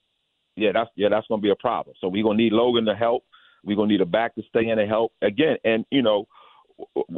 yeah 0.57 0.73
that's 0.73 0.91
yeah, 0.97 1.09
that's 1.11 1.27
going 1.27 1.41
to 1.41 1.43
be 1.43 1.51
a 1.51 1.57
problem. 1.57 1.95
So 2.01 2.09
we're 2.09 2.23
going 2.23 2.39
to 2.39 2.43
need 2.45 2.53
Logan 2.55 2.87
to 2.87 2.95
help. 2.95 3.25
We're 3.65 3.77
going 3.77 3.89
to 3.91 3.93
need 3.95 4.01
a 4.01 4.07
back 4.07 4.35
to 4.37 4.43
stay 4.49 4.69
in 4.69 4.79
to 4.79 4.87
help 4.87 5.13
again. 5.21 5.57
And 5.65 5.85
you 5.91 6.01
know, 6.01 6.27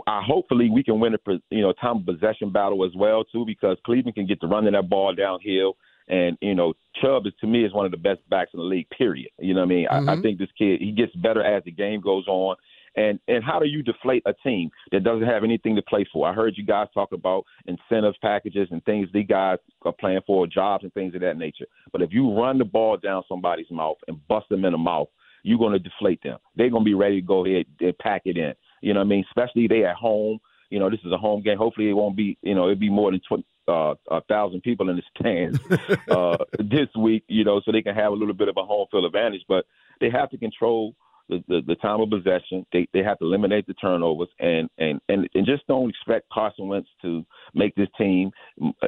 I 0.07 0.23
hopefully 0.27 0.71
we 0.71 0.83
can 0.83 1.01
win 1.01 1.15
a 1.15 1.19
you 1.51 1.61
know 1.63 1.73
time 1.75 1.99
of 1.99 2.07
possession 2.07 2.51
battle 2.51 2.85
as 2.85 2.93
well 2.97 3.25
too 3.25 3.45
because 3.47 3.77
Cleveland 3.85 4.15
can 4.17 4.27
get 4.27 4.41
to 4.41 4.47
running 4.47 4.73
that 4.73 4.89
ball 4.89 5.15
downhill. 5.15 5.77
And 6.09 6.37
you 6.41 6.55
know, 6.55 6.73
Chubb 7.01 7.27
is 7.27 7.33
to 7.41 7.47
me 7.47 7.65
is 7.65 7.73
one 7.73 7.85
of 7.85 7.93
the 7.93 7.97
best 7.99 8.21
backs 8.31 8.51
in 8.55 8.59
the 8.59 8.65
league. 8.65 8.89
Period. 8.91 9.29
You 9.39 9.55
know 9.55 9.61
what 9.61 9.67
I 9.67 9.69
mean? 9.69 9.87
I, 9.91 9.97
I 9.99 10.01
Mhm. 10.17 10.23
think 10.23 10.39
this 10.39 10.49
kid 10.59 10.81
he 10.81 10.93
gets 10.93 11.15
better 11.15 11.43
as 11.43 11.63
the 11.65 11.71
game 11.71 12.01
goes 12.01 12.27
on. 12.27 12.57
And 12.97 13.21
and 13.29 13.45
how 13.45 13.59
do 13.59 13.67
you 13.67 13.83
deflate 13.83 14.23
a 14.27 14.35
team 14.43 14.71
that 14.93 15.05
doesn't 15.05 15.27
have 15.27 15.45
anything 15.45 15.77
to 15.77 15.83
play 15.83 16.07
for? 16.13 16.29
I 16.29 16.33
heard 16.33 16.55
you 16.57 16.65
guys 16.65 16.89
talk 16.93 17.13
about 17.13 17.45
incentives 17.67 18.19
packages 18.21 18.69
and 18.71 18.85
things 18.85 19.09
these 19.13 19.27
guys 19.29 19.59
are 19.83 19.93
playing 19.93 20.21
for, 20.27 20.47
jobs 20.47 20.85
and 20.85 20.93
things 20.93 21.15
of 21.15 21.21
that 21.21 21.39
nature. 21.39 21.67
But 21.93 22.03
if 22.03 22.13
you 22.13 22.35
run 22.35 22.59
the 22.59 22.65
ball 22.65 22.97
down 22.97 23.23
somebody's 23.29 23.71
mouth 23.71 23.99
and 24.09 24.27
bust 24.29 24.49
them 24.49 24.65
in 24.65 24.73
the 24.73 24.79
mouth, 24.79 25.09
you're 25.43 25.59
going 25.59 25.73
to 25.73 25.79
deflate 25.79 26.23
them. 26.23 26.39
They're 26.57 26.71
going 26.71 26.83
to 26.83 26.89
be 26.89 26.95
ready 26.95 27.21
to 27.21 27.27
go 27.27 27.47
ahead 27.47 27.67
and 27.81 27.97
pack 27.99 28.23
it 28.25 28.37
in. 28.37 28.55
You 28.83 28.95
know 28.95 29.01
what 29.01 29.07
I 29.07 29.09
mean? 29.09 29.25
Especially 29.29 29.69
they 29.69 29.85
at 29.85 29.97
home. 29.97 30.39
You 30.71 30.79
know, 30.79 30.91
this 30.91 31.01
is 31.05 31.13
a 31.13 31.19
home 31.19 31.43
game. 31.43 31.59
Hopefully, 31.59 31.91
it 31.91 31.95
won't 31.95 32.17
be. 32.17 32.39
You 32.43 32.55
know, 32.55 32.65
it'll 32.65 32.77
be 32.77 32.91
more 32.91 33.11
than 33.11 33.21
tw- 33.21 33.45
uh, 33.69 33.95
a 34.11 34.21
thousand 34.23 34.63
people 34.63 34.89
in 34.89 34.97
the 34.97 35.03
stands 35.19 35.59
uh, 36.11 36.37
this 36.59 36.89
week. 36.97 37.25
You 37.29 37.45
know, 37.45 37.61
so 37.65 37.73
they 37.73 37.83
can 37.83 37.95
have 37.95 38.13
a 38.13 38.17
little 38.17 38.35
bit 38.35 38.49
of 38.49 38.57
a 38.57 38.65
home 38.65 38.87
field 38.91 39.05
advantage. 39.05 39.43
But 39.49 39.67
they 40.01 40.11
have 40.11 40.31
to 40.31 40.39
control 40.39 40.95
the, 41.31 41.43
the, 41.49 41.61
the 41.67 41.75
time 41.77 42.01
of 42.01 42.11
possession. 42.11 42.67
They 42.73 42.87
they 42.93 43.03
have 43.03 43.19
to 43.21 43.25
eliminate 43.25 43.67
the 43.67 43.75
turnovers 43.75 44.29
and 44.39 44.69
and 44.79 45.01
and, 45.09 45.29
and 45.35 45.47
just 45.47 45.67
don't 45.67 45.89
expect 45.89 46.29
Carson 46.31 46.69
Wentz 46.69 46.89
to 47.03 47.25
make 47.55 47.75
this 47.77 47.89
team 47.97 48.31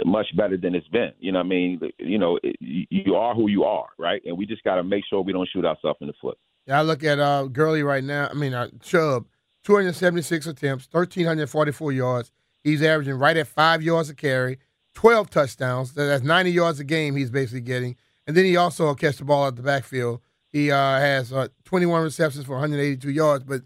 much 0.05 0.27
better 0.37 0.57
than 0.57 0.75
it's 0.75 0.89
been. 0.89 1.13
You 1.21 1.33
know 1.33 1.39
what 1.39 1.47
I 1.47 1.49
mean? 1.49 1.81
You 1.99 2.19
know, 2.19 2.39
you 2.61 3.15
are 3.15 3.35
who 3.35 3.49
you 3.49 3.65
are, 3.65 3.87
right? 3.99 4.21
And 4.27 4.37
we 4.37 4.45
just 4.47 4.65
got 4.65 4.77
to 4.77 4.85
make 4.85 5.05
sure 5.09 5.23
we 5.23 5.33
don't 5.33 5.49
shoot 5.53 5.65
ourselves 5.65 5.99
in 6.01 6.09
the 6.09 6.15
foot. 6.21 6.39
Yeah, 6.67 6.79
I 6.79 6.83
look 6.83 7.03
at 7.03 7.19
uh, 7.19 7.45
Gurley 7.45 7.83
right 7.83 8.05
now. 8.05 8.29
I 8.31 8.35
mean, 8.35 8.55
uh, 8.55 8.69
Chubb, 8.81 9.27
276 9.65 10.47
attempts, 10.47 10.89
1,344 10.93 11.93
yards. 11.93 12.31
He's 12.63 12.83
averaging 12.83 13.15
right 13.15 13.37
at 13.37 13.49
five 13.49 13.83
yards 13.83 14.11
a 14.11 14.15
carry, 14.15 14.59
12 14.95 15.31
touchdowns. 15.31 15.95
That's 15.95 16.23
90 16.23 16.51
yards 16.51 16.79
a 16.79 16.85
game 16.85 17.17
he's 17.17 17.31
basically 17.31 17.63
getting. 17.63 17.97
And 18.27 18.37
then 18.37 18.45
he 18.45 18.57
also 18.57 18.95
catches 18.95 19.19
the 19.19 19.25
ball 19.25 19.45
out 19.45 19.57
the 19.57 19.63
backfield. 19.63 20.21
He 20.53 20.71
uh, 20.71 20.77
has 20.77 21.33
uh, 21.33 21.49
21 21.65 22.03
receptions 22.03 22.45
for 22.45 22.53
182 22.53 23.11
yards. 23.11 23.45
But 23.45 23.63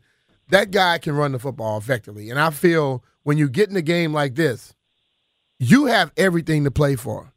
that 0.51 0.71
guy 0.71 0.99
can 0.99 1.15
run 1.17 1.33
the 1.33 1.39
football 1.39 1.77
effectively. 1.79 2.31
And 2.31 2.39
I 2.39 2.51
feel 2.51 3.03
when 3.25 3.39
you 3.39 3.49
get 3.49 3.69
in 3.71 3.77
a 3.77 3.83
game 3.83 4.13
like 4.13 4.37
this, 4.37 4.73
you 5.59 5.87
have 5.87 6.13
everything 6.17 6.65
to 6.65 6.71
play 6.71 6.97
for. 6.97 7.33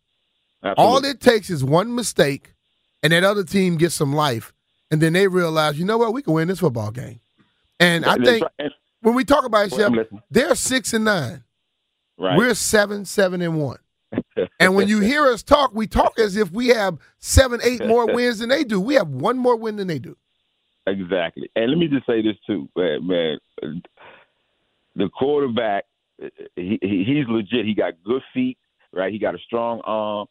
All 0.77 1.03
it 1.05 1.21
takes 1.21 1.49
is 1.49 1.63
one 1.63 1.95
mistake, 1.95 2.53
and 3.01 3.13
that 3.13 3.23
other 3.23 3.45
team 3.45 3.77
gets 3.77 3.95
some 3.95 4.11
life, 4.13 4.51
and 4.91 4.99
then 5.01 5.13
they 5.13 5.27
realize, 5.29 5.79
you 5.79 5.85
know 5.85 5.97
what, 5.97 6.11
we 6.13 6.21
can 6.21 6.33
win 6.33 6.49
this 6.49 6.59
football 6.59 6.91
game. 6.91 7.21
And 7.79 8.05
I 8.05 8.15
think 8.17 8.43
when 9.01 9.15
we 9.15 9.23
talk 9.23 9.45
about 9.45 9.67
it, 9.67 9.71
Well, 9.71 9.85
I'm 9.85 9.93
Shep, 9.93 10.03
listening. 10.03 10.21
they're 10.29 10.55
six 10.55 10.93
and 10.93 11.05
nine. 11.05 11.43
right. 12.17 12.37
We're 12.37 12.53
seven, 12.55 13.05
seven 13.05 13.41
and 13.41 13.57
one. 13.57 13.77
And 14.59 14.75
when 14.75 14.87
you 14.87 14.99
hear 14.99 15.27
us 15.27 15.43
talk, 15.43 15.73
we 15.73 15.87
talk 15.87 16.19
as 16.19 16.35
if 16.35 16.51
we 16.51 16.69
have 16.69 16.97
seven, 17.19 17.59
eight 17.63 17.85
more 17.85 18.05
wins 18.13 18.39
than 18.39 18.49
they 18.49 18.63
do. 18.63 18.79
We 18.79 18.95
have 18.95 19.09
one 19.09 19.37
more 19.37 19.55
win 19.55 19.75
than 19.75 19.87
they 19.87 19.99
do. 19.99 20.15
Exactly. 20.87 21.49
And 21.55 21.69
let 21.71 21.77
me 21.77 21.87
just 21.87 22.05
say 22.05 22.21
this 22.21 22.35
too, 22.47 22.69
man. 22.75 23.07
man 23.07 23.81
the 24.95 25.09
quarterback, 25.09 25.85
he, 26.55 26.79
he 26.81 27.03
he's 27.05 27.27
legit. 27.27 27.65
He 27.65 27.73
got 27.73 27.93
good 28.03 28.21
feet, 28.33 28.57
right? 28.91 29.11
He 29.11 29.19
got 29.19 29.35
a 29.35 29.39
strong 29.45 29.81
arm. 29.85 30.27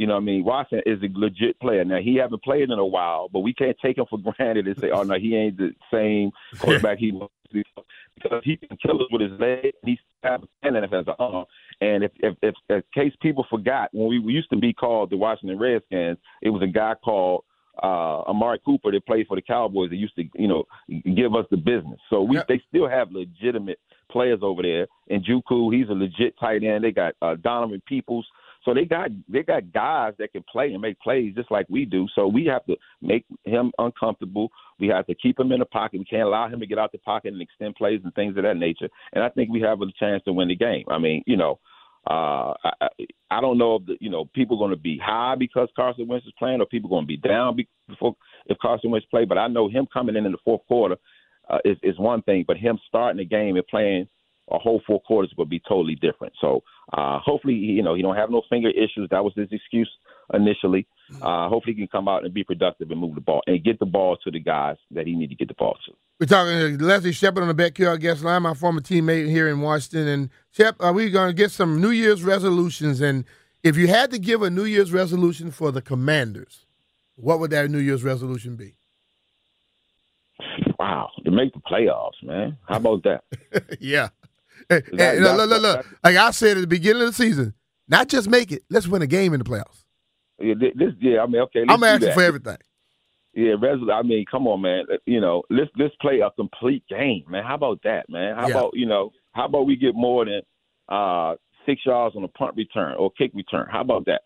You 0.00 0.06
know 0.06 0.14
what 0.14 0.22
I 0.22 0.24
mean? 0.24 0.44
Watson 0.44 0.80
is 0.86 0.98
a 1.02 1.08
legit 1.12 1.60
player. 1.60 1.84
Now 1.84 1.98
he 1.98 2.16
haven't 2.16 2.42
played 2.42 2.70
in 2.70 2.78
a 2.78 2.86
while, 2.86 3.28
but 3.28 3.40
we 3.40 3.52
can't 3.52 3.76
take 3.84 3.98
him 3.98 4.06
for 4.08 4.18
granted 4.18 4.66
and 4.66 4.78
say, 4.78 4.88
"Oh 4.90 5.02
no, 5.02 5.18
he 5.18 5.36
ain't 5.36 5.58
the 5.58 5.74
same 5.92 6.30
quarterback 6.58 6.96
he 6.96 7.12
was." 7.12 7.28
Because 7.52 8.40
he 8.42 8.56
can 8.56 8.78
kill 8.78 8.96
us 9.02 9.08
with 9.12 9.20
his 9.20 9.38
leg. 9.38 9.74
He's 9.84 9.98
have 10.22 10.42
a 10.42 10.46
cannon 10.62 10.84
as 10.84 10.90
an 11.06 11.14
arm. 11.18 11.44
And 11.82 12.04
if, 12.04 12.12
if, 12.20 12.34
if, 12.42 12.54
in 12.70 12.82
case 12.94 13.12
people 13.20 13.44
forgot, 13.50 13.90
when 13.92 14.08
we, 14.08 14.18
we 14.20 14.32
used 14.32 14.48
to 14.50 14.56
be 14.56 14.72
called 14.72 15.10
the 15.10 15.18
Washington 15.18 15.58
Redskins, 15.58 16.16
it 16.40 16.48
was 16.48 16.62
a 16.62 16.66
guy 16.66 16.94
called 17.04 17.44
uh, 17.82 18.22
Amari 18.22 18.58
Cooper 18.64 18.92
that 18.92 19.04
played 19.04 19.26
for 19.26 19.36
the 19.36 19.42
Cowboys 19.42 19.90
that 19.90 19.96
used 19.96 20.16
to, 20.16 20.24
you 20.34 20.48
know, 20.48 20.64
give 20.88 21.34
us 21.34 21.44
the 21.50 21.56
business. 21.58 22.00
So 22.08 22.22
we 22.22 22.36
Yeah. 22.36 22.44
they 22.48 22.62
still 22.68 22.88
have 22.88 23.12
legitimate 23.12 23.80
players 24.10 24.40
over 24.42 24.62
there. 24.62 24.86
And 25.08 25.24
Njoku, 25.24 25.74
he's 25.74 25.88
a 25.88 25.92
legit 25.92 26.38
tight 26.38 26.62
end. 26.62 26.84
They 26.84 26.92
got 26.92 27.14
uh, 27.20 27.36
Donovan 27.36 27.82
Peoples. 27.86 28.26
So 28.64 28.74
they 28.74 28.84
got 28.84 29.10
they 29.28 29.42
got 29.42 29.72
guys 29.72 30.14
that 30.18 30.32
can 30.32 30.44
play 30.50 30.72
and 30.72 30.82
make 30.82 31.00
plays 31.00 31.34
just 31.34 31.50
like 31.50 31.66
we 31.70 31.84
do. 31.84 32.06
So 32.14 32.26
we 32.28 32.44
have 32.46 32.64
to 32.66 32.76
make 33.00 33.24
him 33.44 33.72
uncomfortable. 33.78 34.50
We 34.78 34.88
have 34.88 35.06
to 35.06 35.14
keep 35.14 35.40
him 35.40 35.52
in 35.52 35.60
the 35.60 35.64
pocket. 35.66 35.98
We 35.98 36.04
can't 36.04 36.24
allow 36.28 36.48
him 36.48 36.60
to 36.60 36.66
get 36.66 36.78
out 36.78 36.92
the 36.92 36.98
pocket 36.98 37.32
and 37.32 37.40
extend 37.40 37.76
plays 37.76 38.00
and 38.04 38.14
things 38.14 38.36
of 38.36 38.42
that 38.42 38.56
nature. 38.58 38.88
And 39.12 39.24
I 39.24 39.30
think 39.30 39.50
we 39.50 39.60
have 39.62 39.80
a 39.80 39.86
chance 39.98 40.22
to 40.24 40.32
win 40.32 40.48
the 40.48 40.56
game. 40.56 40.84
I 40.88 40.98
mean, 40.98 41.22
you 41.26 41.36
know, 41.36 41.58
uh, 42.08 42.54
I, 42.64 42.88
I- 43.30 43.40
don't 43.40 43.58
know 43.58 43.76
if 43.76 43.86
the, 43.86 43.96
you 44.00 44.10
know 44.10 44.26
people 44.34 44.58
going 44.58 44.70
to 44.70 44.76
be 44.76 44.98
high 45.02 45.36
because 45.38 45.68
Carson 45.74 46.06
Wentz 46.08 46.26
is 46.26 46.32
playing, 46.38 46.60
or 46.60 46.66
people 46.66 46.90
going 46.90 47.04
to 47.04 47.08
be 47.08 47.16
down 47.16 47.56
be- 47.56 47.68
before 47.88 48.14
if 48.46 48.58
Carson 48.58 48.90
Wentz 48.90 49.06
play. 49.10 49.24
But 49.24 49.38
I 49.38 49.48
know 49.48 49.68
him 49.68 49.86
coming 49.92 50.16
in 50.16 50.26
in 50.26 50.32
the 50.32 50.38
fourth 50.44 50.66
quarter 50.68 50.96
uh, 51.48 51.58
is 51.64 51.78
is 51.82 51.98
one 51.98 52.20
thing, 52.22 52.44
but 52.46 52.58
him 52.58 52.78
starting 52.88 53.18
the 53.18 53.24
game 53.24 53.56
and 53.56 53.66
playing 53.66 54.06
a 54.50 54.58
whole 54.58 54.82
four 54.86 55.00
quarters 55.00 55.32
would 55.36 55.48
be 55.48 55.60
totally 55.68 55.94
different. 55.94 56.32
So 56.40 56.62
uh, 56.92 57.18
hopefully, 57.20 57.54
you 57.54 57.82
know, 57.82 57.94
he 57.94 58.02
don't 58.02 58.16
have 58.16 58.30
no 58.30 58.42
finger 58.48 58.70
issues. 58.70 59.08
That 59.10 59.24
was 59.24 59.32
his 59.36 59.48
excuse 59.52 59.90
initially. 60.32 60.86
Uh, 61.22 61.48
hopefully, 61.48 61.74
he 61.74 61.80
can 61.80 61.88
come 61.88 62.08
out 62.08 62.24
and 62.24 62.32
be 62.32 62.44
productive 62.44 62.90
and 62.90 63.00
move 63.00 63.14
the 63.14 63.20
ball 63.20 63.42
and 63.46 63.62
get 63.64 63.78
the 63.78 63.86
ball 63.86 64.16
to 64.24 64.30
the 64.30 64.40
guys 64.40 64.76
that 64.90 65.06
he 65.06 65.14
need 65.14 65.28
to 65.28 65.34
get 65.34 65.48
the 65.48 65.54
ball 65.54 65.76
to. 65.86 65.92
We're 66.20 66.26
talking 66.26 66.78
to 66.78 66.84
Leslie 66.84 67.12
Shepherd 67.12 67.42
on 67.42 67.48
the 67.48 67.54
BetQL 67.54 67.98
guest 67.98 68.22
line, 68.22 68.42
my 68.42 68.54
former 68.54 68.80
teammate 68.80 69.28
here 69.28 69.48
in 69.48 69.60
Washington. 69.60 70.06
And 70.06 70.30
Shep, 70.52 70.76
are 70.80 70.92
we 70.92 71.10
going 71.10 71.28
to 71.28 71.34
get 71.34 71.50
some 71.50 71.80
New 71.80 71.90
Year's 71.90 72.22
resolutions? 72.22 73.00
And 73.00 73.24
if 73.62 73.76
you 73.76 73.88
had 73.88 74.10
to 74.10 74.18
give 74.18 74.42
a 74.42 74.50
New 74.50 74.64
Year's 74.64 74.92
resolution 74.92 75.50
for 75.50 75.72
the 75.72 75.82
Commanders, 75.82 76.66
what 77.16 77.40
would 77.40 77.50
that 77.50 77.70
New 77.70 77.78
Year's 77.78 78.04
resolution 78.04 78.56
be? 78.56 78.74
Wow, 80.78 81.10
to 81.24 81.30
make 81.30 81.52
the 81.52 81.60
playoffs, 81.60 82.22
man. 82.22 82.56
How 82.68 82.76
about 82.76 83.02
that? 83.04 83.24
yeah. 83.80 84.08
That- 84.92 85.14
hey, 85.16 85.20
look, 85.20 85.48
look, 85.48 85.62
look. 85.62 85.86
Like 86.04 86.16
I 86.16 86.30
said 86.30 86.56
at 86.56 86.60
the 86.60 86.66
beginning 86.66 87.02
of 87.02 87.08
the 87.08 87.14
season, 87.14 87.54
not 87.88 88.08
just 88.08 88.28
make 88.28 88.52
it, 88.52 88.62
let's 88.70 88.86
win 88.86 89.02
a 89.02 89.06
game 89.06 89.34
in 89.34 89.40
the 89.40 89.44
playoffs. 89.44 89.84
Yeah, 90.38 90.54
this, 90.58 90.92
yeah, 91.00 91.20
I 91.22 91.26
mean, 91.26 91.42
okay. 91.42 91.64
I'm 91.68 91.82
asking 91.82 92.08
that. 92.08 92.14
for 92.14 92.22
everything. 92.22 92.56
Yeah, 93.34 93.54
I 93.92 94.02
mean, 94.02 94.24
come 94.30 94.46
on, 94.46 94.62
man. 94.62 94.84
You 95.06 95.20
know, 95.20 95.42
let's 95.50 95.70
let's 95.76 95.94
play 96.00 96.20
a 96.20 96.30
complete 96.30 96.82
game, 96.88 97.24
man. 97.28 97.44
How 97.44 97.54
about 97.54 97.80
that, 97.84 98.08
man? 98.08 98.34
How 98.36 98.48
Yeah. 98.48 98.54
about 98.58 98.70
you 98.74 98.86
know? 98.86 99.10
How 99.32 99.44
about 99.46 99.66
we 99.66 99.76
get 99.76 99.94
more 99.94 100.24
than 100.24 100.40
uh, 100.88 101.36
six 101.66 101.82
yards 101.86 102.16
on 102.16 102.24
a 102.24 102.28
punt 102.28 102.56
return 102.56 102.94
or 102.98 103.10
kick 103.12 103.30
return? 103.34 103.66
How 103.70 103.82
about 103.82 104.06
that? 104.06 104.22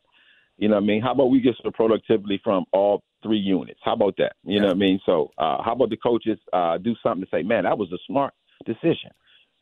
You 0.56 0.68
know 0.68 0.76
what 0.76 0.84
I 0.84 0.86
mean? 0.86 1.02
How 1.02 1.12
about 1.12 1.30
we 1.30 1.40
get 1.40 1.56
some 1.62 1.72
productivity 1.72 2.40
from 2.42 2.64
all 2.72 3.02
three 3.22 3.38
units? 3.38 3.80
How 3.82 3.94
about 3.94 4.14
that? 4.18 4.36
You 4.44 4.60
know 4.60 4.68
what 4.68 4.76
I 4.76 4.78
mean? 4.78 5.00
So, 5.04 5.30
uh, 5.36 5.62
how 5.62 5.72
about 5.72 5.90
the 5.90 5.96
coaches 5.96 6.38
uh, 6.52 6.78
do 6.78 6.94
something 7.02 7.24
to 7.24 7.30
say, 7.30 7.42
man, 7.42 7.64
that 7.64 7.76
was 7.76 7.90
a 7.92 7.98
smart 8.06 8.32
decision, 8.64 9.10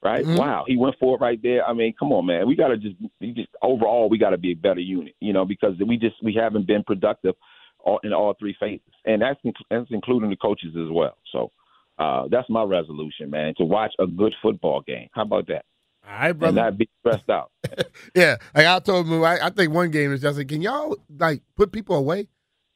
right? 0.03 0.25
Mhm. 0.25 0.39
Wow, 0.39 0.65
he 0.67 0.77
went 0.77 0.97
for 0.99 1.17
it 1.17 1.21
right 1.21 1.41
there. 1.43 1.65
I 1.67 1.73
mean, 1.73 1.95
come 1.99 2.13
on, 2.13 2.27
man. 2.27 2.47
We 2.47 2.57
got 2.57 2.69
to 2.69 2.77
just, 2.77 2.97
we 3.21 3.33
just 3.33 3.49
overall, 3.63 4.09
we 4.09 4.19
got 4.19 4.31
to 4.31 4.39
be 4.39 4.53
a 4.53 4.57
better 4.57 4.81
unit, 4.81 5.15
you 5.21 5.33
know, 5.33 5.45
because 5.45 5.75
we 5.87 5.97
just 5.97 6.17
we 6.23 6.35
haven't 6.35 6.67
been 6.67 6.85
productive 6.85 7.35
all, 7.79 8.01
in 8.05 8.13
all 8.13 8.35
three 8.39 8.57
phases, 8.59 8.87
and 9.05 9.23
that's 9.23 9.41
that's 9.71 9.87
including 9.91 10.31
the 10.31 10.37
coaches 10.37 10.75
as 10.77 10.91
well. 10.91 11.17
So. 11.33 11.51
Uh, 11.99 12.27
that's 12.31 12.49
my 12.49 12.63
resolution, 12.65 13.29
man, 13.31 13.55
to 13.59 13.65
watch 13.65 13.93
a 14.01 14.07
good 14.07 14.35
football 14.43 14.81
game. 14.81 15.09
How 15.13 15.23
about 15.23 15.47
that? 15.49 15.67
All 16.09 16.13
right, 16.15 16.31
And 16.31 16.39
brother. 16.39 16.57
not 16.63 16.79
be 16.79 16.89
stressed 17.01 17.29
out. 17.29 17.53
Yeah, 18.17 18.37
like 18.57 18.67
I 18.67 18.79
told 18.81 19.07
him, 19.07 19.23
I, 19.23 19.47
I 19.47 19.51
think 19.51 19.73
one 19.73 19.91
game 19.91 20.11
is 20.13 20.23
just 20.23 20.39
like, 20.39 20.49
can 20.49 20.63
y'all 20.63 20.97
like 21.19 21.43
put 21.55 21.71
people 21.71 21.95
away? 21.95 22.29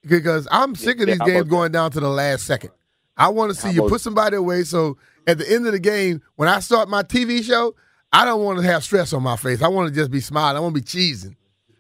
Because 0.07 0.47
I'm 0.51 0.75
sick 0.77 1.01
of 1.01 1.07
these 1.07 1.19
how 1.19 1.25
games 1.25 1.49
going 1.49 1.73
down 1.73 1.91
to 1.93 2.01
the 2.01 2.11
last 2.11 2.45
second. 2.45 2.71
I 3.17 3.29
want 3.29 3.53
to 3.53 3.59
see 3.61 3.71
you 3.73 3.89
put 3.89 4.03
somebody 4.03 4.37
away. 4.37 4.63
So 4.65 4.99
at 5.27 5.39
the 5.39 5.53
end 5.53 5.67
of 5.67 5.73
the 5.73 5.79
game, 5.79 6.23
when 6.37 6.49
I 6.49 6.61
start 6.61 6.89
my 6.89 7.03
TV 7.03 7.43
show, 7.43 7.75
I 8.13 8.25
don't 8.25 8.43
want 8.43 8.59
to 8.61 8.65
have 8.65 8.85
stress 8.85 9.13
on 9.13 9.23
my 9.23 9.37
face. 9.37 9.63
I 9.63 9.69
want 9.69 9.89
to 9.89 9.95
just 9.95 10.11
be 10.11 10.21
smiling. 10.21 10.57
I 10.57 10.61
want 10.61 10.75
to 10.75 10.81
be 10.81 10.87
cheesing. 10.87 11.37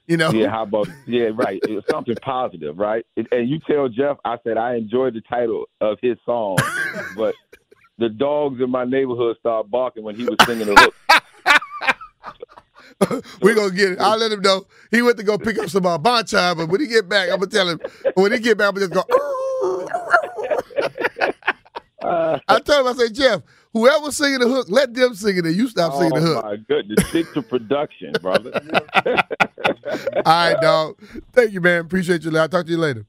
You 0.06 0.16
know? 0.16 0.30
Yeah, 0.30 0.50
how 0.50 0.62
about 0.62 0.88
yeah, 1.06 1.30
right. 1.34 1.58
It's 1.64 1.88
something 1.90 2.14
positive, 2.22 2.78
right? 2.78 3.04
And 3.16 3.48
you 3.48 3.58
tell 3.66 3.88
Jeff, 3.88 4.18
I 4.24 4.36
said 4.44 4.56
I 4.56 4.76
enjoyed 4.76 5.14
the 5.14 5.20
title 5.22 5.68
of 5.80 5.98
his 6.00 6.16
song, 6.24 6.58
but 7.16 7.34
the 7.98 8.08
dogs 8.08 8.60
in 8.60 8.70
my 8.70 8.84
neighborhood 8.84 9.36
started 9.40 9.68
barking 9.68 10.04
when 10.04 10.14
he 10.14 10.24
was 10.24 10.36
singing 10.44 10.66
the 10.66 10.76
hook. 10.76 10.94
We're 13.42 13.54
gonna 13.54 13.74
get 13.74 13.92
it. 13.92 13.98
I'll 14.00 14.16
let 14.16 14.30
him 14.30 14.42
know. 14.42 14.66
He 14.90 15.02
went 15.02 15.16
to 15.18 15.24
go 15.24 15.38
pick 15.38 15.58
up 15.58 15.68
some 15.68 15.84
uh, 15.84 15.98
Bonchon, 15.98 16.56
but 16.56 16.68
when 16.68 16.80
he 16.80 16.86
get 16.86 17.08
back, 17.08 17.28
I'm 17.28 17.40
gonna 17.40 17.50
tell 17.50 17.68
him. 17.68 17.80
When 18.14 18.32
he 18.32 18.38
get 18.38 18.58
back, 18.58 18.68
I'm 18.68 18.74
gonna 18.74 18.88
just 18.88 19.08
go. 19.08 19.16
Uh, 22.06 22.38
I 22.48 22.60
told 22.60 22.86
him, 22.86 22.92
I 22.92 22.96
said, 22.96 23.14
Jeff, 23.14 23.42
whoever's 23.72 24.16
singing 24.16 24.40
the 24.40 24.48
hook, 24.48 24.66
let 24.70 24.94
them 24.94 25.14
sing 25.14 25.36
it, 25.36 25.44
and 25.44 25.56
you 25.56 25.68
stop 25.68 25.94
singing 25.94 26.12
oh 26.14 26.20
the 26.20 26.26
hook. 26.26 26.44
my 26.44 26.56
goodness, 26.56 27.08
stick 27.08 27.32
to 27.34 27.42
production, 27.42 28.12
brother. 28.22 28.52
All 29.04 30.22
right, 30.24 30.56
dog. 30.60 31.00
Thank 31.32 31.52
you, 31.52 31.60
man. 31.60 31.80
Appreciate 31.80 32.22
you. 32.24 32.36
I'll 32.36 32.48
talk 32.48 32.66
to 32.66 32.72
you 32.72 32.78
later. 32.78 33.06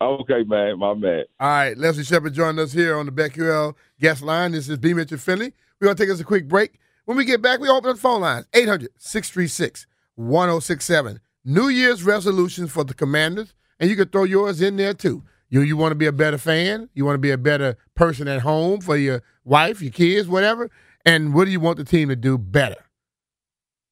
Okay, 0.00 0.44
man. 0.44 0.78
My 0.78 0.94
man. 0.94 1.24
All 1.40 1.48
right. 1.48 1.76
Leslie 1.76 2.04
Shepherd 2.04 2.32
joined 2.32 2.58
us 2.60 2.72
here 2.72 2.96
on 2.96 3.06
the 3.06 3.12
BetQL 3.12 3.74
guest 4.00 4.22
line. 4.22 4.52
This 4.52 4.68
is 4.68 4.78
B. 4.78 4.94
Mitchell 4.94 5.18
Finlay. 5.18 5.52
We're 5.80 5.86
going 5.86 5.96
to 5.96 6.02
take 6.02 6.12
us 6.12 6.20
a 6.20 6.24
quick 6.24 6.46
break. 6.46 6.78
When 7.04 7.16
we 7.16 7.24
get 7.24 7.42
back, 7.42 7.58
we 7.58 7.68
open 7.68 7.90
up 7.90 7.96
the 7.96 8.02
phone 8.02 8.20
lines 8.20 8.46
800 8.54 8.90
636 8.98 9.86
1067. 10.14 11.20
New 11.44 11.68
Year's 11.68 12.04
resolutions 12.04 12.70
for 12.70 12.84
the 12.84 12.94
commanders, 12.94 13.54
and 13.80 13.88
you 13.88 13.96
can 13.96 14.08
throw 14.08 14.24
yours 14.24 14.60
in 14.60 14.76
there 14.76 14.94
too. 14.94 15.24
You, 15.50 15.62
you 15.62 15.76
want 15.76 15.92
to 15.92 15.96
be 15.96 16.06
a 16.06 16.12
better 16.12 16.38
fan? 16.38 16.90
You 16.94 17.04
want 17.04 17.14
to 17.14 17.20
be 17.20 17.30
a 17.30 17.38
better 17.38 17.76
person 17.94 18.28
at 18.28 18.40
home 18.40 18.80
for 18.80 18.96
your 18.96 19.22
wife, 19.44 19.80
your 19.80 19.92
kids, 19.92 20.28
whatever? 20.28 20.70
And 21.04 21.32
what 21.32 21.46
do 21.46 21.50
you 21.50 21.60
want 21.60 21.78
the 21.78 21.84
team 21.84 22.10
to 22.10 22.16
do 22.16 22.36
better? 22.36 22.84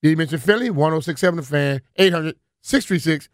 Did 0.02 0.10
you 0.10 0.16
mention 0.16 0.38
Finlay, 0.38 0.70
1067 0.70 1.36
The 1.36 1.42
Fan, 1.42 1.80
800 1.96 2.36
636 2.62 3.28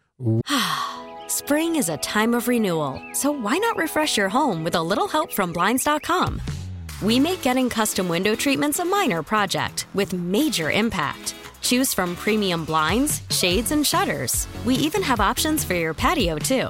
Spring 1.27 1.75
is 1.75 1.89
a 1.89 1.97
time 1.97 2.33
of 2.33 2.47
renewal, 2.47 3.01
so 3.13 3.31
why 3.31 3.57
not 3.57 3.75
refresh 3.75 4.15
your 4.15 4.29
home 4.29 4.63
with 4.63 4.75
a 4.75 4.81
little 4.81 5.07
help 5.07 5.33
from 5.33 5.51
Blinds.com? 5.51 6.41
We 7.01 7.19
make 7.19 7.41
getting 7.41 7.69
custom 7.69 8.07
window 8.07 8.35
treatments 8.35 8.79
a 8.79 8.85
minor 8.85 9.21
project 9.21 9.87
with 9.93 10.13
major 10.13 10.71
impact. 10.71 11.35
Choose 11.61 11.93
from 11.93 12.15
premium 12.15 12.63
blinds, 12.63 13.21
shades, 13.29 13.71
and 13.71 13.85
shutters. 13.85 14.47
We 14.63 14.75
even 14.75 15.01
have 15.01 15.19
options 15.19 15.63
for 15.63 15.73
your 15.73 15.93
patio, 15.93 16.37
too. 16.37 16.69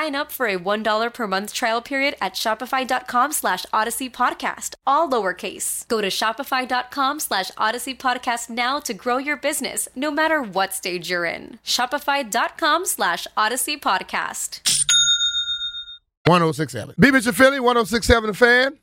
up 0.09 0.31
for 0.31 0.47
a 0.47 0.57
$1 0.57 1.13
per 1.13 1.27
month 1.27 1.53
trial 1.53 1.81
period 1.81 2.15
at 2.19 2.33
shopify.com 2.33 3.31
slash 3.31 3.65
odyssey 3.71 4.09
podcast, 4.09 4.73
all 4.87 5.07
lowercase. 5.09 5.87
Go 5.87 6.01
to 6.01 6.07
shopify.com 6.07 7.19
slash 7.19 7.51
odyssey 7.57 7.93
podcast 7.93 8.49
now 8.49 8.79
to 8.79 8.93
grow 8.93 9.17
your 9.17 9.37
business, 9.37 9.87
no 9.95 10.09
matter 10.09 10.41
what 10.41 10.73
stage 10.73 11.09
you're 11.09 11.25
in. 11.25 11.59
Shopify.com 11.63 12.85
slash 12.85 13.27
odyssey 13.37 13.77
podcast. 13.77 14.61
1067. 16.25 16.95
B. 16.99 17.11
Mitchell 17.11 17.33
Finlay, 17.33 17.59
1067 17.59 18.27
The 18.27 18.33
Fan. 18.33 18.77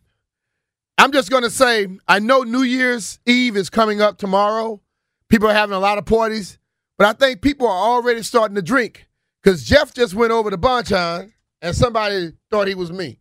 I'm 0.98 1.12
just 1.12 1.30
going 1.30 1.42
to 1.44 1.50
say, 1.50 1.88
I 2.06 2.18
know 2.20 2.42
New 2.42 2.62
Year's 2.62 3.18
Eve 3.26 3.56
is 3.56 3.70
coming 3.70 4.00
up 4.00 4.18
tomorrow. 4.18 4.80
People 5.28 5.48
are 5.48 5.54
having 5.54 5.74
a 5.74 5.80
lot 5.80 5.98
of 5.98 6.06
parties, 6.06 6.58
but 6.96 7.06
I 7.06 7.12
think 7.12 7.42
people 7.42 7.66
are 7.66 7.90
already 7.90 8.22
starting 8.22 8.54
to 8.54 8.62
drink 8.62 9.07
because 9.42 9.64
Jeff 9.64 9.94
just 9.94 10.14
went 10.14 10.32
over 10.32 10.50
to 10.50 10.58
Bonchon 10.58 11.32
and 11.62 11.76
somebody 11.76 12.32
thought 12.50 12.68
he 12.68 12.74
was 12.74 12.92
me. 12.92 13.18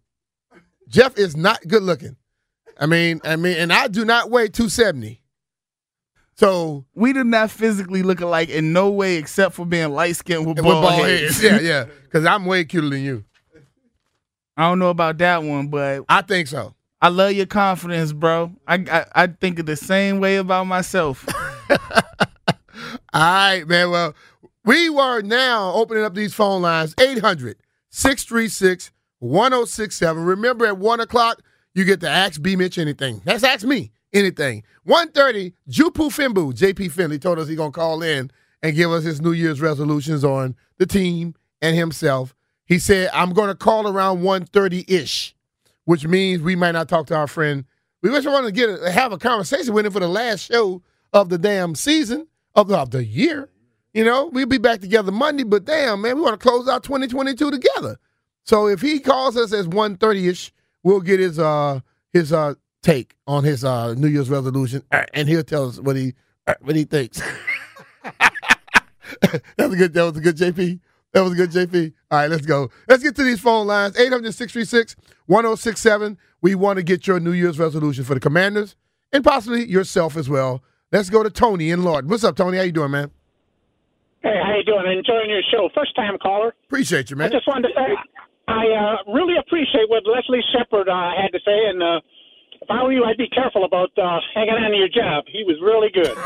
Jeff 0.88 1.18
is 1.18 1.36
not 1.36 1.60
good 1.68 1.84
looking. 1.84 2.16
I 2.80 2.86
mean, 2.86 3.22
I 3.24 3.36
mean, 3.36 3.58
and 3.58 3.74
I 3.74 3.88
do 3.88 4.06
not 4.06 4.30
weigh 4.30 4.48
270. 4.48 5.22
So 6.36 6.86
we 6.94 7.14
did 7.14 7.26
not 7.26 7.50
physically 7.50 8.04
look 8.04 8.22
alike 8.22 8.50
in 8.50 8.72
no 8.72 8.92
way 8.92 9.16
except 9.16 9.56
for 9.56 9.66
being 9.66 9.90
light 9.90 10.16
skinned 10.16 10.46
with, 10.46 10.58
with 10.58 10.66
bald, 10.66 10.84
bald 10.84 11.06
heads. 11.06 11.42
heads. 11.42 11.64
Yeah, 11.64 11.68
yeah. 11.68 11.86
Because 12.04 12.26
I'm 12.26 12.46
way 12.46 12.64
cuter 12.64 12.90
than 12.90 13.02
you. 13.02 13.26
I 14.56 14.70
don't 14.70 14.80
know 14.80 14.90
about 14.90 15.18
that 15.18 15.44
one, 15.44 15.68
but 15.68 16.06
I 16.08 16.22
think 16.22 16.48
so. 16.48 16.74
I 17.02 17.10
love 17.10 17.34
your 17.34 17.46
confidence, 17.46 18.14
bro. 18.14 18.54
I 18.66 18.76
I, 18.76 19.06
I 19.24 19.28
think 19.28 19.64
the 19.66 19.76
same 19.76 20.20
way 20.20 20.38
about 20.38 20.66
myself. 20.68 21.28
All 23.14 23.22
right, 23.22 23.68
man. 23.68 23.92
Well, 23.92 24.16
we 24.68 24.90
were 24.90 25.22
now 25.22 25.72
opening 25.74 26.04
up 26.04 26.14
these 26.14 26.34
phone 26.34 26.62
lines 26.62 26.94
800 27.00 27.58
636 27.90 28.92
1067. 29.20 30.24
Remember, 30.24 30.66
at 30.68 30.78
1 30.78 31.00
o'clock, 31.00 31.42
you 31.74 31.86
get 31.86 32.02
to 32.02 32.10
ask 32.10 32.42
B. 32.42 32.56
Mitch 32.56 32.78
anything. 32.78 33.22
That's 33.24 33.44
ask 33.44 33.66
me 33.66 33.92
anything. 34.14 34.64
1.30, 34.86 35.54
Jupu 35.70 36.10
Fimbu, 36.10 36.54
JP 36.54 36.92
Finlay, 36.92 37.18
told 37.18 37.40
us 37.40 37.48
he's 37.48 37.58
going 37.58 37.72
to 37.72 37.80
call 37.80 38.04
in 38.04 38.30
and 38.62 38.76
give 38.76 38.92
us 38.92 39.04
his 39.04 39.22
New 39.22 39.32
Year's 39.32 39.62
resolutions 39.62 40.24
on 40.24 40.56
the 40.78 40.86
team 40.86 41.34
and 41.62 41.76
himself. 41.76 42.36
He 42.66 42.78
said, 42.78 43.10
I'm 43.14 43.32
going 43.32 43.50
to 43.50 43.56
call 43.56 43.88
around 43.88 44.20
1.30 44.20 44.90
ish, 44.90 45.34
which 45.86 46.06
means 46.06 46.42
we 46.42 46.56
might 46.58 46.74
not 46.74 46.90
talk 46.90 47.08
to 47.08 47.16
our 47.16 47.28
friend. 47.28 47.64
We 48.02 48.10
just 48.10 48.28
want 48.28 48.46
to 48.46 48.52
get 48.52 48.70
a, 48.70 48.92
have 48.92 49.14
a 49.14 49.18
conversation 49.18 49.74
with 49.74 49.86
him 49.86 49.94
for 49.94 50.02
the 50.02 50.10
last 50.10 50.42
show 50.52 50.84
of 51.14 51.30
the 51.30 51.38
damn 51.38 51.74
season 51.74 52.28
of 52.54 52.70
of 52.72 52.92
the 52.92 53.06
year. 53.06 53.50
You 53.94 54.04
know, 54.06 54.28
we'll 54.28 54.46
be 54.46 54.58
back 54.58 54.80
together 54.82 55.12
Monday, 55.12 55.44
but 55.44 55.66
damn, 55.66 56.02
man, 56.02 56.16
we 56.18 56.22
want 56.22 56.40
to 56.40 56.48
close 56.48 56.68
out 56.68 56.84
2022 56.84 57.52
together. 57.52 57.98
So 58.44 58.68
if 58.68 58.82
he 58.82 59.00
calls 59.00 59.36
us 59.36 59.54
as 59.54 59.68
1.30 59.68 60.30
ish, 60.30 60.54
we'll 60.84 61.02
get 61.02 61.20
his 61.20 61.40
uh 61.40 61.80
his 62.14 62.32
uh 62.32 62.54
take 62.82 63.16
on 63.28 63.44
his 63.44 63.64
uh 63.64 63.94
New 63.96 64.08
Year's 64.08 64.30
resolution, 64.30 64.84
uh, 64.92 65.04
and 65.14 65.28
he'll 65.28 65.44
tell 65.44 65.68
us 65.68 65.80
what 65.80 65.96
he 65.96 66.14
uh, 66.48 66.54
what 66.62 66.76
he 66.76 66.84
thinks. 66.84 67.22
that 69.22 69.42
was 69.58 69.74
a 69.74 69.78
good. 69.78 69.94
That 69.94 70.04
was 70.04 70.18
a 70.18 70.22
good 70.22 70.38
JP. 70.38 70.80
That 71.14 71.22
was 71.22 71.34
a 71.34 71.36
good 71.36 71.52
JP. 71.52 71.94
All 72.12 72.20
right, 72.20 72.30
let's 72.30 72.46
go. 72.46 72.70
Let's 72.88 73.04
get 73.04 73.16
to 73.16 73.24
these 73.24 73.40
phone 73.40 73.68
lines. 73.68 73.98
800 73.98 74.34
636 74.34 74.96
1067. 75.26 76.18
We 76.42 76.56
want 76.56 76.78
to 76.78 76.84
get 76.84 77.08
your 77.08 77.20
New 77.20 77.32
Year's 77.32 77.60
resolution 77.60 78.04
for 78.04 78.14
the 78.14 78.20
commanders 78.20 78.76
and 79.12 79.24
possibly 79.24 79.66
yourself 79.66 80.16
as 80.16 80.30
well. 80.30 80.64
Let's 80.92 81.10
go 81.10 81.24
to 81.24 81.30
Tony 81.30 81.72
in 81.72 81.84
Laurel. 81.84 82.08
What's 82.08 82.24
up, 82.24 82.36
Tony? 82.36 82.58
How 82.58 82.64
you 82.64 82.72
doing, 82.72 82.92
man? 82.92 83.12
Hey, 84.24 84.36
how 84.44 84.56
you 84.58 84.64
doing? 84.64 84.86
Enjoying 84.98 85.30
your 85.30 85.42
show. 85.52 85.70
First 85.76 85.96
time 85.96 86.18
caller. 86.22 86.54
Appreciate 86.66 87.10
you, 87.10 87.16
man. 87.16 87.30
I 87.30 87.32
just 87.32 87.48
wanted 87.48 87.70
to 87.70 87.74
say 87.76 87.96
I 88.48 88.66
uh, 88.72 89.12
really 89.14 89.36
appreciate 89.38 89.90
what 89.90 90.04
Leslie 90.06 90.44
Shepherd 90.54 90.90
uh, 90.90 91.12
had 91.22 91.30
to 91.34 91.40
say, 91.46 91.68
and 91.70 91.84
uh, 91.84 92.00
if 92.62 92.70
I 92.70 92.84
were 92.84 92.92
you, 92.94 93.04
I'd 93.04 93.18
be 93.18 93.28
careful 93.30 93.66
about 93.66 93.90
uh, 93.98 94.20
hanging 94.34 94.56
on 94.56 94.72
to 94.72 94.78
your 94.78 94.88
job. 94.90 95.26
He 95.28 95.44
was 95.44 95.58
really 95.62 95.90
good. 95.94 96.18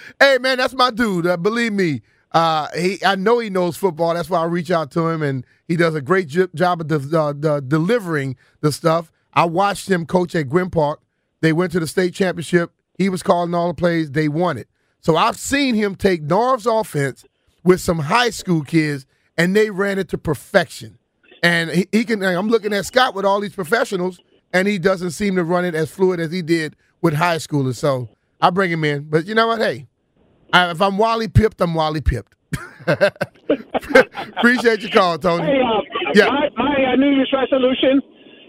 hey, 0.20 0.38
man, 0.38 0.58
that's 0.58 0.74
my 0.74 0.90
dude. 0.90 1.26
Uh, 1.26 1.36
believe 1.36 1.72
me, 1.72 2.02
uh, 2.32 2.68
he 2.76 3.02
I 3.04 3.16
know 3.16 3.38
he 3.38 3.50
knows 3.50 3.76
football. 3.76 4.14
That's 4.14 4.30
why 4.30 4.40
I 4.40 4.44
reach 4.44 4.70
out 4.70 4.90
to 4.92 5.08
him, 5.08 5.22
and 5.22 5.44
he 5.66 5.76
does 5.76 5.94
a 5.94 6.00
great 6.02 6.28
j- 6.28 6.48
job 6.54 6.80
of 6.82 6.88
de- 6.88 7.18
uh, 7.18 7.32
de- 7.32 7.60
delivering 7.62 8.36
the 8.60 8.70
stuff. 8.70 9.10
I 9.34 9.46
watched 9.46 9.90
him 9.90 10.06
coach 10.06 10.34
at 10.34 10.48
Gwynn 10.48 10.70
Park. 10.70 11.00
They 11.40 11.52
went 11.52 11.72
to 11.72 11.80
the 11.80 11.86
state 11.86 12.14
championship. 12.14 12.70
He 12.98 13.08
was 13.08 13.22
calling 13.22 13.54
all 13.54 13.68
the 13.68 13.74
plays. 13.74 14.10
They 14.12 14.28
won 14.28 14.58
it. 14.58 14.68
So 15.00 15.16
I've 15.16 15.36
seen 15.38 15.74
him 15.74 15.96
take 15.96 16.22
Norv's 16.22 16.66
offense 16.66 17.24
with 17.64 17.80
some 17.80 17.98
high 18.00 18.30
school 18.30 18.62
kids, 18.62 19.06
and 19.36 19.54
they 19.56 19.70
ran 19.70 19.98
it 19.98 20.08
to 20.10 20.18
perfection. 20.18 20.98
And 21.42 21.70
he, 21.70 21.88
he 21.92 22.04
can. 22.04 22.22
I'm 22.22 22.48
looking 22.48 22.72
at 22.72 22.86
Scott 22.86 23.14
with 23.14 23.24
all 23.24 23.40
these 23.40 23.54
professionals, 23.54 24.20
and 24.52 24.68
he 24.68 24.78
doesn't 24.78 25.10
seem 25.12 25.36
to 25.36 25.44
run 25.44 25.64
it 25.64 25.74
as 25.74 25.90
fluid 25.90 26.20
as 26.20 26.30
he 26.32 26.42
did 26.42 26.76
with 27.00 27.14
high 27.14 27.36
schoolers. 27.36 27.76
So 27.76 28.08
I 28.40 28.50
bring 28.50 28.70
him 28.70 28.84
in. 28.84 29.04
But 29.10 29.26
you 29.26 29.34
know 29.34 29.48
what? 29.48 29.60
Hey, 29.60 29.86
I, 30.52 30.70
if 30.70 30.80
I'm 30.80 30.98
Wally 30.98 31.28
pipped, 31.28 31.60
I'm 31.60 31.74
Wally 31.74 32.00
pipped. 32.00 32.34
Appreciate 34.36 34.80
your 34.82 34.90
call, 34.90 35.18
Tony. 35.18 35.44
Hey, 35.46 35.60
uh, 35.60 35.80
Yeah. 36.14 36.26
my, 36.28 36.48
my 36.56 36.92
uh, 36.92 36.96
New 36.96 37.10
Year's 37.10 37.32
resolution 37.32 38.00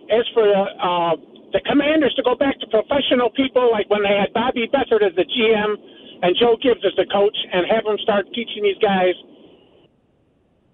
is 0.09 0.25
for 0.33 0.45
uh, 0.45 1.15
the 1.53 1.61
Commanders 1.69 2.13
to 2.15 2.23
go 2.23 2.35
back 2.35 2.59
to 2.59 2.67
professional 2.67 3.29
people, 3.31 3.71
like 3.71 3.89
when 3.89 4.03
they 4.03 4.15
had 4.17 4.33
Bobby 4.33 4.67
Beathard 4.67 5.01
as 5.05 5.15
the 5.15 5.25
GM 5.25 5.75
and 6.23 6.35
Joe 6.39 6.55
Gibbs 6.61 6.79
as 6.85 6.93
the 6.95 7.05
coach, 7.11 7.35
and 7.51 7.67
have 7.69 7.83
them 7.83 7.97
start 8.01 8.25
teaching 8.33 8.63
these 8.63 8.77
guys 8.81 9.13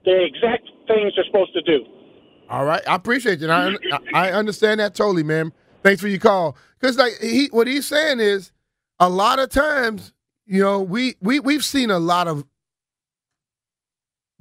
the 0.06 0.24
exact 0.24 0.70
things 0.88 1.14
they're 1.16 1.26
supposed 1.26 1.54
to 1.54 1.62
do. 1.64 1.84
All 2.50 2.66
right, 2.66 2.82
I 2.88 2.96
appreciate 2.96 3.42
it. 3.42 3.50
I 3.50 3.76
I 4.14 4.32
understand 4.32 4.80
that 4.80 4.96
totally, 4.96 5.24
man. 5.24 5.52
Thanks 5.84 6.02
for 6.02 6.08
your 6.08 6.20
call. 6.20 6.56
Because 6.80 6.98
like 6.98 7.14
he, 7.20 7.48
what 7.48 7.68
he's 7.68 7.88
saying 7.88 8.20
is, 8.20 8.52
a 9.00 9.10
lot 9.10 9.40
of 9.40 9.50
times, 9.50 10.14
you 10.46 10.62
know, 10.62 10.82
we 10.82 11.16
we 11.20 11.40
we've 11.40 11.66
seen 11.66 11.90
a 11.90 12.00
lot 12.00 12.28
of 12.28 12.46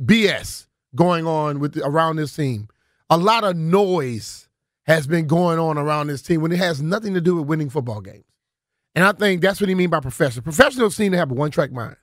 BS 0.02 0.66
going 0.94 1.26
on 1.26 1.58
with 1.58 1.76
around 1.78 2.16
this 2.16 2.36
team. 2.36 2.68
A 3.10 3.16
lot 3.16 3.44
of 3.44 3.56
noise 3.56 4.48
has 4.86 5.06
been 5.06 5.26
going 5.26 5.58
on 5.58 5.78
around 5.78 6.08
this 6.08 6.20
team 6.20 6.42
when 6.42 6.52
it 6.52 6.58
has 6.58 6.82
nothing 6.82 7.14
to 7.14 7.20
do 7.20 7.36
with 7.36 7.46
winning 7.46 7.70
football 7.70 8.02
games. 8.02 8.24
And 8.98 9.06
I 9.06 9.12
think 9.12 9.42
that's 9.42 9.60
what 9.60 9.68
he 9.68 9.76
mean 9.76 9.90
by 9.90 10.00
professional. 10.00 10.42
Professionals 10.42 10.96
seem 10.96 11.12
to 11.12 11.18
have 11.18 11.30
a 11.30 11.34
one 11.34 11.52
track 11.52 11.70
mind. 11.70 11.94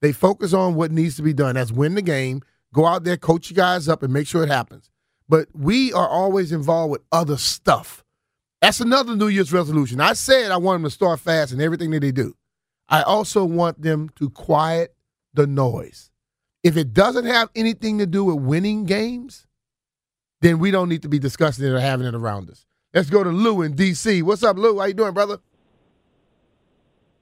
They 0.00 0.12
focus 0.12 0.52
on 0.52 0.76
what 0.76 0.92
needs 0.92 1.16
to 1.16 1.22
be 1.22 1.32
done. 1.32 1.56
That's 1.56 1.72
win 1.72 1.96
the 1.96 2.02
game, 2.02 2.40
go 2.72 2.86
out 2.86 3.02
there, 3.02 3.16
coach 3.16 3.50
you 3.50 3.56
guys 3.56 3.88
up, 3.88 4.04
and 4.04 4.12
make 4.12 4.28
sure 4.28 4.44
it 4.44 4.48
happens. 4.48 4.88
But 5.28 5.48
we 5.52 5.92
are 5.92 6.08
always 6.08 6.52
involved 6.52 6.92
with 6.92 7.02
other 7.10 7.36
stuff. 7.36 8.04
That's 8.62 8.78
another 8.78 9.16
New 9.16 9.26
Year's 9.26 9.52
resolution. 9.52 10.00
I 10.00 10.12
said 10.12 10.52
I 10.52 10.56
want 10.58 10.76
them 10.82 10.88
to 10.88 10.94
start 10.94 11.18
fast 11.18 11.52
in 11.52 11.60
everything 11.60 11.90
that 11.90 11.98
they 11.98 12.12
do. 12.12 12.36
I 12.88 13.02
also 13.02 13.44
want 13.44 13.82
them 13.82 14.08
to 14.10 14.30
quiet 14.30 14.94
the 15.34 15.48
noise. 15.48 16.12
If 16.62 16.76
it 16.76 16.94
doesn't 16.94 17.26
have 17.26 17.50
anything 17.56 17.98
to 17.98 18.06
do 18.06 18.22
with 18.22 18.36
winning 18.36 18.84
games, 18.84 19.48
then 20.42 20.60
we 20.60 20.70
don't 20.70 20.88
need 20.88 21.02
to 21.02 21.08
be 21.08 21.18
discussing 21.18 21.66
it 21.66 21.72
or 21.72 21.80
having 21.80 22.06
it 22.06 22.14
around 22.14 22.50
us. 22.50 22.66
Let's 22.94 23.10
go 23.10 23.24
to 23.24 23.30
Lou 23.30 23.62
in 23.62 23.74
D.C. 23.74 24.22
What's 24.22 24.44
up, 24.44 24.56
Lou? 24.56 24.78
How 24.78 24.84
you 24.84 24.94
doing, 24.94 25.12
brother? 25.12 25.38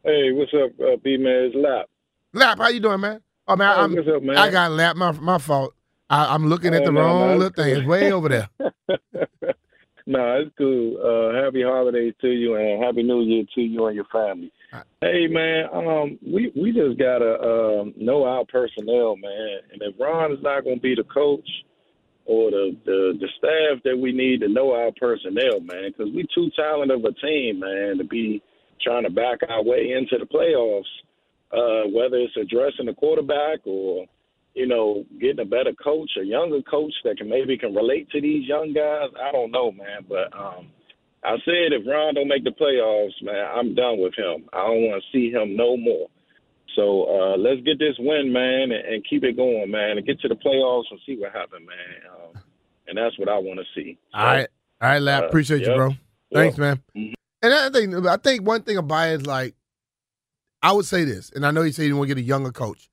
Hey, 0.05 0.33
what's 0.33 0.53
up, 0.53 0.71
uh, 0.81 0.97
B 1.03 1.17
man? 1.17 1.51
It's 1.53 1.57
Lap. 1.57 1.87
Lap, 2.35 2.59
how 2.59 2.69
you 2.69 2.81
doing, 2.81 3.01
man? 3.01 3.21
Oh 3.49 3.57
man, 3.57 3.91
Hey, 3.91 3.97
what's 3.97 4.09
up, 4.09 4.23
man? 4.23 4.37
I 4.37 4.51
got 4.51 4.71
lap. 4.73 4.97
My 4.97 5.13
my 5.13 5.39
fault. 5.39 5.75
I, 6.11 6.35
I'm 6.35 6.47
looking 6.49 6.75
at 6.75 6.83
Oh, 6.83 6.87
the 6.87 6.93
no, 6.93 7.01
wrong 7.01 7.39
little 7.39 7.51
thing. 7.65 7.77
It's 7.77 7.87
way 7.87 8.13
over 8.13 8.29
there. 8.29 8.49
nah, 10.07 10.35
it's 10.41 10.51
cool. 10.59 10.99
Uh, 11.01 11.43
happy 11.43 11.63
holidays 11.63 12.13
to 12.21 12.29
you 12.29 12.57
and 12.57 12.83
happy 12.85 13.03
New 13.03 13.23
Year 13.23 13.45
to 13.55 13.61
you 13.63 13.87
and 13.87 13.97
your 13.97 14.05
family. 14.13 14.53
Hey 15.01 15.27
man, 15.27 15.67
um, 15.73 16.19
we 16.23 16.53
we 16.55 16.73
just 16.73 16.99
gotta 16.99 17.41
um, 17.41 17.95
know 17.97 18.25
our 18.25 18.45
personnel, 18.45 19.17
man. 19.17 19.59
And 19.73 19.81
if 19.81 19.95
Ron 19.99 20.33
is 20.33 20.43
not 20.43 20.65
going 20.65 20.77
to 20.77 20.83
be 20.83 20.95
the 20.95 21.05
coach 21.05 21.49
or 22.27 22.51
the, 22.51 22.77
the 22.85 23.19
the 23.21 23.29
staff 23.39 23.83
that 23.85 23.97
we 23.99 24.13
need 24.13 24.41
to 24.41 24.49
know 24.49 24.73
our 24.73 24.91
personnel, 25.01 25.61
man, 25.61 25.93
because 25.97 26.13
we 26.15 26.27
too 26.35 26.51
talented 26.57 26.99
of 26.99 27.05
a 27.05 27.13
team, 27.27 27.61
man, 27.61 27.97
to 27.99 28.05
be 28.05 28.43
trying 28.85 29.05
to 29.05 29.11
back 29.11 29.39
our 29.49 29.63
way 29.63 29.93
into 29.97 30.19
the 30.19 30.27
playoffs. 30.27 30.85
Uh, 31.53 31.89
whether 31.89 32.17
it's 32.17 32.37
addressing 32.37 32.87
the 32.87 32.95
quarterback 32.95 33.61
or 33.65 34.07
you 34.55 34.67
know, 34.67 35.05
getting 35.21 35.41
a 35.41 35.45
better 35.45 35.73
coach, 35.83 36.11
a 36.21 36.25
younger 36.25 36.63
coach 36.63 36.93
that 37.05 37.19
can 37.19 37.29
maybe 37.29 37.59
can 37.59 37.75
relate 37.75 38.09
to 38.11 38.21
these 38.21 38.47
young 38.47 38.73
guys. 38.73 39.11
I 39.21 39.33
don't 39.33 39.51
know, 39.51 39.73
man, 39.73 40.07
but 40.09 40.33
um, 40.39 40.69
I 41.25 41.37
said 41.45 41.73
if 41.73 41.87
Ron 41.87 42.15
don't 42.15 42.29
make 42.29 42.45
the 42.45 42.51
playoffs, 42.51 43.21
man, 43.23 43.47
I'm 43.55 43.75
done 43.75 43.99
with 43.99 44.15
him. 44.15 44.49
I 44.53 44.59
don't 44.59 44.83
want 44.83 45.03
to 45.03 45.13
see 45.13 45.31
him 45.31 45.57
no 45.57 45.77
more. 45.77 46.09
So 46.77 47.05
uh, 47.05 47.37
let's 47.37 47.61
get 47.63 47.79
this 47.79 47.97
win, 47.99 48.33
man, 48.33 48.73
and, 48.73 48.95
and 48.95 49.07
keep 49.09 49.25
it 49.25 49.37
going, 49.37 49.71
man, 49.71 49.99
and 49.99 50.07
get 50.07 50.21
to 50.21 50.29
the 50.29 50.35
playoffs 50.35 50.85
and 50.91 51.01
see 51.05 51.17
what 51.17 51.33
happens, 51.33 51.67
man. 51.67 52.11
Um, 52.13 52.43
and 52.87 52.99
that's 52.99 53.19
what 53.19 53.29
I 53.29 53.39
want 53.39 53.61
to 53.61 53.67
see. 53.75 53.99
All 54.13 54.25
right, 54.25 54.49
all 54.81 54.89
right, 54.89 55.03
lap. 55.03 55.25
Uh, 55.25 55.27
Appreciate 55.29 55.63
you, 55.63 55.69
yep. 55.69 55.77
bro. 55.77 55.91
Thanks, 56.33 56.59
man. 56.59 57.15
And 57.45 57.53
I 57.53 57.69
think 57.69 58.07
I 58.07 58.17
think 58.17 58.47
one 58.47 58.63
thing 58.63 58.79
about 58.79 59.11
it 59.11 59.21
is 59.21 59.27
like, 59.27 59.55
I 60.63 60.73
would 60.73 60.87
say 60.87 61.05
this, 61.05 61.31
and 61.31 61.45
I 61.45 61.51
know 61.51 61.61
you 61.61 61.73
say 61.73 61.87
you 61.87 61.95
want 61.95 62.09
to 62.09 62.15
get 62.15 62.23
a 62.23 62.25
younger 62.25 62.51
coach. 62.51 62.89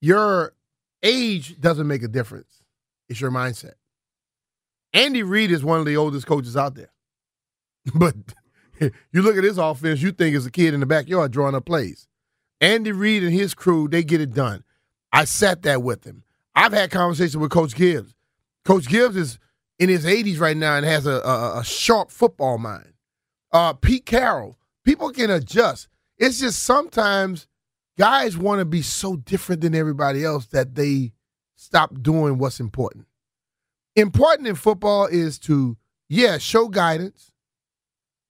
Your 0.00 0.52
age 1.04 1.60
doesn't 1.60 1.86
make 1.86 2.02
a 2.02 2.08
difference. 2.08 2.60
It's 3.08 3.20
your 3.20 3.30
mindset. 3.30 3.74
Andy 4.92 5.22
Reid 5.22 5.52
is 5.52 5.62
one 5.62 5.78
of 5.78 5.86
the 5.86 5.96
oldest 5.96 6.26
coaches 6.26 6.56
out 6.56 6.74
there, 6.74 6.90
but 7.94 8.16
you 8.80 9.22
look 9.22 9.36
at 9.36 9.44
his 9.44 9.58
offense, 9.58 10.02
you 10.02 10.10
think 10.10 10.34
it's 10.34 10.44
a 10.44 10.50
kid 10.50 10.74
in 10.74 10.80
the 10.80 10.86
backyard 10.86 11.30
drawing 11.30 11.54
up 11.54 11.64
plays. 11.64 12.08
Andy 12.60 12.90
Reid 12.90 13.22
and 13.22 13.32
his 13.32 13.54
crew, 13.54 13.86
they 13.86 14.02
get 14.02 14.20
it 14.20 14.34
done. 14.34 14.64
I 15.12 15.24
sat 15.24 15.62
that 15.62 15.84
with 15.84 16.02
him. 16.02 16.24
I've 16.56 16.72
had 16.72 16.90
conversations 16.90 17.36
with 17.36 17.52
Coach 17.52 17.76
Gibbs. 17.76 18.12
Coach 18.64 18.88
Gibbs 18.88 19.14
is 19.14 19.38
in 19.78 19.88
his 19.88 20.04
80s 20.04 20.40
right 20.40 20.56
now 20.56 20.76
and 20.76 20.84
has 20.84 21.06
a, 21.06 21.20
a, 21.20 21.60
a 21.60 21.64
sharp 21.64 22.10
football 22.10 22.58
mind. 22.58 22.93
Uh, 23.54 23.72
Pete 23.72 24.04
Carroll, 24.04 24.58
people 24.84 25.10
can 25.10 25.30
adjust. 25.30 25.86
It's 26.18 26.40
just 26.40 26.64
sometimes 26.64 27.46
guys 27.96 28.36
want 28.36 28.58
to 28.58 28.64
be 28.64 28.82
so 28.82 29.14
different 29.14 29.60
than 29.60 29.76
everybody 29.76 30.24
else 30.24 30.46
that 30.46 30.74
they 30.74 31.12
stop 31.54 32.02
doing 32.02 32.38
what's 32.38 32.58
important. 32.58 33.06
Important 33.94 34.48
in 34.48 34.56
football 34.56 35.06
is 35.06 35.38
to, 35.38 35.76
yeah, 36.08 36.36
show 36.38 36.66
guidance, 36.66 37.30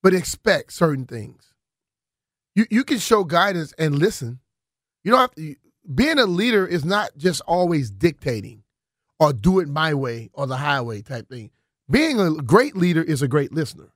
but 0.02 0.12
expect 0.12 0.74
certain 0.74 1.06
things. 1.06 1.54
You 2.54 2.66
you 2.70 2.84
can 2.84 2.98
show 2.98 3.24
guidance 3.24 3.72
and 3.78 3.98
listen. 3.98 4.40
You 5.02 5.12
don't 5.12 5.20
have 5.20 5.34
to. 5.36 5.56
Being 5.92 6.18
a 6.18 6.26
leader 6.26 6.66
is 6.66 6.84
not 6.84 7.16
just 7.16 7.40
always 7.46 7.90
dictating 7.90 8.62
or 9.18 9.32
do 9.32 9.58
it 9.60 9.68
my 9.68 9.94
way 9.94 10.30
or 10.34 10.46
the 10.46 10.58
highway 10.58 11.00
type 11.00 11.30
thing. 11.30 11.50
Being 11.90 12.20
a 12.20 12.30
great 12.30 12.76
leader 12.76 13.02
is 13.02 13.22
a 13.22 13.28
great 13.28 13.52
listener 13.52 13.90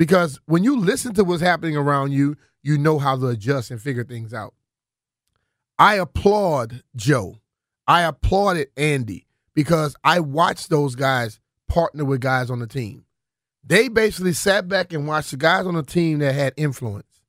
because 0.00 0.40
when 0.46 0.64
you 0.64 0.78
listen 0.80 1.12
to 1.12 1.24
what's 1.24 1.42
happening 1.42 1.76
around 1.76 2.10
you, 2.10 2.34
you 2.62 2.78
know 2.78 2.98
how 2.98 3.18
to 3.18 3.26
adjust 3.26 3.70
and 3.70 3.82
figure 3.82 4.02
things 4.02 4.32
out. 4.32 4.54
I 5.78 5.96
applaud 5.96 6.82
Joe. 6.96 7.36
I 7.86 8.04
applauded 8.04 8.68
Andy 8.78 9.26
because 9.54 9.94
I 10.02 10.20
watched 10.20 10.70
those 10.70 10.94
guys 10.94 11.38
partner 11.68 12.06
with 12.06 12.22
guys 12.22 12.48
on 12.48 12.60
the 12.60 12.66
team. 12.66 13.04
They 13.62 13.88
basically 13.88 14.32
sat 14.32 14.68
back 14.68 14.94
and 14.94 15.06
watched 15.06 15.32
the 15.32 15.36
guys 15.36 15.66
on 15.66 15.74
the 15.74 15.82
team 15.82 16.20
that 16.20 16.34
had 16.34 16.54
influence 16.56 17.20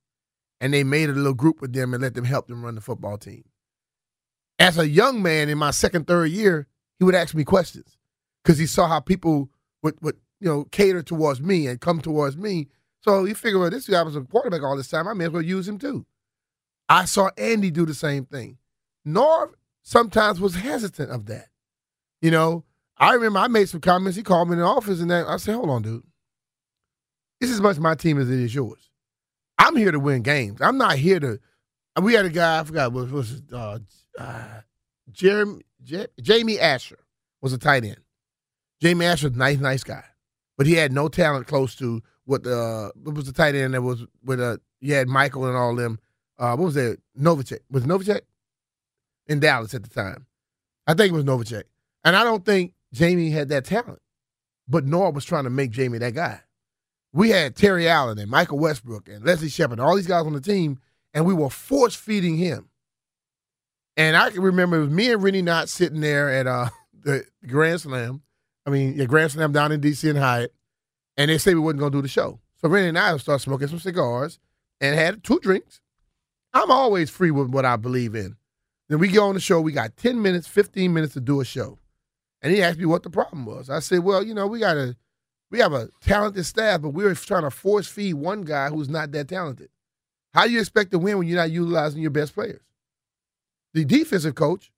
and 0.62 0.74
they 0.74 0.86
made 0.86 1.10
a 1.10 1.14
little 1.14 1.34
group 1.34 1.60
with 1.60 1.74
them 1.74 1.94
and 1.94 2.02
let 2.02 2.14
them 2.14 2.24
help 2.24 2.48
them 2.48 2.64
run 2.64 2.76
the 2.76 2.82
football 2.82 3.18
team. 3.18 3.44
As 4.60 4.78
a 4.78 4.88
young 4.88 5.22
man 5.22 5.50
in 5.50 5.58
my 5.58 5.72
second, 5.72 6.08
third 6.08 6.32
year, 6.32 6.68
he 7.00 7.04
would 7.04 7.16
ask 7.16 7.36
me 7.36 7.44
questions. 7.44 7.98
because 8.42 8.58
he 8.60 8.66
saw 8.66 8.88
how 8.88 9.02
people 9.02 9.50
would, 9.84 10.02
would 10.02 10.21
you 10.42 10.50
know 10.50 10.66
cater 10.66 11.02
towards 11.02 11.40
me 11.40 11.68
and 11.68 11.80
come 11.80 12.02
towards 12.02 12.36
me. 12.36 12.68
So 13.00 13.24
he 13.24 13.34
figured, 13.34 13.62
well, 13.62 13.70
this 13.70 13.88
guy 13.88 14.04
was 14.04 14.16
a 14.16 14.22
quarterback 14.22 14.62
all 14.64 14.76
this 14.76 14.90
time. 14.90 15.08
I 15.08 15.14
may 15.14 15.26
as 15.26 15.32
well 15.32 15.42
use 15.42 15.68
him 15.68 15.80
too. 15.80 16.06
I 16.90 17.06
saw 17.06 17.30
Andy 17.38 17.72
do 17.72 17.86
the 17.86 17.94
same 17.94 18.26
thing. 18.26 18.58
Norv 19.08 19.54
sometimes 19.82 20.42
was 20.42 20.56
hesitant 20.56 21.10
of 21.10 21.26
that. 21.28 21.48
You 22.22 22.32
know, 22.32 22.66
I 22.98 23.14
remember 23.14 23.40
I 23.40 23.48
made 23.48 23.70
some 23.70 23.82
comments. 23.82 24.18
He 24.18 24.24
called 24.24 24.50
me 24.50 24.54
in 24.54 24.60
the 24.60 24.66
office, 24.66 25.00
and 25.00 25.12
I 25.12 25.38
said, 25.38 25.56
"Hold 25.56 25.70
on, 25.70 25.82
dude. 25.82 26.04
This 27.40 27.50
is 27.50 27.56
as 27.56 27.62
much 27.62 27.80
my 27.80 27.96
team 27.96 28.20
as 28.20 28.30
it 28.30 28.40
is 28.40 28.54
yours. 28.54 28.90
I'm 29.58 29.76
here 29.76 29.92
to 29.92 30.00
win 30.00 30.22
games. 30.22 30.62
I'm 30.62 30.78
not 30.78 30.96
here 30.98 31.20
to." 31.20 31.40
We 32.02 32.14
had 32.14 32.26
a 32.26 32.30
guy 32.30 32.60
I 32.60 32.64
forgot 32.64 32.94
what 32.94 33.10
was 33.10 33.30
his, 33.30 33.42
uh, 33.52 33.80
uh, 34.18 34.62
Jeremy 35.12 35.64
J- 35.84 36.08
Jamie 36.22 36.60
Asher 36.60 37.00
was 37.42 37.54
a 37.54 37.58
tight 37.58 37.84
end. 37.84 38.00
Jamie 38.82 39.06
Asher 39.06 39.30
nice, 39.30 39.60
nice 39.60 39.84
guy, 39.84 40.04
but 40.62 40.68
he 40.68 40.74
had 40.74 40.94
no 40.94 41.08
talent 41.08 41.48
close 41.48 41.74
to 41.74 42.04
what 42.26 42.44
the 42.44 42.56
uh, 42.56 42.90
what 43.02 43.16
was 43.16 43.26
the 43.26 43.34
tight 43.34 43.56
end 43.56 43.74
that 43.74 43.82
was 43.82 44.06
with 44.24 44.40
uh 44.40 44.58
you 44.80 44.94
had 44.94 45.08
Michael 45.08 45.48
and 45.48 45.58
all 45.58 45.76
them. 45.76 45.98
Uh, 46.38 46.56
what 46.56 46.66
was 46.66 46.76
that? 46.76 47.00
Novacek 47.20 47.62
was 47.72 47.84
Novacek 47.84 48.22
in 49.26 49.40
Dallas 49.40 49.74
at 49.74 49.82
the 49.82 49.90
time. 49.90 50.28
I 50.86 50.94
think 50.94 51.14
it 51.14 51.16
was 51.16 51.24
Novacek, 51.24 51.64
and 52.04 52.16
I 52.16 52.24
don't 52.24 52.46
think 52.46 52.76
Jamie 52.94 53.32
had 53.32 53.50
that 53.50 53.66
talent, 53.66 54.04
but 54.68 54.86
Norv 54.86 55.16
was 55.16 55.26
trying 55.26 55.46
to 55.46 55.50
make 55.50 55.72
Jamie 55.72 55.98
that 55.98 56.14
guy. 56.14 56.42
We 57.12 57.32
had 57.32 57.56
Terry 57.56 57.90
Allen 57.90 58.20
and 58.20 58.30
Michael 58.30 58.60
Westbrook 58.60 59.10
and 59.10 59.26
Leslie 59.26 59.50
Shepherd, 59.50 59.80
all 59.80 59.96
these 59.96 60.06
guys 60.06 60.28
on 60.28 60.34
the 60.34 60.42
team, 60.42 60.78
and 61.12 61.26
we 61.26 61.34
were 61.34 61.50
force 61.50 61.96
feeding 61.96 62.38
him. 62.38 62.70
And 63.98 64.16
I 64.16 64.30
can 64.30 64.44
remember 64.44 64.78
it 64.78 64.82
was 64.82 64.90
me 64.92 65.12
and 65.12 65.24
Rennie 65.24 65.42
not 65.42 65.70
sitting 65.70 66.02
there 66.02 66.30
at 66.30 66.46
uh, 66.46 66.70
the 67.04 67.26
Grand 67.48 67.82
Slam. 67.82 68.22
I 68.66 68.70
mean, 68.70 68.94
yeah, 68.96 69.28
Slam 69.28 69.52
down 69.52 69.72
in 69.72 69.82
DC 69.82 70.10
and 70.10 70.20
Hyatt, 70.20 70.54
and 71.18 71.30
they 71.30 71.38
said 71.38 71.56
we 71.56 71.62
wasn't 71.62 71.80
gonna 71.80 71.92
do 71.92 72.02
the 72.02 72.08
show. 72.08 72.40
So 72.58 72.70
Rennie 72.70 72.90
and 72.90 73.00
I 73.00 73.18
started 73.18 73.44
smoking 73.44 73.68
some 73.68 73.80
cigars 73.80 74.40
and 74.80 74.96
had 74.96 75.24
two 75.24 75.40
drinks. 75.40 75.82
I'm 76.54 76.70
always 76.70 77.10
free 77.10 77.32
with 77.32 77.50
what 77.50 77.66
I 77.66 77.76
believe 77.76 78.14
in. 78.14 78.36
Then 78.90 79.00
we 79.00 79.08
go 79.08 79.26
on 79.26 79.36
the 79.36 79.40
show. 79.40 79.62
We 79.62 79.72
got 79.72 79.96
10 79.98 80.22
minutes, 80.22 80.48
15 80.48 80.94
minutes 80.94 81.14
to 81.14 81.22
do 81.22 81.40
a 81.40 81.46
show. 81.46 81.80
And 82.42 82.54
he 82.54 82.62
asked 82.62 82.78
me 82.78 82.86
what 82.86 83.04
the 83.04 83.10
problem 83.10 83.46
was. 83.46 83.70
I 83.70 83.80
said, 83.80 84.00
well, 84.00 84.24
you 84.24 84.34
know, 84.34 84.48
we 84.48 84.60
got 84.60 84.78
a 84.78 84.96
we 85.50 85.60
have 85.60 85.74
a 85.74 85.90
talented 86.02 86.46
staff, 86.46 86.82
but 86.82 86.90
we're 86.90 87.14
trying 87.14 87.44
to 87.44 87.52
force 87.52 87.88
feed 87.88 88.14
one 88.14 88.44
guy 88.44 88.70
who's 88.70 88.90
not 88.90 89.12
that 89.12 89.28
talented. 89.28 89.70
How 90.34 90.46
do 90.46 90.52
you 90.52 90.60
expect 90.60 90.92
to 90.92 91.00
win 91.00 91.18
when 91.18 91.28
you're 91.28 91.38
not 91.38 91.52
utilizing 91.52 92.02
your 92.02 92.12
best 92.12 92.34
players? 92.34 92.62
The 93.74 93.84
defensive 93.84 94.36
coach, 94.36 94.72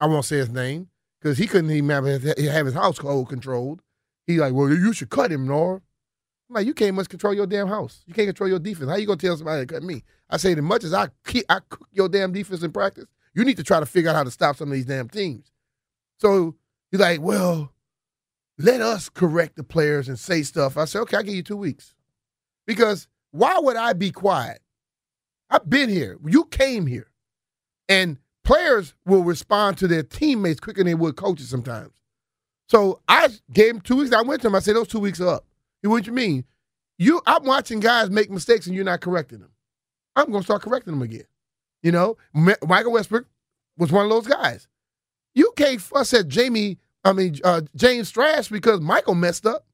I 0.00 0.06
won't 0.06 0.24
say 0.24 0.36
his 0.38 0.48
name, 0.48 0.88
because 1.22 1.38
he 1.38 1.46
couldn't 1.46 1.70
even 1.70 1.88
have 1.90 2.04
his, 2.04 2.48
have 2.48 2.66
his 2.66 2.74
household 2.74 3.28
controlled. 3.28 3.80
He 4.26 4.38
like, 4.38 4.54
well, 4.54 4.68
you 4.68 4.92
should 4.92 5.10
cut 5.10 5.30
him, 5.30 5.46
Nor. 5.46 5.76
I'm 5.76 6.54
like, 6.54 6.66
you 6.66 6.74
can't 6.74 6.96
much 6.96 7.08
control 7.08 7.32
your 7.32 7.46
damn 7.46 7.68
house. 7.68 8.02
You 8.06 8.14
can't 8.14 8.26
control 8.26 8.48
your 8.48 8.58
defense. 8.58 8.90
How 8.90 8.96
you 8.96 9.06
gonna 9.06 9.18
tell 9.18 9.36
somebody 9.36 9.64
to 9.64 9.72
cut 9.72 9.82
me? 9.82 10.02
I 10.28 10.36
say, 10.36 10.52
as 10.52 10.58
much 10.58 10.84
as 10.84 10.92
I 10.92 11.08
keep, 11.24 11.44
I 11.48 11.60
cook 11.68 11.88
your 11.92 12.08
damn 12.08 12.32
defense 12.32 12.62
in 12.62 12.72
practice, 12.72 13.06
you 13.34 13.44
need 13.44 13.56
to 13.56 13.62
try 13.62 13.80
to 13.80 13.86
figure 13.86 14.10
out 14.10 14.16
how 14.16 14.24
to 14.24 14.30
stop 14.30 14.56
some 14.56 14.68
of 14.68 14.74
these 14.74 14.84
damn 14.84 15.08
teams. 15.08 15.52
So 16.18 16.56
he's 16.90 17.00
like, 17.00 17.20
well, 17.20 17.72
let 18.58 18.80
us 18.80 19.08
correct 19.08 19.56
the 19.56 19.64
players 19.64 20.08
and 20.08 20.18
say 20.18 20.42
stuff. 20.42 20.76
I 20.76 20.84
said, 20.84 21.00
okay, 21.02 21.16
I'll 21.16 21.22
give 21.22 21.34
you 21.34 21.42
two 21.42 21.56
weeks. 21.56 21.94
Because 22.66 23.08
why 23.30 23.58
would 23.58 23.76
I 23.76 23.92
be 23.92 24.10
quiet? 24.10 24.60
I've 25.48 25.68
been 25.68 25.88
here. 25.88 26.18
You 26.26 26.44
came 26.44 26.86
here. 26.86 27.10
And 27.88 28.18
players 28.44 28.94
will 29.04 29.22
respond 29.22 29.78
to 29.78 29.88
their 29.88 30.02
teammates 30.02 30.60
quicker 30.60 30.78
than 30.78 30.86
they 30.86 30.94
would 30.94 31.16
coaches 31.16 31.48
sometimes. 31.48 31.90
So 32.68 33.00
I 33.08 33.28
gave 33.52 33.74
him 33.74 33.80
two 33.80 33.96
weeks. 33.96 34.12
I 34.12 34.22
went 34.22 34.40
to 34.42 34.48
him. 34.48 34.54
I 34.54 34.60
said, 34.60 34.76
those 34.76 34.88
two 34.88 34.98
weeks 34.98 35.20
are 35.20 35.28
up. 35.28 35.46
He 35.82 35.88
what 35.88 36.06
you 36.06 36.12
mean? 36.12 36.44
You 36.98 37.20
I'm 37.26 37.44
watching 37.44 37.80
guys 37.80 38.10
make 38.10 38.30
mistakes 38.30 38.66
and 38.66 38.74
you're 38.74 38.84
not 38.84 39.00
correcting 39.00 39.40
them. 39.40 39.50
I'm 40.14 40.30
gonna 40.30 40.44
start 40.44 40.62
correcting 40.62 40.92
them 40.92 41.02
again. 41.02 41.24
You 41.82 41.90
know, 41.90 42.16
Michael 42.32 42.92
Westbrook 42.92 43.26
was 43.76 43.90
one 43.90 44.04
of 44.04 44.10
those 44.10 44.26
guys. 44.26 44.68
You 45.34 45.52
can't 45.56 45.80
fuss 45.80 46.14
at 46.14 46.28
Jamie, 46.28 46.78
I 47.04 47.12
mean 47.12 47.38
uh, 47.42 47.62
James 47.74 48.10
Thrash 48.10 48.48
because 48.48 48.80
Michael 48.80 49.16
messed 49.16 49.46
up. 49.46 49.66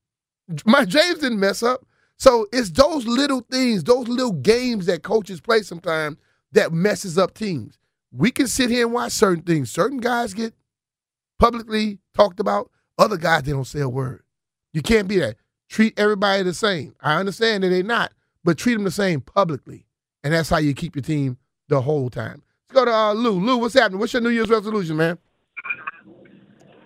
My 0.64 0.84
James 0.84 1.18
didn't 1.18 1.40
mess 1.40 1.62
up. 1.62 1.84
So 2.16 2.46
it's 2.52 2.70
those 2.70 3.06
little 3.06 3.42
things, 3.50 3.84
those 3.84 4.08
little 4.08 4.32
games 4.32 4.86
that 4.86 5.02
coaches 5.02 5.40
play 5.40 5.62
sometimes 5.62 6.16
that 6.52 6.72
messes 6.72 7.18
up 7.18 7.34
teams. 7.34 7.78
We 8.10 8.30
can 8.30 8.46
sit 8.46 8.70
here 8.70 8.86
and 8.86 8.94
watch 8.94 9.12
certain 9.12 9.42
things. 9.44 9.70
Certain 9.70 9.98
guys 9.98 10.34
get 10.34 10.54
publicly 11.38 11.98
talked 12.14 12.40
about. 12.40 12.70
Other 12.96 13.16
guys 13.16 13.42
they 13.42 13.52
don't 13.52 13.64
say 13.64 13.80
a 13.80 13.88
word. 13.88 14.22
You 14.72 14.82
can't 14.82 15.08
be 15.08 15.18
that. 15.18 15.36
Treat 15.68 15.98
everybody 15.98 16.42
the 16.42 16.54
same. 16.54 16.94
I 17.00 17.16
understand 17.16 17.62
that 17.62 17.68
they're 17.68 17.82
not, 17.82 18.12
but 18.42 18.56
treat 18.58 18.74
them 18.74 18.84
the 18.84 18.90
same 18.90 19.20
publicly, 19.20 19.86
and 20.24 20.32
that's 20.32 20.48
how 20.48 20.58
you 20.58 20.72
keep 20.74 20.96
your 20.96 21.02
team 21.02 21.36
the 21.68 21.82
whole 21.82 22.08
time. 22.08 22.42
Let's 22.68 22.74
go 22.74 22.84
to 22.86 22.94
uh, 22.94 23.12
Lou. 23.12 23.32
Lou, 23.32 23.58
what's 23.58 23.74
happening? 23.74 24.00
What's 24.00 24.12
your 24.12 24.22
New 24.22 24.30
Year's 24.30 24.48
resolution, 24.48 24.96
man? 24.96 25.18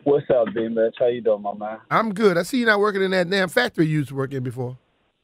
What's 0.05 0.29
up, 0.31 0.49
B 0.53 0.67
Mitch? 0.67 0.97
How 0.99 1.07
you 1.07 1.21
doing, 1.21 1.43
my 1.43 1.55
man? 1.55 1.79
I'm 1.91 2.13
good. 2.13 2.37
I 2.37 2.43
see 2.43 2.59
you 2.59 2.67
not 2.67 2.81
working 2.81 3.03
in 3.03 3.13
that 3.13 3.31
damn 3.31 3.49
factory 3.49 3.87
you 3.87 3.99
used 3.99 4.09
to 4.09 4.17
work 4.17 4.35
in 4.35 4.43
before. 4.43 4.77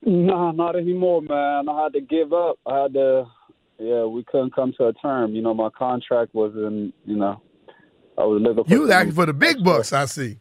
Nah, 0.02 0.52
not 0.52 0.76
anymore, 0.76 1.20
man. 1.22 1.68
I 1.68 1.82
had 1.82 1.92
to 1.94 2.00
give 2.00 2.32
up. 2.32 2.58
I 2.64 2.82
had 2.82 2.92
to. 2.94 3.26
Yeah, 3.78 4.04
we 4.04 4.24
couldn't 4.24 4.54
come 4.54 4.72
to 4.78 4.88
a 4.88 4.92
term. 4.92 5.34
You 5.34 5.42
know, 5.42 5.54
my 5.54 5.70
contract 5.70 6.34
was 6.34 6.52
in. 6.54 6.92
You 7.04 7.16
know, 7.16 7.40
I 8.16 8.24
was 8.24 8.42
looking 8.42 8.64
for. 8.64 8.70
You 8.70 8.82
was 8.82 8.90
asking 8.90 9.12
for 9.12 9.26
the 9.26 9.32
big 9.32 9.62
bucks. 9.62 9.92
I 9.92 10.06
see. 10.06 10.38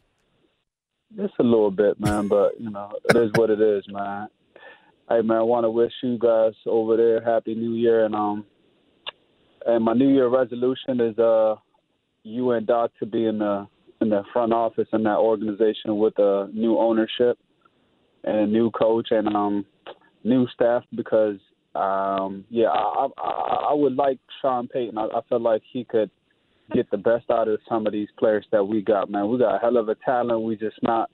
Just 1.16 1.34
a 1.40 1.44
little 1.44 1.72
bit, 1.72 2.00
man, 2.00 2.28
but 2.28 2.60
you 2.60 2.70
know, 2.70 2.92
it 3.10 3.16
is 3.16 3.32
what 3.36 3.50
it 3.50 3.62
is, 3.62 3.86
man. 3.88 4.28
Hey, 5.10 5.22
man, 5.22 5.38
I 5.38 5.42
want 5.44 5.64
to 5.64 5.70
wish 5.70 5.94
you 6.04 6.18
guys 6.18 6.54
over 6.66 6.98
there 6.98 7.24
happy 7.24 7.56
New 7.56 7.74
Year, 7.76 8.06
and 8.06 8.14
um, 8.14 8.46
and 9.66 9.86
my 9.86 9.94
New 9.94 10.10
Year 10.10 10.28
resolution 10.28 11.00
is 11.00 11.18
uh, 11.18 11.56
you 12.24 12.52
and 12.52 12.68
Doc 12.68 12.92
to 13.00 13.06
be 13.06 13.26
in 13.26 13.40
the 13.40 13.68
in 14.02 14.10
the 14.10 14.24
front 14.34 14.54
office 14.54 14.88
in 14.94 15.04
that 15.04 15.18
organization 15.18 15.98
with 15.98 16.18
a 16.20 16.50
new 16.54 16.78
ownership 16.78 17.38
and 18.24 18.38
a 18.38 18.46
new 18.48 18.70
coach 18.72 19.08
and 19.12 19.28
um 19.36 19.66
new 20.24 20.48
staff 20.54 20.84
because 20.96 21.38
um 21.76 22.46
yeah 22.50 22.68
I 22.70 23.08
I, 23.18 23.68
I 23.70 23.74
would 23.74 23.96
like 23.96 24.20
Sean 24.42 24.68
Payton. 24.68 24.98
I, 24.98 25.06
I 25.06 25.22
feel 25.30 25.40
like 25.40 25.62
he 25.72 25.84
could 25.84 26.10
get 26.74 26.90
the 26.92 26.98
best 26.98 27.30
out 27.30 27.48
of 27.48 27.60
some 27.68 27.88
of 27.88 27.94
these 27.94 28.10
players 28.18 28.46
that 28.52 28.64
we 28.64 28.82
got, 28.82 29.10
man. 29.10 29.30
We 29.30 29.38
got 29.38 29.56
a 29.56 29.60
hell 29.60 29.78
of 29.78 29.90
a 29.90 29.96
talent. 29.96 30.42
We 30.42 30.56
just 30.56 30.78
not, 30.84 31.10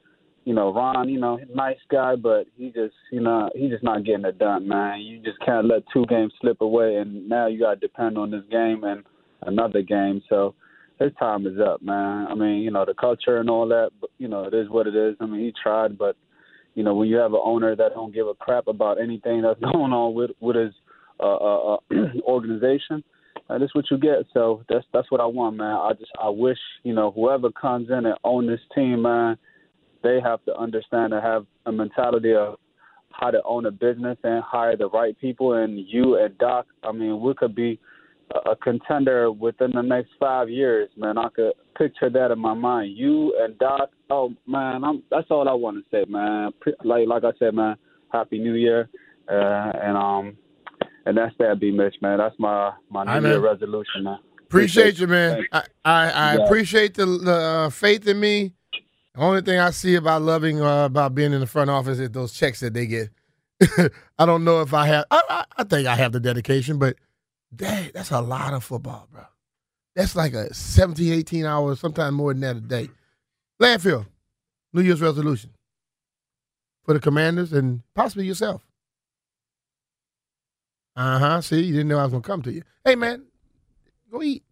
you 0.46 0.54
know, 0.54 0.74
Ron, 0.74 1.10
you 1.10 1.20
know, 1.20 1.40
nice 1.54 1.78
guy, 1.92 2.16
but 2.16 2.48
he 2.58 2.68
just, 2.68 2.96
you 3.12 3.22
know, 3.22 3.50
he 3.56 3.70
just 3.70 3.84
not 3.84 4.04
getting 4.04 4.26
it 4.26 4.40
done, 4.40 4.68
man. 4.68 5.02
You 5.02 5.20
just 5.20 5.40
can't 5.46 5.68
let 5.68 5.84
two 5.94 6.06
games 6.08 6.34
slip 6.42 6.62
away, 6.62 6.98
and 6.98 7.28
now 7.30 7.48
you 7.48 7.60
got 7.60 7.76
to 7.76 7.80
depend 7.80 8.18
on 8.18 8.32
this 8.32 8.44
game 8.50 8.84
and 8.84 9.04
another 9.44 9.82
game. 9.82 10.22
So 10.30 10.56
his 11.00 11.12
time 11.20 11.46
is 11.46 11.60
up, 11.60 11.82
man. 11.82 12.28
I 12.28 12.36
mean, 12.36 12.62
you 12.62 12.72
know, 12.72 12.86
the 12.86 12.94
culture 12.94 13.38
and 13.38 13.50
all 13.50 13.68
that, 13.68 13.92
but 14.02 14.10
you 14.18 14.28
know, 14.28 14.46
it 14.46 14.54
is 14.54 14.70
what 14.70 14.88
it 14.88 14.96
is. 14.96 15.16
I 15.20 15.26
mean, 15.26 15.42
he 15.42 15.54
tried, 15.62 15.98
but 15.98 16.16
you 16.76 16.84
know, 16.84 16.96
when 16.96 17.10
you 17.10 17.18
have 17.18 17.34
an 17.34 17.42
owner 17.44 17.76
that 17.76 17.94
don't 17.94 18.14
give 18.14 18.28
a 18.28 18.34
crap 18.34 18.68
about 18.68 19.02
anything 19.02 19.42
that's 19.42 19.60
going 19.74 19.94
on 19.94 20.14
with 20.14 20.32
with 20.40 20.56
his 20.56 20.74
uh, 21.20 21.36
uh, 21.36 21.76
uh 21.76 21.78
organization 22.24 23.04
uh, 23.50 23.58
this 23.58 23.66
is 23.66 23.76
what 23.76 23.86
you 23.92 23.98
get. 23.98 24.26
So 24.34 24.64
that's 24.70 24.86
that's 24.94 25.10
what 25.12 25.22
I 25.22 25.26
want, 25.26 25.58
man. 25.58 25.76
I 25.76 25.94
just 25.94 26.12
I 26.22 26.30
wish 26.30 26.58
you 26.84 26.94
know 26.94 27.12
whoever 27.12 27.52
comes 27.52 27.90
in 27.90 28.06
and 28.06 28.16
own 28.24 28.48
this 28.48 28.62
team, 28.74 29.02
man, 29.02 29.38
they 30.02 30.20
have 30.24 30.44
to 30.46 30.56
understand 30.56 31.14
and 31.14 31.24
have 31.24 31.46
a 31.66 31.72
mentality 31.72 32.34
of 32.34 32.58
how 33.12 33.32
to 33.32 33.42
own 33.44 33.66
a 33.66 33.72
business 33.72 34.18
and 34.24 34.44
hire 34.44 34.76
the 34.76 34.90
right 34.90 35.20
people. 35.20 35.54
And 35.54 35.78
you 35.78 36.18
and 36.18 36.38
Doc, 36.38 36.68
I 36.84 36.92
mean, 36.92 37.20
we 37.20 37.34
could 37.34 37.54
be 37.54 37.80
a, 38.52 38.56
contender 38.56 39.32
within 39.32 39.72
the 39.74 39.82
next 39.82 40.10
five 40.20 40.50
years, 40.50 40.90
man. 40.98 41.18
I 41.18 41.30
could 41.30 41.54
picture 41.78 42.10
that 42.10 42.32
in 42.32 42.40
my 42.40 42.54
mind. 42.54 42.98
You 42.98 43.36
and 43.40 43.58
Doc, 43.60 43.90
oh 44.10 44.34
man, 44.48 44.84
I'm, 44.84 45.04
that's 45.10 45.28
all 45.30 45.48
I 45.48 45.54
want 45.54 45.78
to 45.78 45.84
say, 45.92 46.10
man. 46.10 46.52
Like 46.84 47.08
like 47.08 47.24
I 47.24 47.32
said, 47.40 47.54
man, 47.54 47.76
Happy 48.12 48.40
New 48.40 48.54
Year, 48.54 48.90
uh, 49.30 49.72
and 49.82 49.98
um 49.98 50.38
and 51.06 51.18
that's 51.18 51.36
that, 51.40 51.60
B 51.60 51.72
Mitch, 51.72 51.96
man. 52.02 52.20
That's 52.20 52.36
my 52.40 52.72
my 52.90 53.20
New 53.20 53.28
Year 53.28 53.40
resolution, 53.40 54.04
man. 54.04 54.20
Appreciate, 54.44 55.00
appreciate 55.00 55.00
you, 55.00 55.08
man. 55.08 55.46
I 55.52 55.64
I, 55.86 56.10
I 56.10 56.36
yeah. 56.36 56.46
appreciate 56.46 56.94
the, 56.96 57.06
the 57.06 57.34
uh, 57.34 57.70
faith 57.70 58.08
in 58.08 58.20
me. 58.20 58.54
The 59.16 59.22
only 59.22 59.42
thing 59.42 59.60
I 59.60 59.70
see 59.72 59.96
about 59.96 60.22
loving 60.22 60.62
uh, 60.62 60.86
about 60.86 61.16
being 61.16 61.34
in 61.34 61.40
the 61.40 61.48
front 61.48 61.70
office 61.70 62.00
is 62.00 62.10
those 62.12 62.34
checks 62.34 62.60
that 62.62 62.74
they 62.74 62.88
get. 62.88 63.10
I 64.20 64.26
don't 64.26 64.44
know 64.44 64.62
if 64.62 64.74
I 64.74 64.88
have. 64.88 65.06
I, 65.12 65.22
I, 65.30 65.46
I 65.58 65.64
think 65.64 65.88
I 65.88 65.96
have 65.96 66.12
the 66.12 66.20
dedication, 66.20 66.80
but 66.80 66.96
dang, 67.56 67.92
that's 67.94 68.12
a 68.12 68.22
lot 68.22 68.54
of 68.54 68.64
football, 68.64 69.08
bro. 69.12 69.24
That's 69.96 70.16
like 70.16 70.34
a 70.34 70.54
17, 70.54 71.14
18 71.14 71.46
hours, 71.46 71.80
sometimes 71.80 72.14
more 72.14 72.34
than 72.34 72.42
that 72.42 72.56
a 72.58 72.62
day. 72.62 72.90
Landfill, 73.62 74.06
New 74.74 74.82
Year's 74.82 75.02
resolution 75.02 75.52
for 76.84 76.94
the 76.94 77.00
commanders 77.00 77.54
and 77.54 77.82
possibly 77.96 78.26
yourself. 78.26 78.66
Uh 80.96 81.20
huh. 81.20 81.42
See, 81.42 81.62
you 81.64 81.74
didn't 81.74 81.88
know 81.88 82.00
I 82.00 82.04
was 82.04 82.12
gonna 82.12 82.24
come 82.24 82.42
to 82.44 82.52
you. 82.52 82.64
Hey, 82.86 82.96
man, 82.96 83.24
go 84.12 84.22
eat. 84.22 84.44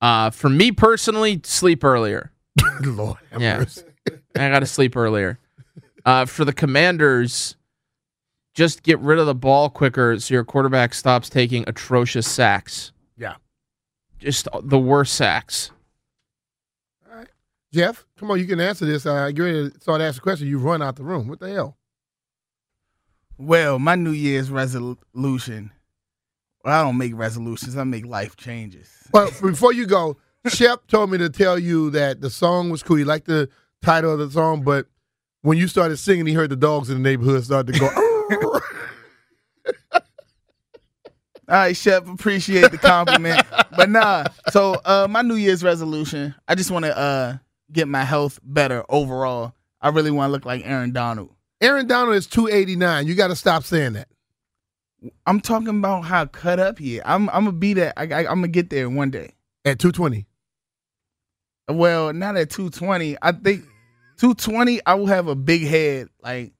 Uh, 0.00 0.30
for 0.30 0.48
me 0.48 0.72
personally, 0.72 1.40
sleep 1.44 1.84
earlier. 1.84 2.32
Lord 2.82 3.18
Yeah. 3.36 3.64
I 4.36 4.48
got 4.50 4.60
to 4.60 4.66
sleep 4.66 4.96
earlier. 4.96 5.38
Uh, 6.04 6.24
for 6.24 6.44
the 6.44 6.52
Commanders, 6.52 7.56
just 8.58 8.82
get 8.82 8.98
rid 8.98 9.20
of 9.20 9.26
the 9.26 9.36
ball 9.36 9.70
quicker 9.70 10.18
so 10.18 10.34
your 10.34 10.42
quarterback 10.42 10.92
stops 10.92 11.28
taking 11.28 11.62
atrocious 11.68 12.26
sacks. 12.26 12.90
Yeah. 13.16 13.36
Just 14.18 14.48
the 14.64 14.80
worst 14.80 15.14
sacks. 15.14 15.70
All 17.08 17.18
right. 17.18 17.28
Jeff, 17.72 18.04
come 18.18 18.32
on, 18.32 18.40
you 18.40 18.46
can 18.46 18.58
answer 18.58 18.84
this. 18.84 19.06
Uh, 19.06 19.30
get 19.30 19.42
ready 19.42 19.70
to 19.70 19.80
start 19.80 20.00
asking 20.00 20.22
questions. 20.22 20.50
You 20.50 20.58
run 20.58 20.82
out 20.82 20.96
the 20.96 21.04
room. 21.04 21.28
What 21.28 21.38
the 21.38 21.50
hell? 21.50 21.76
Well, 23.38 23.78
my 23.78 23.94
New 23.94 24.10
Year's 24.10 24.50
resolution. 24.50 25.70
Well, 26.64 26.80
I 26.80 26.82
don't 26.82 26.98
make 26.98 27.14
resolutions. 27.14 27.76
I 27.76 27.84
make 27.84 28.06
life 28.06 28.34
changes. 28.34 28.90
Well, 29.12 29.30
before 29.40 29.72
you 29.72 29.86
go, 29.86 30.16
Shep 30.48 30.88
told 30.88 31.12
me 31.12 31.18
to 31.18 31.30
tell 31.30 31.60
you 31.60 31.90
that 31.90 32.22
the 32.22 32.30
song 32.30 32.70
was 32.70 32.82
cool. 32.82 32.96
He 32.96 33.04
liked 33.04 33.28
the 33.28 33.48
title 33.82 34.14
of 34.14 34.18
the 34.18 34.32
song, 34.32 34.62
but 34.62 34.86
when 35.42 35.58
you 35.58 35.68
started 35.68 35.98
singing, 35.98 36.26
he 36.26 36.32
heard 36.32 36.50
the 36.50 36.56
dogs 36.56 36.90
in 36.90 37.00
the 37.00 37.08
neighborhood 37.08 37.44
start 37.44 37.68
to 37.68 37.72
go. 37.72 37.88
All 41.50 41.54
right, 41.54 41.76
Chef, 41.76 42.06
appreciate 42.06 42.70
the 42.70 42.78
compliment. 42.78 43.42
but 43.76 43.88
nah, 43.88 44.24
so 44.50 44.74
uh 44.84 45.06
my 45.08 45.22
New 45.22 45.36
Year's 45.36 45.62
resolution, 45.62 46.34
I 46.46 46.54
just 46.54 46.70
want 46.70 46.84
to 46.84 46.96
uh 46.96 47.38
get 47.72 47.88
my 47.88 48.04
health 48.04 48.38
better 48.42 48.84
overall. 48.88 49.54
I 49.80 49.88
really 49.88 50.10
want 50.10 50.28
to 50.28 50.32
look 50.32 50.44
like 50.44 50.66
Aaron 50.66 50.92
Donald. 50.92 51.30
Aaron 51.60 51.86
Donald 51.86 52.16
is 52.16 52.26
289. 52.26 53.06
You 53.06 53.14
got 53.14 53.28
to 53.28 53.36
stop 53.36 53.64
saying 53.64 53.94
that. 53.94 54.08
I'm 55.26 55.40
talking 55.40 55.68
about 55.68 56.02
how 56.02 56.26
cut 56.26 56.58
up 56.58 56.78
he 56.78 56.96
is. 56.96 57.02
I'm 57.04 57.28
I'm 57.30 57.44
gonna 57.44 57.52
be 57.52 57.74
that. 57.74 57.94
I, 57.96 58.02
I, 58.02 58.18
I'm 58.20 58.40
gonna 58.40 58.48
get 58.48 58.70
there 58.70 58.90
one 58.90 59.10
day. 59.10 59.34
At 59.64 59.78
220. 59.78 60.26
Well, 61.68 62.12
not 62.12 62.36
at 62.36 62.50
220. 62.50 63.16
I 63.22 63.32
think 63.32 63.64
220. 64.18 64.80
I 64.86 64.94
will 64.94 65.06
have 65.06 65.28
a 65.28 65.34
big 65.34 65.62
head. 65.66 66.08
Like 66.22 66.52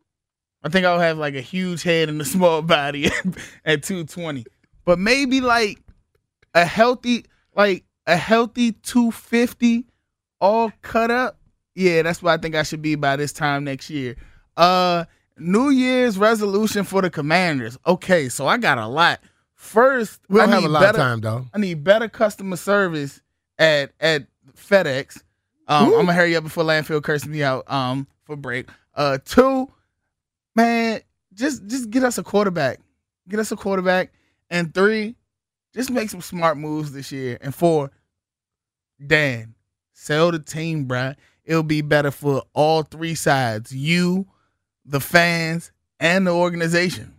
I 0.63 0.69
think 0.69 0.85
I'll 0.87 0.99
have 0.99 1.19
like 1.19 1.35
a 1.35 1.41
huge 1.41 1.83
head 1.83 2.09
and 2.09 2.21
a 2.21 2.25
small 2.25 2.63
body 2.63 3.07
at 3.65 3.83
220. 3.83 4.45
But 4.85 4.99
maybe 4.99 5.41
like 5.41 5.79
a 6.55 6.65
healthy, 6.65 7.27
like 7.55 7.85
a 8.07 8.17
healthy 8.17 8.73
250, 8.73 9.87
all 10.41 10.73
cut 10.83 11.11
up. 11.11 11.39
Yeah, 11.75 12.03
that's 12.03 12.23
what 12.23 12.33
I 12.33 12.43
think 12.43 12.55
I 12.55 12.65
should 12.65 12.83
be 12.83 12.97
by 12.97 13.17
this 13.17 13.33
time 13.33 13.65
next 13.65 13.89
year. 13.91 14.17
Uh, 14.57 15.05
New 15.39 15.71
Year's 15.71 16.19
resolution 16.19 16.83
for 16.85 17.03
the 17.03 17.11
Commanders. 17.11 17.79
Okay, 17.87 18.29
so 18.29 18.47
I 18.49 18.57
got 18.59 18.79
a 18.79 18.87
lot. 18.87 19.21
First, 19.55 20.21
We 20.29 20.41
don't 20.41 20.49
have 20.51 20.65
a 20.65 20.69
lot 20.69 20.91
of 20.91 20.97
time, 20.97 21.21
though. 21.21 21.47
I 21.55 21.59
need 21.59 21.85
better 21.85 22.09
customer 22.09 22.57
service 22.57 23.21
at 23.59 23.93
at 24.01 24.27
FedEx. 24.57 25.23
Um, 25.69 25.87
I'm 25.87 25.91
gonna 25.93 26.15
hurry 26.15 26.35
up 26.35 26.45
before 26.45 26.65
landfill 26.65 27.03
curses 27.03 27.29
me 27.29 27.43
out. 27.43 27.71
Um, 27.71 28.07
for 28.25 28.37
break. 28.37 28.69
Uh, 28.95 29.19
two, 29.25 29.69
man, 30.59 31.01
just 31.35 31.67
just 31.67 31.89
get 31.91 32.03
us 32.03 32.19
a 32.19 32.23
quarterback. 32.23 32.81
Get 33.29 33.41
us 33.41 33.53
a 33.53 33.57
quarterback. 33.57 34.13
And 34.51 34.75
three, 34.75 35.15
just 35.75 35.91
make 35.91 36.11
some 36.11 36.21
smart 36.21 36.59
moves 36.59 36.93
this 36.93 37.13
year. 37.13 37.39
And 37.41 37.55
four, 37.55 37.91
Dan, 39.05 39.55
sell 39.93 40.33
the 40.33 40.39
team, 40.39 40.87
bruh. 40.87 41.15
It'll 41.45 41.63
be 41.63 41.81
better 41.81 42.11
for 42.11 42.43
all 42.55 42.83
three 42.83 43.15
sides. 43.15 43.75
You, 43.75 44.27
the 44.85 45.01
fans, 45.01 45.71
and 46.01 46.27
the 46.27 46.33
organization. 46.33 47.15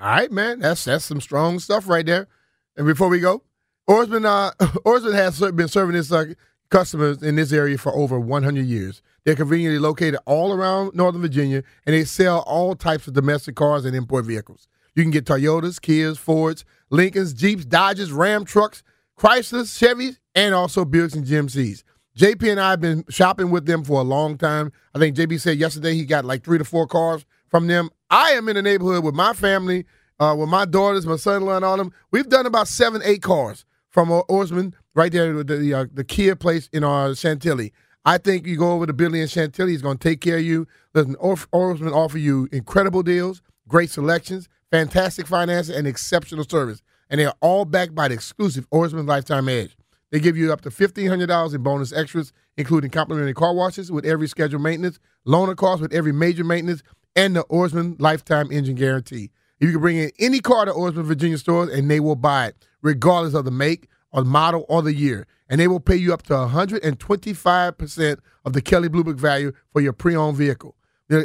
All 0.00 0.06
right, 0.06 0.30
man. 0.30 0.60
That's 0.60 0.84
that's 0.84 1.04
some 1.04 1.20
strong 1.20 1.58
stuff 1.58 1.88
right 1.88 2.06
there. 2.06 2.28
And 2.76 2.86
before 2.86 3.08
we 3.08 3.18
go, 3.20 3.42
Ourisman 3.88 4.24
uh, 4.24 4.52
Ourisman 4.84 5.14
has 5.14 5.40
been 5.52 5.68
serving 5.68 5.96
his 5.96 6.12
uh, 6.12 6.26
customers 6.70 7.22
in 7.22 7.36
this 7.36 7.52
area 7.52 7.78
for 7.78 7.92
over 7.94 8.20
100 8.20 8.64
years. 8.64 9.02
They're 9.26 9.34
conveniently 9.34 9.80
located 9.80 10.20
all 10.24 10.52
around 10.52 10.94
Northern 10.94 11.20
Virginia, 11.20 11.64
and 11.84 11.92
they 11.94 12.04
sell 12.04 12.44
all 12.46 12.76
types 12.76 13.08
of 13.08 13.14
domestic 13.14 13.56
cars 13.56 13.84
and 13.84 13.96
import 13.96 14.24
vehicles. 14.24 14.68
You 14.94 15.02
can 15.02 15.10
get 15.10 15.24
Toyotas, 15.24 15.80
Kias, 15.80 16.16
Fords, 16.16 16.64
Lincolns, 16.90 17.34
Jeeps, 17.34 17.64
Dodges, 17.64 18.12
Ram 18.12 18.44
trucks, 18.44 18.84
Chryslers, 19.18 19.76
Chevys, 19.76 20.18
and 20.36 20.54
also 20.54 20.84
Buicks 20.84 21.16
and 21.16 21.24
GMCs. 21.24 21.82
JP 22.16 22.52
and 22.52 22.60
I 22.60 22.70
have 22.70 22.80
been 22.80 23.04
shopping 23.08 23.50
with 23.50 23.66
them 23.66 23.82
for 23.82 24.00
a 24.00 24.04
long 24.04 24.38
time. 24.38 24.70
I 24.94 25.00
think 25.00 25.16
JP 25.16 25.40
said 25.40 25.58
yesterday 25.58 25.94
he 25.94 26.04
got 26.04 26.24
like 26.24 26.44
three 26.44 26.58
to 26.58 26.64
four 26.64 26.86
cars 26.86 27.26
from 27.48 27.66
them. 27.66 27.90
I 28.08 28.30
am 28.30 28.48
in 28.48 28.54
the 28.54 28.62
neighborhood 28.62 29.02
with 29.02 29.16
my 29.16 29.32
family, 29.32 29.86
uh, 30.20 30.36
with 30.38 30.48
my 30.48 30.66
daughters, 30.66 31.04
my 31.04 31.16
son-in-law, 31.16 31.56
and 31.56 31.64
all 31.64 31.76
them. 31.76 31.92
We've 32.12 32.28
done 32.28 32.46
about 32.46 32.68
seven, 32.68 33.02
eight 33.04 33.22
cars 33.22 33.64
from 33.90 34.12
uh, 34.12 34.22
Ourisman 34.30 34.74
right 34.94 35.10
there 35.10 35.34
with 35.34 35.48
the 35.48 35.56
the, 35.56 35.74
uh, 35.74 35.86
the 35.92 36.04
Kia 36.04 36.36
place 36.36 36.68
in 36.72 36.84
our 36.84 37.12
Chantilly. 37.16 37.72
I 38.06 38.18
think 38.18 38.46
you 38.46 38.56
go 38.56 38.70
over 38.70 38.86
to 38.86 38.92
Billy 38.92 39.20
and 39.20 39.28
Chantilly, 39.28 39.72
he's 39.72 39.82
going 39.82 39.98
to 39.98 40.08
take 40.08 40.20
care 40.20 40.36
of 40.36 40.44
you. 40.44 40.68
Listen, 40.94 41.16
Ourisman 41.16 41.92
offer 41.92 42.18
you 42.18 42.48
incredible 42.52 43.02
deals, 43.02 43.42
great 43.66 43.90
selections, 43.90 44.48
fantastic 44.70 45.26
financing, 45.26 45.74
and 45.74 45.88
exceptional 45.88 46.44
service. 46.48 46.82
And 47.10 47.18
they 47.18 47.24
are 47.24 47.34
all 47.40 47.64
backed 47.64 47.96
by 47.96 48.06
the 48.06 48.14
exclusive 48.14 48.70
Ourisman 48.70 49.08
Lifetime 49.08 49.48
Edge. 49.48 49.76
They 50.12 50.20
give 50.20 50.36
you 50.36 50.52
up 50.52 50.60
to 50.60 50.70
$1,500 50.70 51.52
in 51.52 51.62
bonus 51.64 51.92
extras, 51.92 52.32
including 52.56 52.90
complimentary 52.90 53.34
car 53.34 53.52
washes 53.52 53.90
with 53.90 54.06
every 54.06 54.28
scheduled 54.28 54.62
maintenance, 54.62 55.00
loaner 55.26 55.56
costs 55.56 55.82
with 55.82 55.92
every 55.92 56.12
major 56.12 56.44
maintenance, 56.44 56.84
and 57.16 57.34
the 57.34 57.42
Ourisman 57.44 58.00
Lifetime 58.00 58.52
Engine 58.52 58.76
Guarantee. 58.76 59.30
You 59.58 59.72
can 59.72 59.80
bring 59.80 59.96
in 59.96 60.12
any 60.20 60.38
car 60.38 60.64
to 60.64 60.72
Ourisman 60.72 61.06
Virginia 61.06 61.38
stores, 61.38 61.70
and 61.70 61.90
they 61.90 61.98
will 61.98 62.14
buy 62.14 62.46
it, 62.46 62.56
regardless 62.82 63.34
of 63.34 63.44
the 63.44 63.50
make, 63.50 63.88
or 64.12 64.22
model, 64.22 64.64
or 64.68 64.80
the 64.80 64.94
year. 64.94 65.26
And 65.48 65.60
they 65.60 65.68
will 65.68 65.80
pay 65.80 65.96
you 65.96 66.12
up 66.12 66.22
to 66.24 66.32
125% 66.32 68.18
of 68.44 68.52
the 68.52 68.60
Kelley 68.60 68.88
Blue 68.88 69.04
Book 69.04 69.18
value 69.18 69.52
for 69.72 69.80
your 69.80 69.92
pre-owned 69.92 70.36
vehicle. 70.36 70.74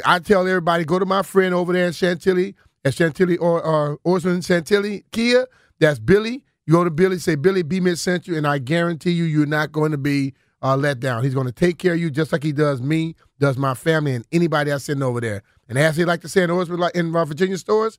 I 0.04 0.20
tell 0.20 0.46
everybody, 0.46 0.84
go 0.84 0.98
to 0.98 1.06
my 1.06 1.22
friend 1.22 1.54
over 1.54 1.72
there 1.72 1.86
in 1.86 1.92
Chantilly, 1.92 2.54
at 2.84 2.94
Chantilly 2.94 3.36
or, 3.36 3.62
or 3.62 3.98
Ourisman 4.06 4.44
Chantilly 4.44 5.04
Kia. 5.10 5.46
That's 5.80 5.98
Billy. 5.98 6.44
You 6.66 6.74
go 6.74 6.84
to 6.84 6.90
Billy, 6.90 7.18
say, 7.18 7.34
Billy, 7.34 7.62
B 7.62 7.80
Mid 7.80 7.98
sent 7.98 8.28
you, 8.28 8.36
and 8.36 8.46
I 8.46 8.58
guarantee 8.58 9.10
you, 9.10 9.24
you're 9.24 9.46
not 9.46 9.72
going 9.72 9.90
to 9.90 9.98
be 9.98 10.34
uh, 10.62 10.76
let 10.76 11.00
down. 11.00 11.24
He's 11.24 11.34
going 11.34 11.46
to 11.46 11.52
take 11.52 11.78
care 11.78 11.94
of 11.94 12.00
you 12.00 12.10
just 12.10 12.30
like 12.30 12.44
he 12.44 12.52
does 12.52 12.80
me, 12.80 13.16
does 13.40 13.56
my 13.56 13.74
family, 13.74 14.14
and 14.14 14.24
anybody 14.30 14.70
I 14.70 14.78
send 14.78 15.02
over 15.02 15.20
there. 15.20 15.42
And 15.68 15.76
as 15.76 15.96
they 15.96 16.04
like 16.04 16.20
to 16.20 16.28
say 16.28 16.44
in 16.44 16.50
Ourisman, 16.50 16.90
in 16.94 17.14
uh, 17.14 17.24
Virginia 17.24 17.58
stores, 17.58 17.98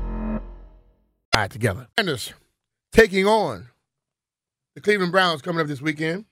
ride 1.35 1.51
together. 1.51 1.87
Commanders 1.95 2.33
taking 2.91 3.25
on 3.25 3.67
the 4.75 4.81
Cleveland 4.81 5.11
Browns 5.11 5.41
coming 5.41 5.61
up 5.61 5.67
this 5.67 5.81
weekend. 5.81 6.25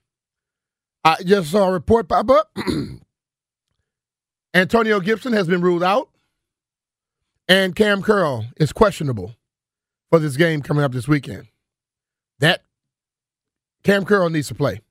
I 1.03 1.17
just 1.23 1.51
saw 1.51 1.69
a 1.69 1.71
report 1.71 2.09
pop 2.09 2.29
up. 2.29 2.51
Antonio 4.53 4.99
Gibson 4.99 5.33
has 5.33 5.47
been 5.47 5.61
ruled 5.61 5.83
out, 5.83 6.09
and 7.47 7.75
Kam 7.75 8.01
Curl 8.01 8.45
is 8.57 8.73
questionable 8.73 9.35
for 10.09 10.19
this 10.19 10.35
game 10.35 10.61
coming 10.61 10.83
up 10.83 10.91
this 10.91 11.07
weekend. 11.07 11.47
That 12.39 12.61
Kam 13.83 14.05
Curl 14.05 14.29
needs 14.29 14.47
to 14.47 14.55
play. 14.55 14.81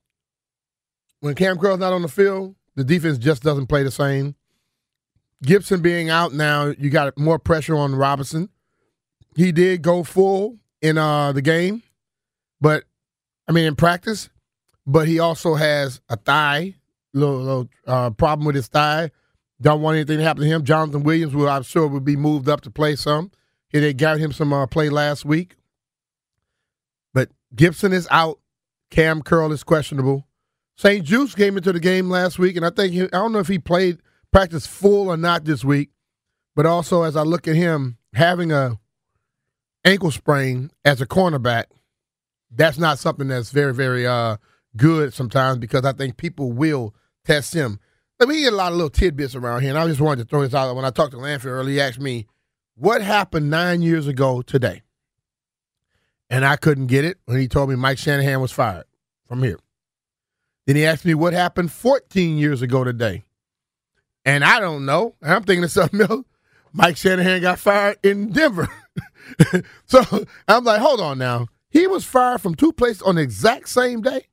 When 1.20 1.34
Kam 1.34 1.58
Curl's 1.58 1.80
not 1.80 1.92
on 1.92 2.02
the 2.02 2.08
field, 2.08 2.54
the 2.76 2.84
defense 2.84 3.18
just 3.18 3.42
doesn't 3.42 3.66
play 3.66 3.82
the 3.82 3.90
same. 3.90 4.36
Gibson 5.42 5.82
being 5.82 6.08
out 6.08 6.32
now, 6.32 6.72
you 6.78 6.90
got 6.90 7.18
more 7.18 7.38
pressure 7.38 7.76
on 7.76 7.94
Robinson. 7.94 8.48
He 9.38 9.52
did 9.52 9.82
go 9.82 10.02
full 10.02 10.58
in 10.82 10.98
uh, 10.98 11.30
the 11.30 11.42
game, 11.42 11.84
but 12.60 12.82
I 13.46 13.52
mean 13.52 13.66
in 13.66 13.76
practice. 13.76 14.28
But 14.84 15.06
he 15.06 15.20
also 15.20 15.54
has 15.54 16.00
a 16.08 16.16
thigh, 16.16 16.74
little, 17.12 17.38
little 17.38 17.68
uh, 17.86 18.10
problem 18.10 18.46
with 18.46 18.56
his 18.56 18.66
thigh. 18.66 19.12
Don't 19.60 19.80
want 19.80 19.94
anything 19.94 20.18
to 20.18 20.24
happen 20.24 20.42
to 20.42 20.48
him. 20.48 20.64
Jonathan 20.64 21.04
Williams, 21.04 21.36
will, 21.36 21.48
I'm 21.48 21.62
sure 21.62 21.86
would 21.86 22.04
be 22.04 22.16
moved 22.16 22.48
up 22.48 22.62
to 22.62 22.70
play 22.72 22.96
some. 22.96 23.30
He 23.68 23.78
they 23.78 23.94
got 23.94 24.18
him 24.18 24.32
some 24.32 24.52
uh, 24.52 24.66
play 24.66 24.88
last 24.88 25.24
week. 25.24 25.54
But 27.14 27.28
Gibson 27.54 27.92
is 27.92 28.08
out. 28.10 28.40
Kam 28.90 29.22
Curl 29.22 29.52
is 29.52 29.62
questionable. 29.62 30.26
St-Juste 30.78 31.36
came 31.36 31.56
into 31.56 31.72
the 31.72 31.78
game 31.78 32.10
last 32.10 32.40
week, 32.40 32.56
and 32.56 32.66
I 32.66 32.70
think 32.70 32.92
he, 32.92 33.02
I 33.02 33.06
don't 33.08 33.32
know 33.32 33.38
if 33.38 33.48
he 33.48 33.60
played 33.60 33.98
practice 34.32 34.66
full 34.66 35.08
or 35.08 35.16
not 35.16 35.44
this 35.44 35.64
week. 35.64 35.90
But 36.56 36.66
also, 36.66 37.02
as 37.02 37.14
I 37.14 37.22
look 37.22 37.46
at 37.46 37.54
him 37.54 37.98
having 38.14 38.50
a 38.50 38.80
ankle 39.88 40.10
sprain 40.10 40.70
as 40.84 41.00
a 41.00 41.06
cornerback, 41.06 41.64
that's 42.50 42.78
not 42.78 42.98
something 42.98 43.28
that's 43.28 43.50
very, 43.50 43.74
very 43.74 44.06
uh, 44.06 44.36
good 44.76 45.14
sometimes 45.14 45.58
because 45.58 45.84
I 45.84 45.92
think 45.92 46.16
people 46.16 46.52
will 46.52 46.94
test 47.24 47.54
him. 47.54 47.80
Let 48.20 48.28
me 48.28 48.40
get 48.40 48.52
a 48.52 48.56
lot 48.56 48.72
of 48.72 48.78
little 48.78 48.90
tidbits 48.90 49.34
around 49.34 49.62
here, 49.62 49.70
and 49.70 49.78
I 49.78 49.86
just 49.86 50.00
wanted 50.00 50.22
to 50.22 50.28
throw 50.28 50.42
this 50.42 50.54
out. 50.54 50.74
When 50.74 50.84
I 50.84 50.90
talked 50.90 51.12
to 51.12 51.18
Lanford 51.18 51.46
earlier, 51.46 51.74
he 51.74 51.80
asked 51.80 52.00
me, 52.00 52.26
what 52.74 53.00
happened 53.02 53.50
nine 53.50 53.82
years 53.82 54.06
ago 54.06 54.42
today? 54.42 54.82
And 56.30 56.44
I 56.44 56.56
couldn't 56.56 56.88
get 56.88 57.04
it 57.04 57.18
when 57.24 57.38
he 57.38 57.48
told 57.48 57.70
me 57.70 57.76
Mike 57.76 57.98
Shanahan 57.98 58.40
was 58.40 58.52
fired 58.52 58.84
from 59.26 59.42
here. 59.42 59.58
Then 60.66 60.76
he 60.76 60.84
asked 60.84 61.04
me 61.04 61.14
what 61.14 61.32
happened 61.32 61.72
14 61.72 62.36
years 62.36 62.60
ago 62.60 62.84
today. 62.84 63.24
And 64.24 64.44
I 64.44 64.60
don't 64.60 64.84
know. 64.84 65.14
I'm 65.22 65.42
thinking 65.44 65.64
of 65.64 65.70
something 65.70 66.02
else. 66.02 66.26
Mike 66.72 66.96
Shanahan 66.96 67.40
got 67.40 67.58
fired 67.58 67.96
in 68.02 68.30
Denver. 68.30 68.68
so 69.86 70.02
I'm 70.46 70.64
like, 70.64 70.80
hold 70.80 71.00
on 71.00 71.18
now. 71.18 71.48
He 71.70 71.86
was 71.86 72.04
fired 72.04 72.40
from 72.40 72.54
two 72.54 72.72
places 72.72 73.02
on 73.02 73.16
the 73.16 73.22
exact 73.22 73.68
same 73.68 74.00
day. 74.00 74.26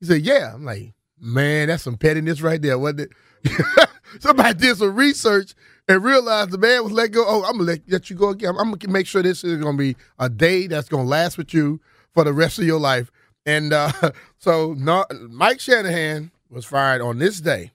He 0.00 0.06
said, 0.06 0.22
yeah. 0.22 0.52
I'm 0.54 0.64
like, 0.64 0.94
man, 1.18 1.68
that's 1.68 1.84
some 1.84 1.96
pettiness 1.96 2.40
right 2.42 2.60
there, 2.60 2.78
wasn't 2.78 3.00
it? 3.00 3.90
Somebody 4.20 4.58
did 4.58 4.76
some 4.76 4.94
research 4.94 5.54
and 5.88 6.04
realized 6.04 6.50
the 6.50 6.58
man 6.58 6.84
was 6.84 6.92
let 6.92 7.12
go. 7.12 7.24
Oh, 7.26 7.44
I'm 7.44 7.52
gonna 7.52 7.64
let, 7.64 7.80
let 7.88 8.10
you 8.10 8.16
go 8.16 8.30
again. 8.30 8.50
I'm, 8.50 8.58
I'm 8.58 8.72
gonna 8.72 8.92
make 8.92 9.06
sure 9.06 9.22
this 9.22 9.44
is 9.44 9.60
gonna 9.62 9.76
be 9.76 9.96
a 10.18 10.28
day 10.28 10.66
that's 10.66 10.88
gonna 10.88 11.04
last 11.04 11.38
with 11.38 11.54
you 11.54 11.80
for 12.12 12.24
the 12.24 12.32
rest 12.32 12.58
of 12.58 12.64
your 12.64 12.80
life. 12.80 13.10
And 13.46 13.72
uh, 13.72 13.92
so 14.38 14.74
not, 14.74 15.12
Mike 15.30 15.60
Shanahan 15.60 16.30
was 16.50 16.64
fired 16.64 17.00
on 17.00 17.18
this 17.18 17.40
day 17.40 17.72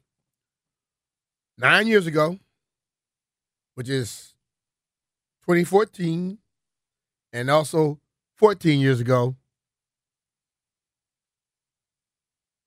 nine 1.58 1.88
years 1.88 2.08
ago, 2.08 2.38
which 3.76 3.90
is 3.90 4.34
2014, 5.44 6.38
and 7.38 7.52
also 7.52 8.00
14 8.38 8.80
years 8.80 9.00
ago, 9.00 9.36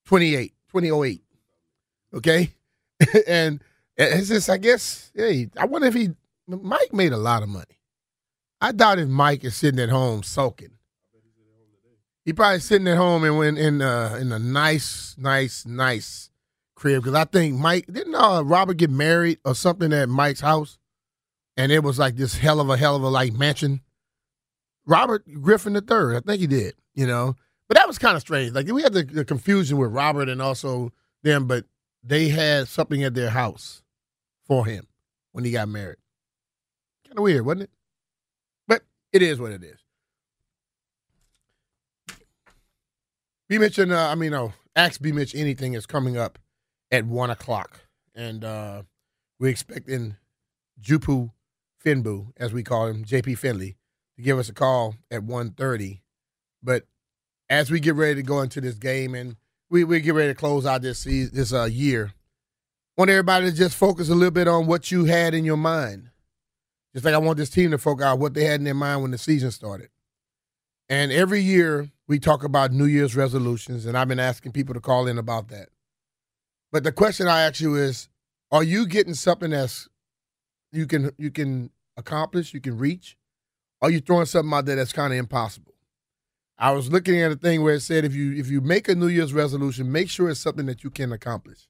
28, 0.06 0.54
2008. 0.72 1.22
Okay? 2.14 2.54
and 3.26 3.62
it's 3.96 4.28
just, 4.28 4.48
I 4.48 4.56
guess, 4.56 5.10
hey, 5.14 5.48
I 5.58 5.66
wonder 5.66 5.88
if 5.88 5.94
he, 5.94 6.10
Mike 6.46 6.92
made 6.92 7.12
a 7.12 7.16
lot 7.16 7.42
of 7.42 7.48
money. 7.48 7.80
I 8.60 8.72
doubt 8.72 8.98
if 8.98 9.08
Mike 9.08 9.44
is 9.44 9.56
sitting 9.56 9.80
at 9.80 9.88
home 9.88 10.22
sulking. 10.22 10.72
He 12.24 12.32
probably 12.32 12.60
sitting 12.60 12.86
at 12.86 12.98
home 12.98 13.24
and 13.24 13.38
went 13.38 13.58
in 13.58 13.80
uh, 13.80 14.18
in 14.20 14.30
a 14.30 14.38
nice, 14.38 15.16
nice, 15.18 15.64
nice 15.64 16.30
crib 16.76 17.02
because 17.02 17.14
I 17.14 17.24
think 17.24 17.58
Mike 17.58 17.86
didn't 17.90 18.14
uh, 18.14 18.42
Robert 18.44 18.76
get 18.76 18.90
married 18.90 19.38
or 19.44 19.54
something 19.54 19.92
at 19.92 20.08
Mike's 20.08 20.40
house, 20.40 20.78
and 21.56 21.72
it 21.72 21.82
was 21.82 21.98
like 21.98 22.16
this 22.16 22.36
hell 22.36 22.60
of 22.60 22.68
a 22.68 22.76
hell 22.76 22.94
of 22.94 23.02
a 23.02 23.08
like 23.08 23.32
mansion. 23.32 23.80
Robert 24.86 25.24
Griffin 25.40 25.74
III. 25.74 26.16
I 26.16 26.20
think 26.24 26.40
he 26.40 26.46
did, 26.46 26.74
you 26.94 27.06
know. 27.06 27.36
But 27.68 27.76
that 27.76 27.86
was 27.86 27.98
kind 27.98 28.16
of 28.16 28.22
strange. 28.22 28.52
Like 28.52 28.66
we 28.66 28.82
had 28.82 28.92
the, 28.92 29.04
the 29.04 29.24
confusion 29.24 29.78
with 29.78 29.92
Robert 29.92 30.28
and 30.28 30.42
also 30.42 30.92
them, 31.22 31.46
but 31.46 31.64
they 32.02 32.28
had 32.28 32.66
something 32.68 33.04
at 33.04 33.14
their 33.14 33.30
house 33.30 33.82
for 34.44 34.66
him 34.66 34.88
when 35.32 35.44
he 35.44 35.52
got 35.52 35.68
married. 35.68 35.98
Kind 37.06 37.18
of 37.18 37.22
weird, 37.22 37.44
wasn't 37.44 37.64
it? 37.64 37.70
But 38.66 38.82
it 39.12 39.22
is 39.22 39.38
what 39.38 39.52
it 39.52 39.62
is. 39.62 39.78
B 43.48 43.58
Mitch 43.58 43.78
and 43.78 43.92
uh, 43.92 44.08
I 44.08 44.14
mean, 44.14 44.30
no, 44.30 44.52
Ask 44.76 45.00
B 45.00 45.12
Mitch 45.12 45.34
anything 45.34 45.74
is 45.74 45.86
coming 45.86 46.16
up 46.16 46.38
at 46.90 47.04
one 47.04 47.30
o'clock, 47.30 47.80
and 48.14 48.44
uh, 48.44 48.82
we're 49.38 49.50
expecting 49.50 50.16
Jupu 50.80 51.32
Finbu, 51.84 52.32
as 52.36 52.52
we 52.52 52.62
call 52.62 52.86
him, 52.86 53.04
JP 53.04 53.38
Finlay, 53.38 53.76
to 54.20 54.24
give 54.24 54.38
us 54.38 54.48
a 54.48 54.54
call 54.54 54.94
at 55.10 55.22
1.30. 55.22 56.00
But 56.62 56.84
as 57.48 57.70
we 57.70 57.80
get 57.80 57.94
ready 57.94 58.16
to 58.16 58.22
go 58.22 58.40
into 58.40 58.60
this 58.60 58.74
game 58.74 59.14
and 59.14 59.36
we, 59.70 59.84
we 59.84 60.00
get 60.00 60.14
ready 60.14 60.28
to 60.28 60.34
close 60.34 60.66
out 60.66 60.82
this 60.82 61.00
season, 61.00 61.34
this 61.34 61.52
uh, 61.52 61.64
year, 61.64 62.12
want 62.96 63.10
everybody 63.10 63.50
to 63.50 63.56
just 63.56 63.76
focus 63.76 64.10
a 64.10 64.14
little 64.14 64.30
bit 64.30 64.48
on 64.48 64.66
what 64.66 64.90
you 64.90 65.06
had 65.06 65.34
in 65.34 65.44
your 65.44 65.56
mind. 65.56 66.10
Just 66.92 67.04
like 67.04 67.14
I 67.14 67.18
want 67.18 67.38
this 67.38 67.50
team 67.50 67.70
to 67.70 67.78
focus 67.78 68.04
on 68.04 68.18
what 68.18 68.34
they 68.34 68.44
had 68.44 68.60
in 68.60 68.64
their 68.64 68.74
mind 68.74 69.02
when 69.02 69.10
the 69.10 69.18
season 69.18 69.50
started. 69.50 69.88
And 70.88 71.12
every 71.12 71.40
year 71.40 71.88
we 72.08 72.18
talk 72.18 72.42
about 72.42 72.72
New 72.72 72.86
Year's 72.86 73.14
resolutions, 73.14 73.86
and 73.86 73.96
I've 73.96 74.08
been 74.08 74.18
asking 74.18 74.52
people 74.52 74.74
to 74.74 74.80
call 74.80 75.06
in 75.06 75.18
about 75.18 75.48
that. 75.48 75.68
But 76.72 76.82
the 76.82 76.90
question 76.90 77.28
I 77.28 77.42
ask 77.42 77.60
you 77.60 77.76
is, 77.76 78.08
are 78.50 78.64
you 78.64 78.86
getting 78.86 79.14
something 79.14 79.50
that's 79.50 79.88
you 80.72 80.86
can 80.86 81.12
you 81.16 81.30
can 81.30 81.70
accomplish, 81.96 82.52
you 82.52 82.60
can 82.60 82.76
reach? 82.76 83.16
Are 83.82 83.90
you 83.90 84.00
throwing 84.00 84.26
something 84.26 84.52
out 84.52 84.66
there 84.66 84.76
that's 84.76 84.92
kind 84.92 85.12
of 85.12 85.18
impossible? 85.18 85.74
I 86.58 86.72
was 86.72 86.90
looking 86.90 87.20
at 87.20 87.32
a 87.32 87.36
thing 87.36 87.62
where 87.62 87.74
it 87.74 87.80
said 87.80 88.04
if 88.04 88.14
you 88.14 88.34
if 88.34 88.48
you 88.50 88.60
make 88.60 88.88
a 88.88 88.94
New 88.94 89.08
Year's 89.08 89.32
resolution, 89.32 89.90
make 89.90 90.10
sure 90.10 90.28
it's 90.28 90.40
something 90.40 90.66
that 90.66 90.84
you 90.84 90.90
can 90.90 91.12
accomplish. 91.12 91.68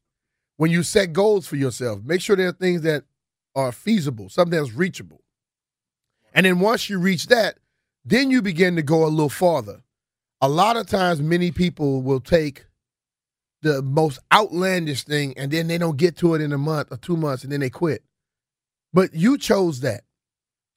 When 0.57 0.71
you 0.71 0.83
set 0.83 1.13
goals 1.13 1.47
for 1.47 1.57
yourself, 1.57 2.03
make 2.05 2.21
sure 2.21 2.37
there 2.37 2.49
are 2.49 2.53
things 2.53 2.83
that 2.83 3.05
are 3.55 3.73
feasible, 3.73 4.29
something 4.29 4.59
that's 4.59 4.75
reachable. 4.75 5.23
And 6.35 6.47
then 6.47 6.61
once 6.61 6.91
you 6.91 6.99
reach 6.99 7.27
that, 7.29 7.59
then 8.05 8.31
you 8.31 8.43
begin 8.43 8.77
to 8.77 8.83
go 8.83 9.05
a 9.05 9.09
little 9.09 9.29
farther 9.29 9.83
a 10.41 10.49
lot 10.49 10.77
of 10.77 10.87
times 10.87 11.21
many 11.21 11.51
people 11.51 12.03
will 12.03 12.21
take 12.21 12.65
the 13.63 13.83
most 13.83 14.19
outlandish 14.33 15.05
thing 15.05 15.37
and 15.37 15.51
then 15.51 15.67
they 15.67 15.77
don't 15.77 15.99
get 15.99 16.17
to 16.17 16.35
it 16.35 16.41
in 16.41 16.53
a 16.53 16.59
month 16.59 16.89
or 16.91 16.97
two 16.97 17.17
months 17.17 17.43
and 17.43 17.53
then 17.53 17.61
they 17.61 17.69
quit. 17.71 18.03
But 18.93 19.15
you 19.15 19.37
chose 19.37 19.81
that. 19.81 20.03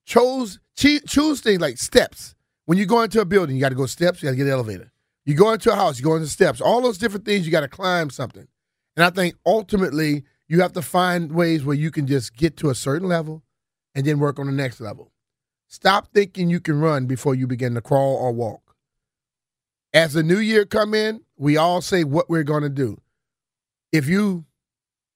Chose 0.06 0.60
choose 0.76 1.42
things 1.42 1.62
like 1.62 1.78
steps. 1.78 2.36
When 2.66 2.78
you 2.78 2.86
go 2.86 3.02
into 3.02 3.22
a 3.22 3.26
building, 3.26 3.56
you 3.56 3.62
got 3.62 3.70
to 3.70 3.76
go 3.76 3.86
steps. 3.86 4.22
You 4.22 4.28
got 4.28 4.32
to 4.32 4.38
get 4.38 4.48
an 4.48 4.54
elevator. 4.54 4.92
You 5.26 5.36
go 5.36 5.52
into 5.52 5.72
a 5.72 5.76
house, 5.76 6.00
you 6.00 6.04
go 6.04 6.16
into 6.16 6.28
steps. 6.28 6.60
All 6.60 6.82
those 6.82 6.98
different 6.98 7.26
things, 7.26 7.46
you 7.46 7.52
got 7.52 7.62
to 7.62 7.68
climb 7.68 8.10
something. 8.10 8.48
And 8.98 9.06
I 9.06 9.10
think 9.10 9.36
ultimately, 9.46 10.24
you 10.48 10.62
have 10.62 10.74
to 10.74 10.82
find 10.82 11.32
ways 11.32 11.64
where 11.64 11.76
you 11.76 11.92
can 11.92 12.08
just 12.08 12.36
get 12.36 12.58
to 12.58 12.70
a 12.70 12.76
certain 12.76 13.08
level 13.08 13.44
and 13.96 14.06
then 14.06 14.20
work 14.20 14.40
on 14.40 14.46
the 14.46 14.52
next 14.52 14.82
level. 14.82 15.12
Stop 15.68 16.10
thinking 16.14 16.50
you 16.50 16.60
can 16.60 16.80
run 16.80 17.06
before 17.06 17.36
you 17.36 17.48
begin 17.48 17.74
to 17.74 17.82
crawl 17.82 18.16
or 18.16 18.32
walk. 18.32 18.76
As 19.94 20.14
the 20.14 20.24
new 20.24 20.40
year 20.40 20.66
come 20.66 20.94
in, 20.94 21.22
we 21.38 21.58
all 21.58 21.82
say 21.82 22.04
what 22.04 22.30
we're 22.30 22.44
going 22.44 22.64
to 22.64 22.70
do. 22.70 23.00
If 23.92 24.08
you 24.08 24.46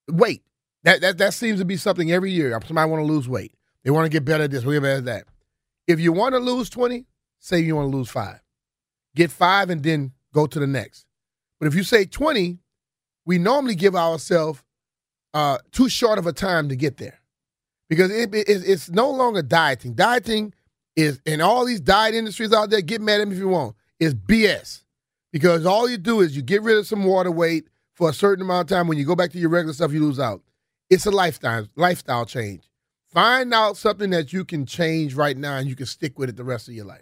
wait, 0.08 0.44
that, 0.84 1.02
that 1.02 1.18
that 1.18 1.34
seems 1.34 1.60
to 1.60 1.66
be 1.66 1.78
something 1.78 2.12
every 2.12 2.32
year. 2.32 2.58
Somebody 2.66 2.90
want 2.90 3.02
to 3.02 3.12
lose 3.12 3.28
weight. 3.28 3.54
They 3.84 3.92
want 3.92 4.06
to 4.06 4.10
get 4.10 4.26
better 4.26 4.44
at 4.44 4.52
this, 4.52 4.66
we 4.66 4.76
get 4.76 4.84
better 4.84 4.98
at 4.98 5.06
that. 5.06 5.24
If 5.88 6.00
you 6.00 6.12
want 6.12 6.34
to 6.34 6.40
lose 6.40 6.70
20, 6.70 7.06
say 7.40 7.60
you 7.60 7.76
want 7.76 7.92
to 7.92 7.98
lose 7.98 8.10
five. 8.10 8.42
Get 9.16 9.32
five 9.32 9.70
and 9.70 9.82
then 9.82 10.12
go 10.34 10.46
to 10.46 10.60
the 10.60 10.68
next. 10.68 11.06
But 11.60 11.68
if 11.68 11.76
you 11.76 11.84
say 11.84 12.06
20, 12.06 12.60
we 13.26 13.38
normally 13.38 13.76
give 13.76 13.96
ourselves 13.96 14.64
uh, 15.34 15.58
too 15.72 15.90
short 15.90 16.20
of 16.20 16.28
a 16.28 16.34
time 16.34 16.70
to 16.70 16.76
get 16.76 16.98
there 16.98 17.20
because 17.90 18.12
it, 18.12 18.34
it, 18.34 18.48
it's 18.48 18.90
no 18.90 19.10
longer 19.10 19.42
dieting. 19.42 19.94
Dieting 19.94 20.54
is 20.96 21.22
in 21.26 21.42
all 21.42 21.66
these 21.66 21.80
diet 21.80 22.16
industries 22.16 22.54
out 22.54 22.70
there. 22.70 22.82
Get 22.82 23.02
mad 23.02 23.22
at 23.22 23.28
me 23.28 23.36
if 23.36 23.40
you 23.40 23.48
want 23.48 23.76
is 24.00 24.14
BS 24.14 24.84
because 25.32 25.66
all 25.66 25.90
you 25.90 25.98
do 25.98 26.22
is 26.22 26.36
you 26.36 26.42
get 26.42 26.62
rid 26.62 26.78
of 26.78 26.88
some 26.88 27.04
water 27.04 27.32
weight 27.32 27.68
for 27.94 28.10
a 28.10 28.14
certain 28.14 28.44
amount 28.44 28.72
of 28.72 28.76
time. 28.76 28.88
When 28.88 28.98
you 28.98 29.06
go 29.06 29.16
back 29.16 29.32
to 29.32 29.40
your 29.40 29.50
regular 29.50 29.74
stuff, 29.74 29.92
you 29.92 30.02
lose 30.04 30.20
out. 30.20 30.42
It's 30.90 31.06
a 31.06 31.12
lifestyle 31.12 31.68
lifestyle 31.76 32.26
change. 32.26 32.70
Find 33.18 33.52
out 33.52 33.78
something 33.78 34.12
that 34.12 34.32
you 34.32 34.46
can 34.46 34.68
change 34.68 35.16
right 35.16 35.36
now 35.36 35.58
and 35.58 35.68
you 35.68 35.76
can 35.76 35.88
stick 35.88 36.20
with 36.20 36.30
it 36.30 36.36
the 36.36 36.44
rest 36.44 36.68
of 36.68 36.76
your 36.76 36.86
life, 36.86 37.02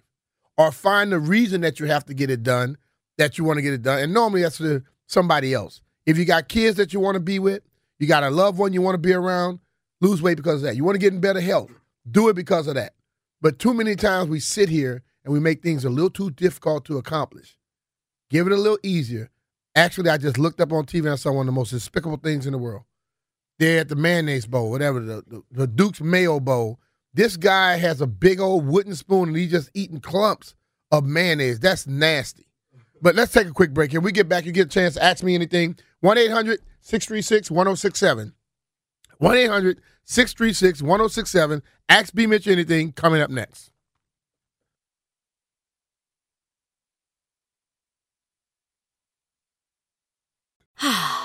or 0.55 0.71
find 0.71 1.11
the 1.11 1.19
reason 1.19 1.59
that 1.59 1.77
you 1.77 1.87
have 1.87 2.05
to 2.05 2.13
get 2.13 2.29
it 2.29 2.41
done 2.41 2.77
that 3.17 3.37
you 3.37 3.43
want 3.43 3.57
to 3.57 3.61
get 3.61 3.73
it 3.73 3.81
done. 3.81 3.99
And 3.99 4.13
normally 4.13 4.41
that's 4.41 4.59
for 4.59 4.81
somebody 5.07 5.53
else. 5.53 5.81
If 6.05 6.17
you 6.17 6.23
got 6.23 6.47
kids 6.47 6.77
that 6.77 6.93
you 6.93 7.01
want 7.01 7.15
to 7.15 7.19
be 7.19 7.37
with, 7.37 7.63
you 7.99 8.07
got 8.07 8.23
a 8.23 8.29
loved 8.29 8.57
one 8.57 8.71
you 8.71 8.81
want 8.81 8.93
to 8.93 8.97
be 8.97 9.11
around, 9.11 9.59
lose 9.99 10.21
weight 10.21 10.37
because 10.37 10.61
of 10.61 10.61
that. 10.61 10.77
You 10.77 10.85
want 10.85 10.95
to 10.95 10.99
get 10.99 11.11
in 11.11 11.19
better 11.19 11.41
health, 11.41 11.73
do 12.09 12.29
it 12.29 12.37
because 12.37 12.67
of 12.67 12.75
that. 12.75 12.93
But 13.41 13.59
too 13.59 13.73
many 13.73 13.97
times 13.97 14.29
we 14.29 14.39
sit 14.39 14.69
here 14.69 15.03
and 15.25 15.33
we 15.33 15.41
make 15.41 15.61
things 15.61 15.83
a 15.83 15.89
little 15.89 16.09
too 16.09 16.31
difficult 16.31 16.85
to 16.85 16.97
accomplish. 16.97 17.57
Give 18.29 18.47
it 18.47 18.53
a 18.53 18.55
little 18.55 18.79
easier. 18.83 19.31
Actually, 19.75 20.11
I 20.11 20.17
just 20.17 20.37
looked 20.37 20.61
up 20.61 20.71
on 20.71 20.85
TV 20.85 20.99
and 20.99 21.09
I 21.09 21.15
saw 21.15 21.33
one 21.33 21.41
of 21.41 21.47
the 21.47 21.59
most 21.59 21.71
despicable 21.71 22.21
things 22.23 22.45
in 22.45 22.53
the 22.53 22.57
world. 22.57 22.83
They're 23.57 23.79
at 23.79 23.89
the 23.89 23.95
mayonnaise 23.95 24.47
bowl, 24.47 24.69
whatever, 24.69 24.99
the, 24.99 25.23
the, 25.27 25.43
the 25.51 25.67
Duke's 25.67 26.01
Mayo 26.01 26.39
Bowl. 26.39 26.79
This 27.13 27.37
guy 27.37 27.77
has 27.77 28.01
a 28.01 28.07
big 28.07 28.41
old 28.41 28.67
wooden 28.67 28.95
spoon 28.95 29.29
and 29.29 29.37
he's 29.37 29.51
just 29.51 29.69
eating 29.73 30.01
clumps 30.01 30.53
of 30.91 31.05
mayonnaise. 31.05 31.59
That's 31.59 31.87
nasty. 31.87 32.49
But 33.01 33.15
let's 33.15 33.31
take 33.31 33.47
a 33.47 33.51
quick 33.51 33.73
break. 33.73 33.91
Here 33.91 34.01
we 34.01 34.11
get 34.11 34.27
back, 34.27 34.45
you 34.45 34.51
get 34.51 34.67
a 34.67 34.69
chance 34.69 34.95
to 34.95 35.03
ask 35.03 35.23
me 35.23 35.35
anything. 35.35 35.77
1 36.01 36.17
800 36.17 36.59
636 36.81 37.49
1067. 37.49 38.33
1 39.17 39.37
800 39.37 39.81
636 40.03 40.81
1067. 40.81 41.63
Ask 41.87 42.13
B 42.13 42.27
Mitch 42.27 42.47
anything 42.47 42.91
coming 42.91 43.21
up 43.21 43.29
next. 43.29 43.71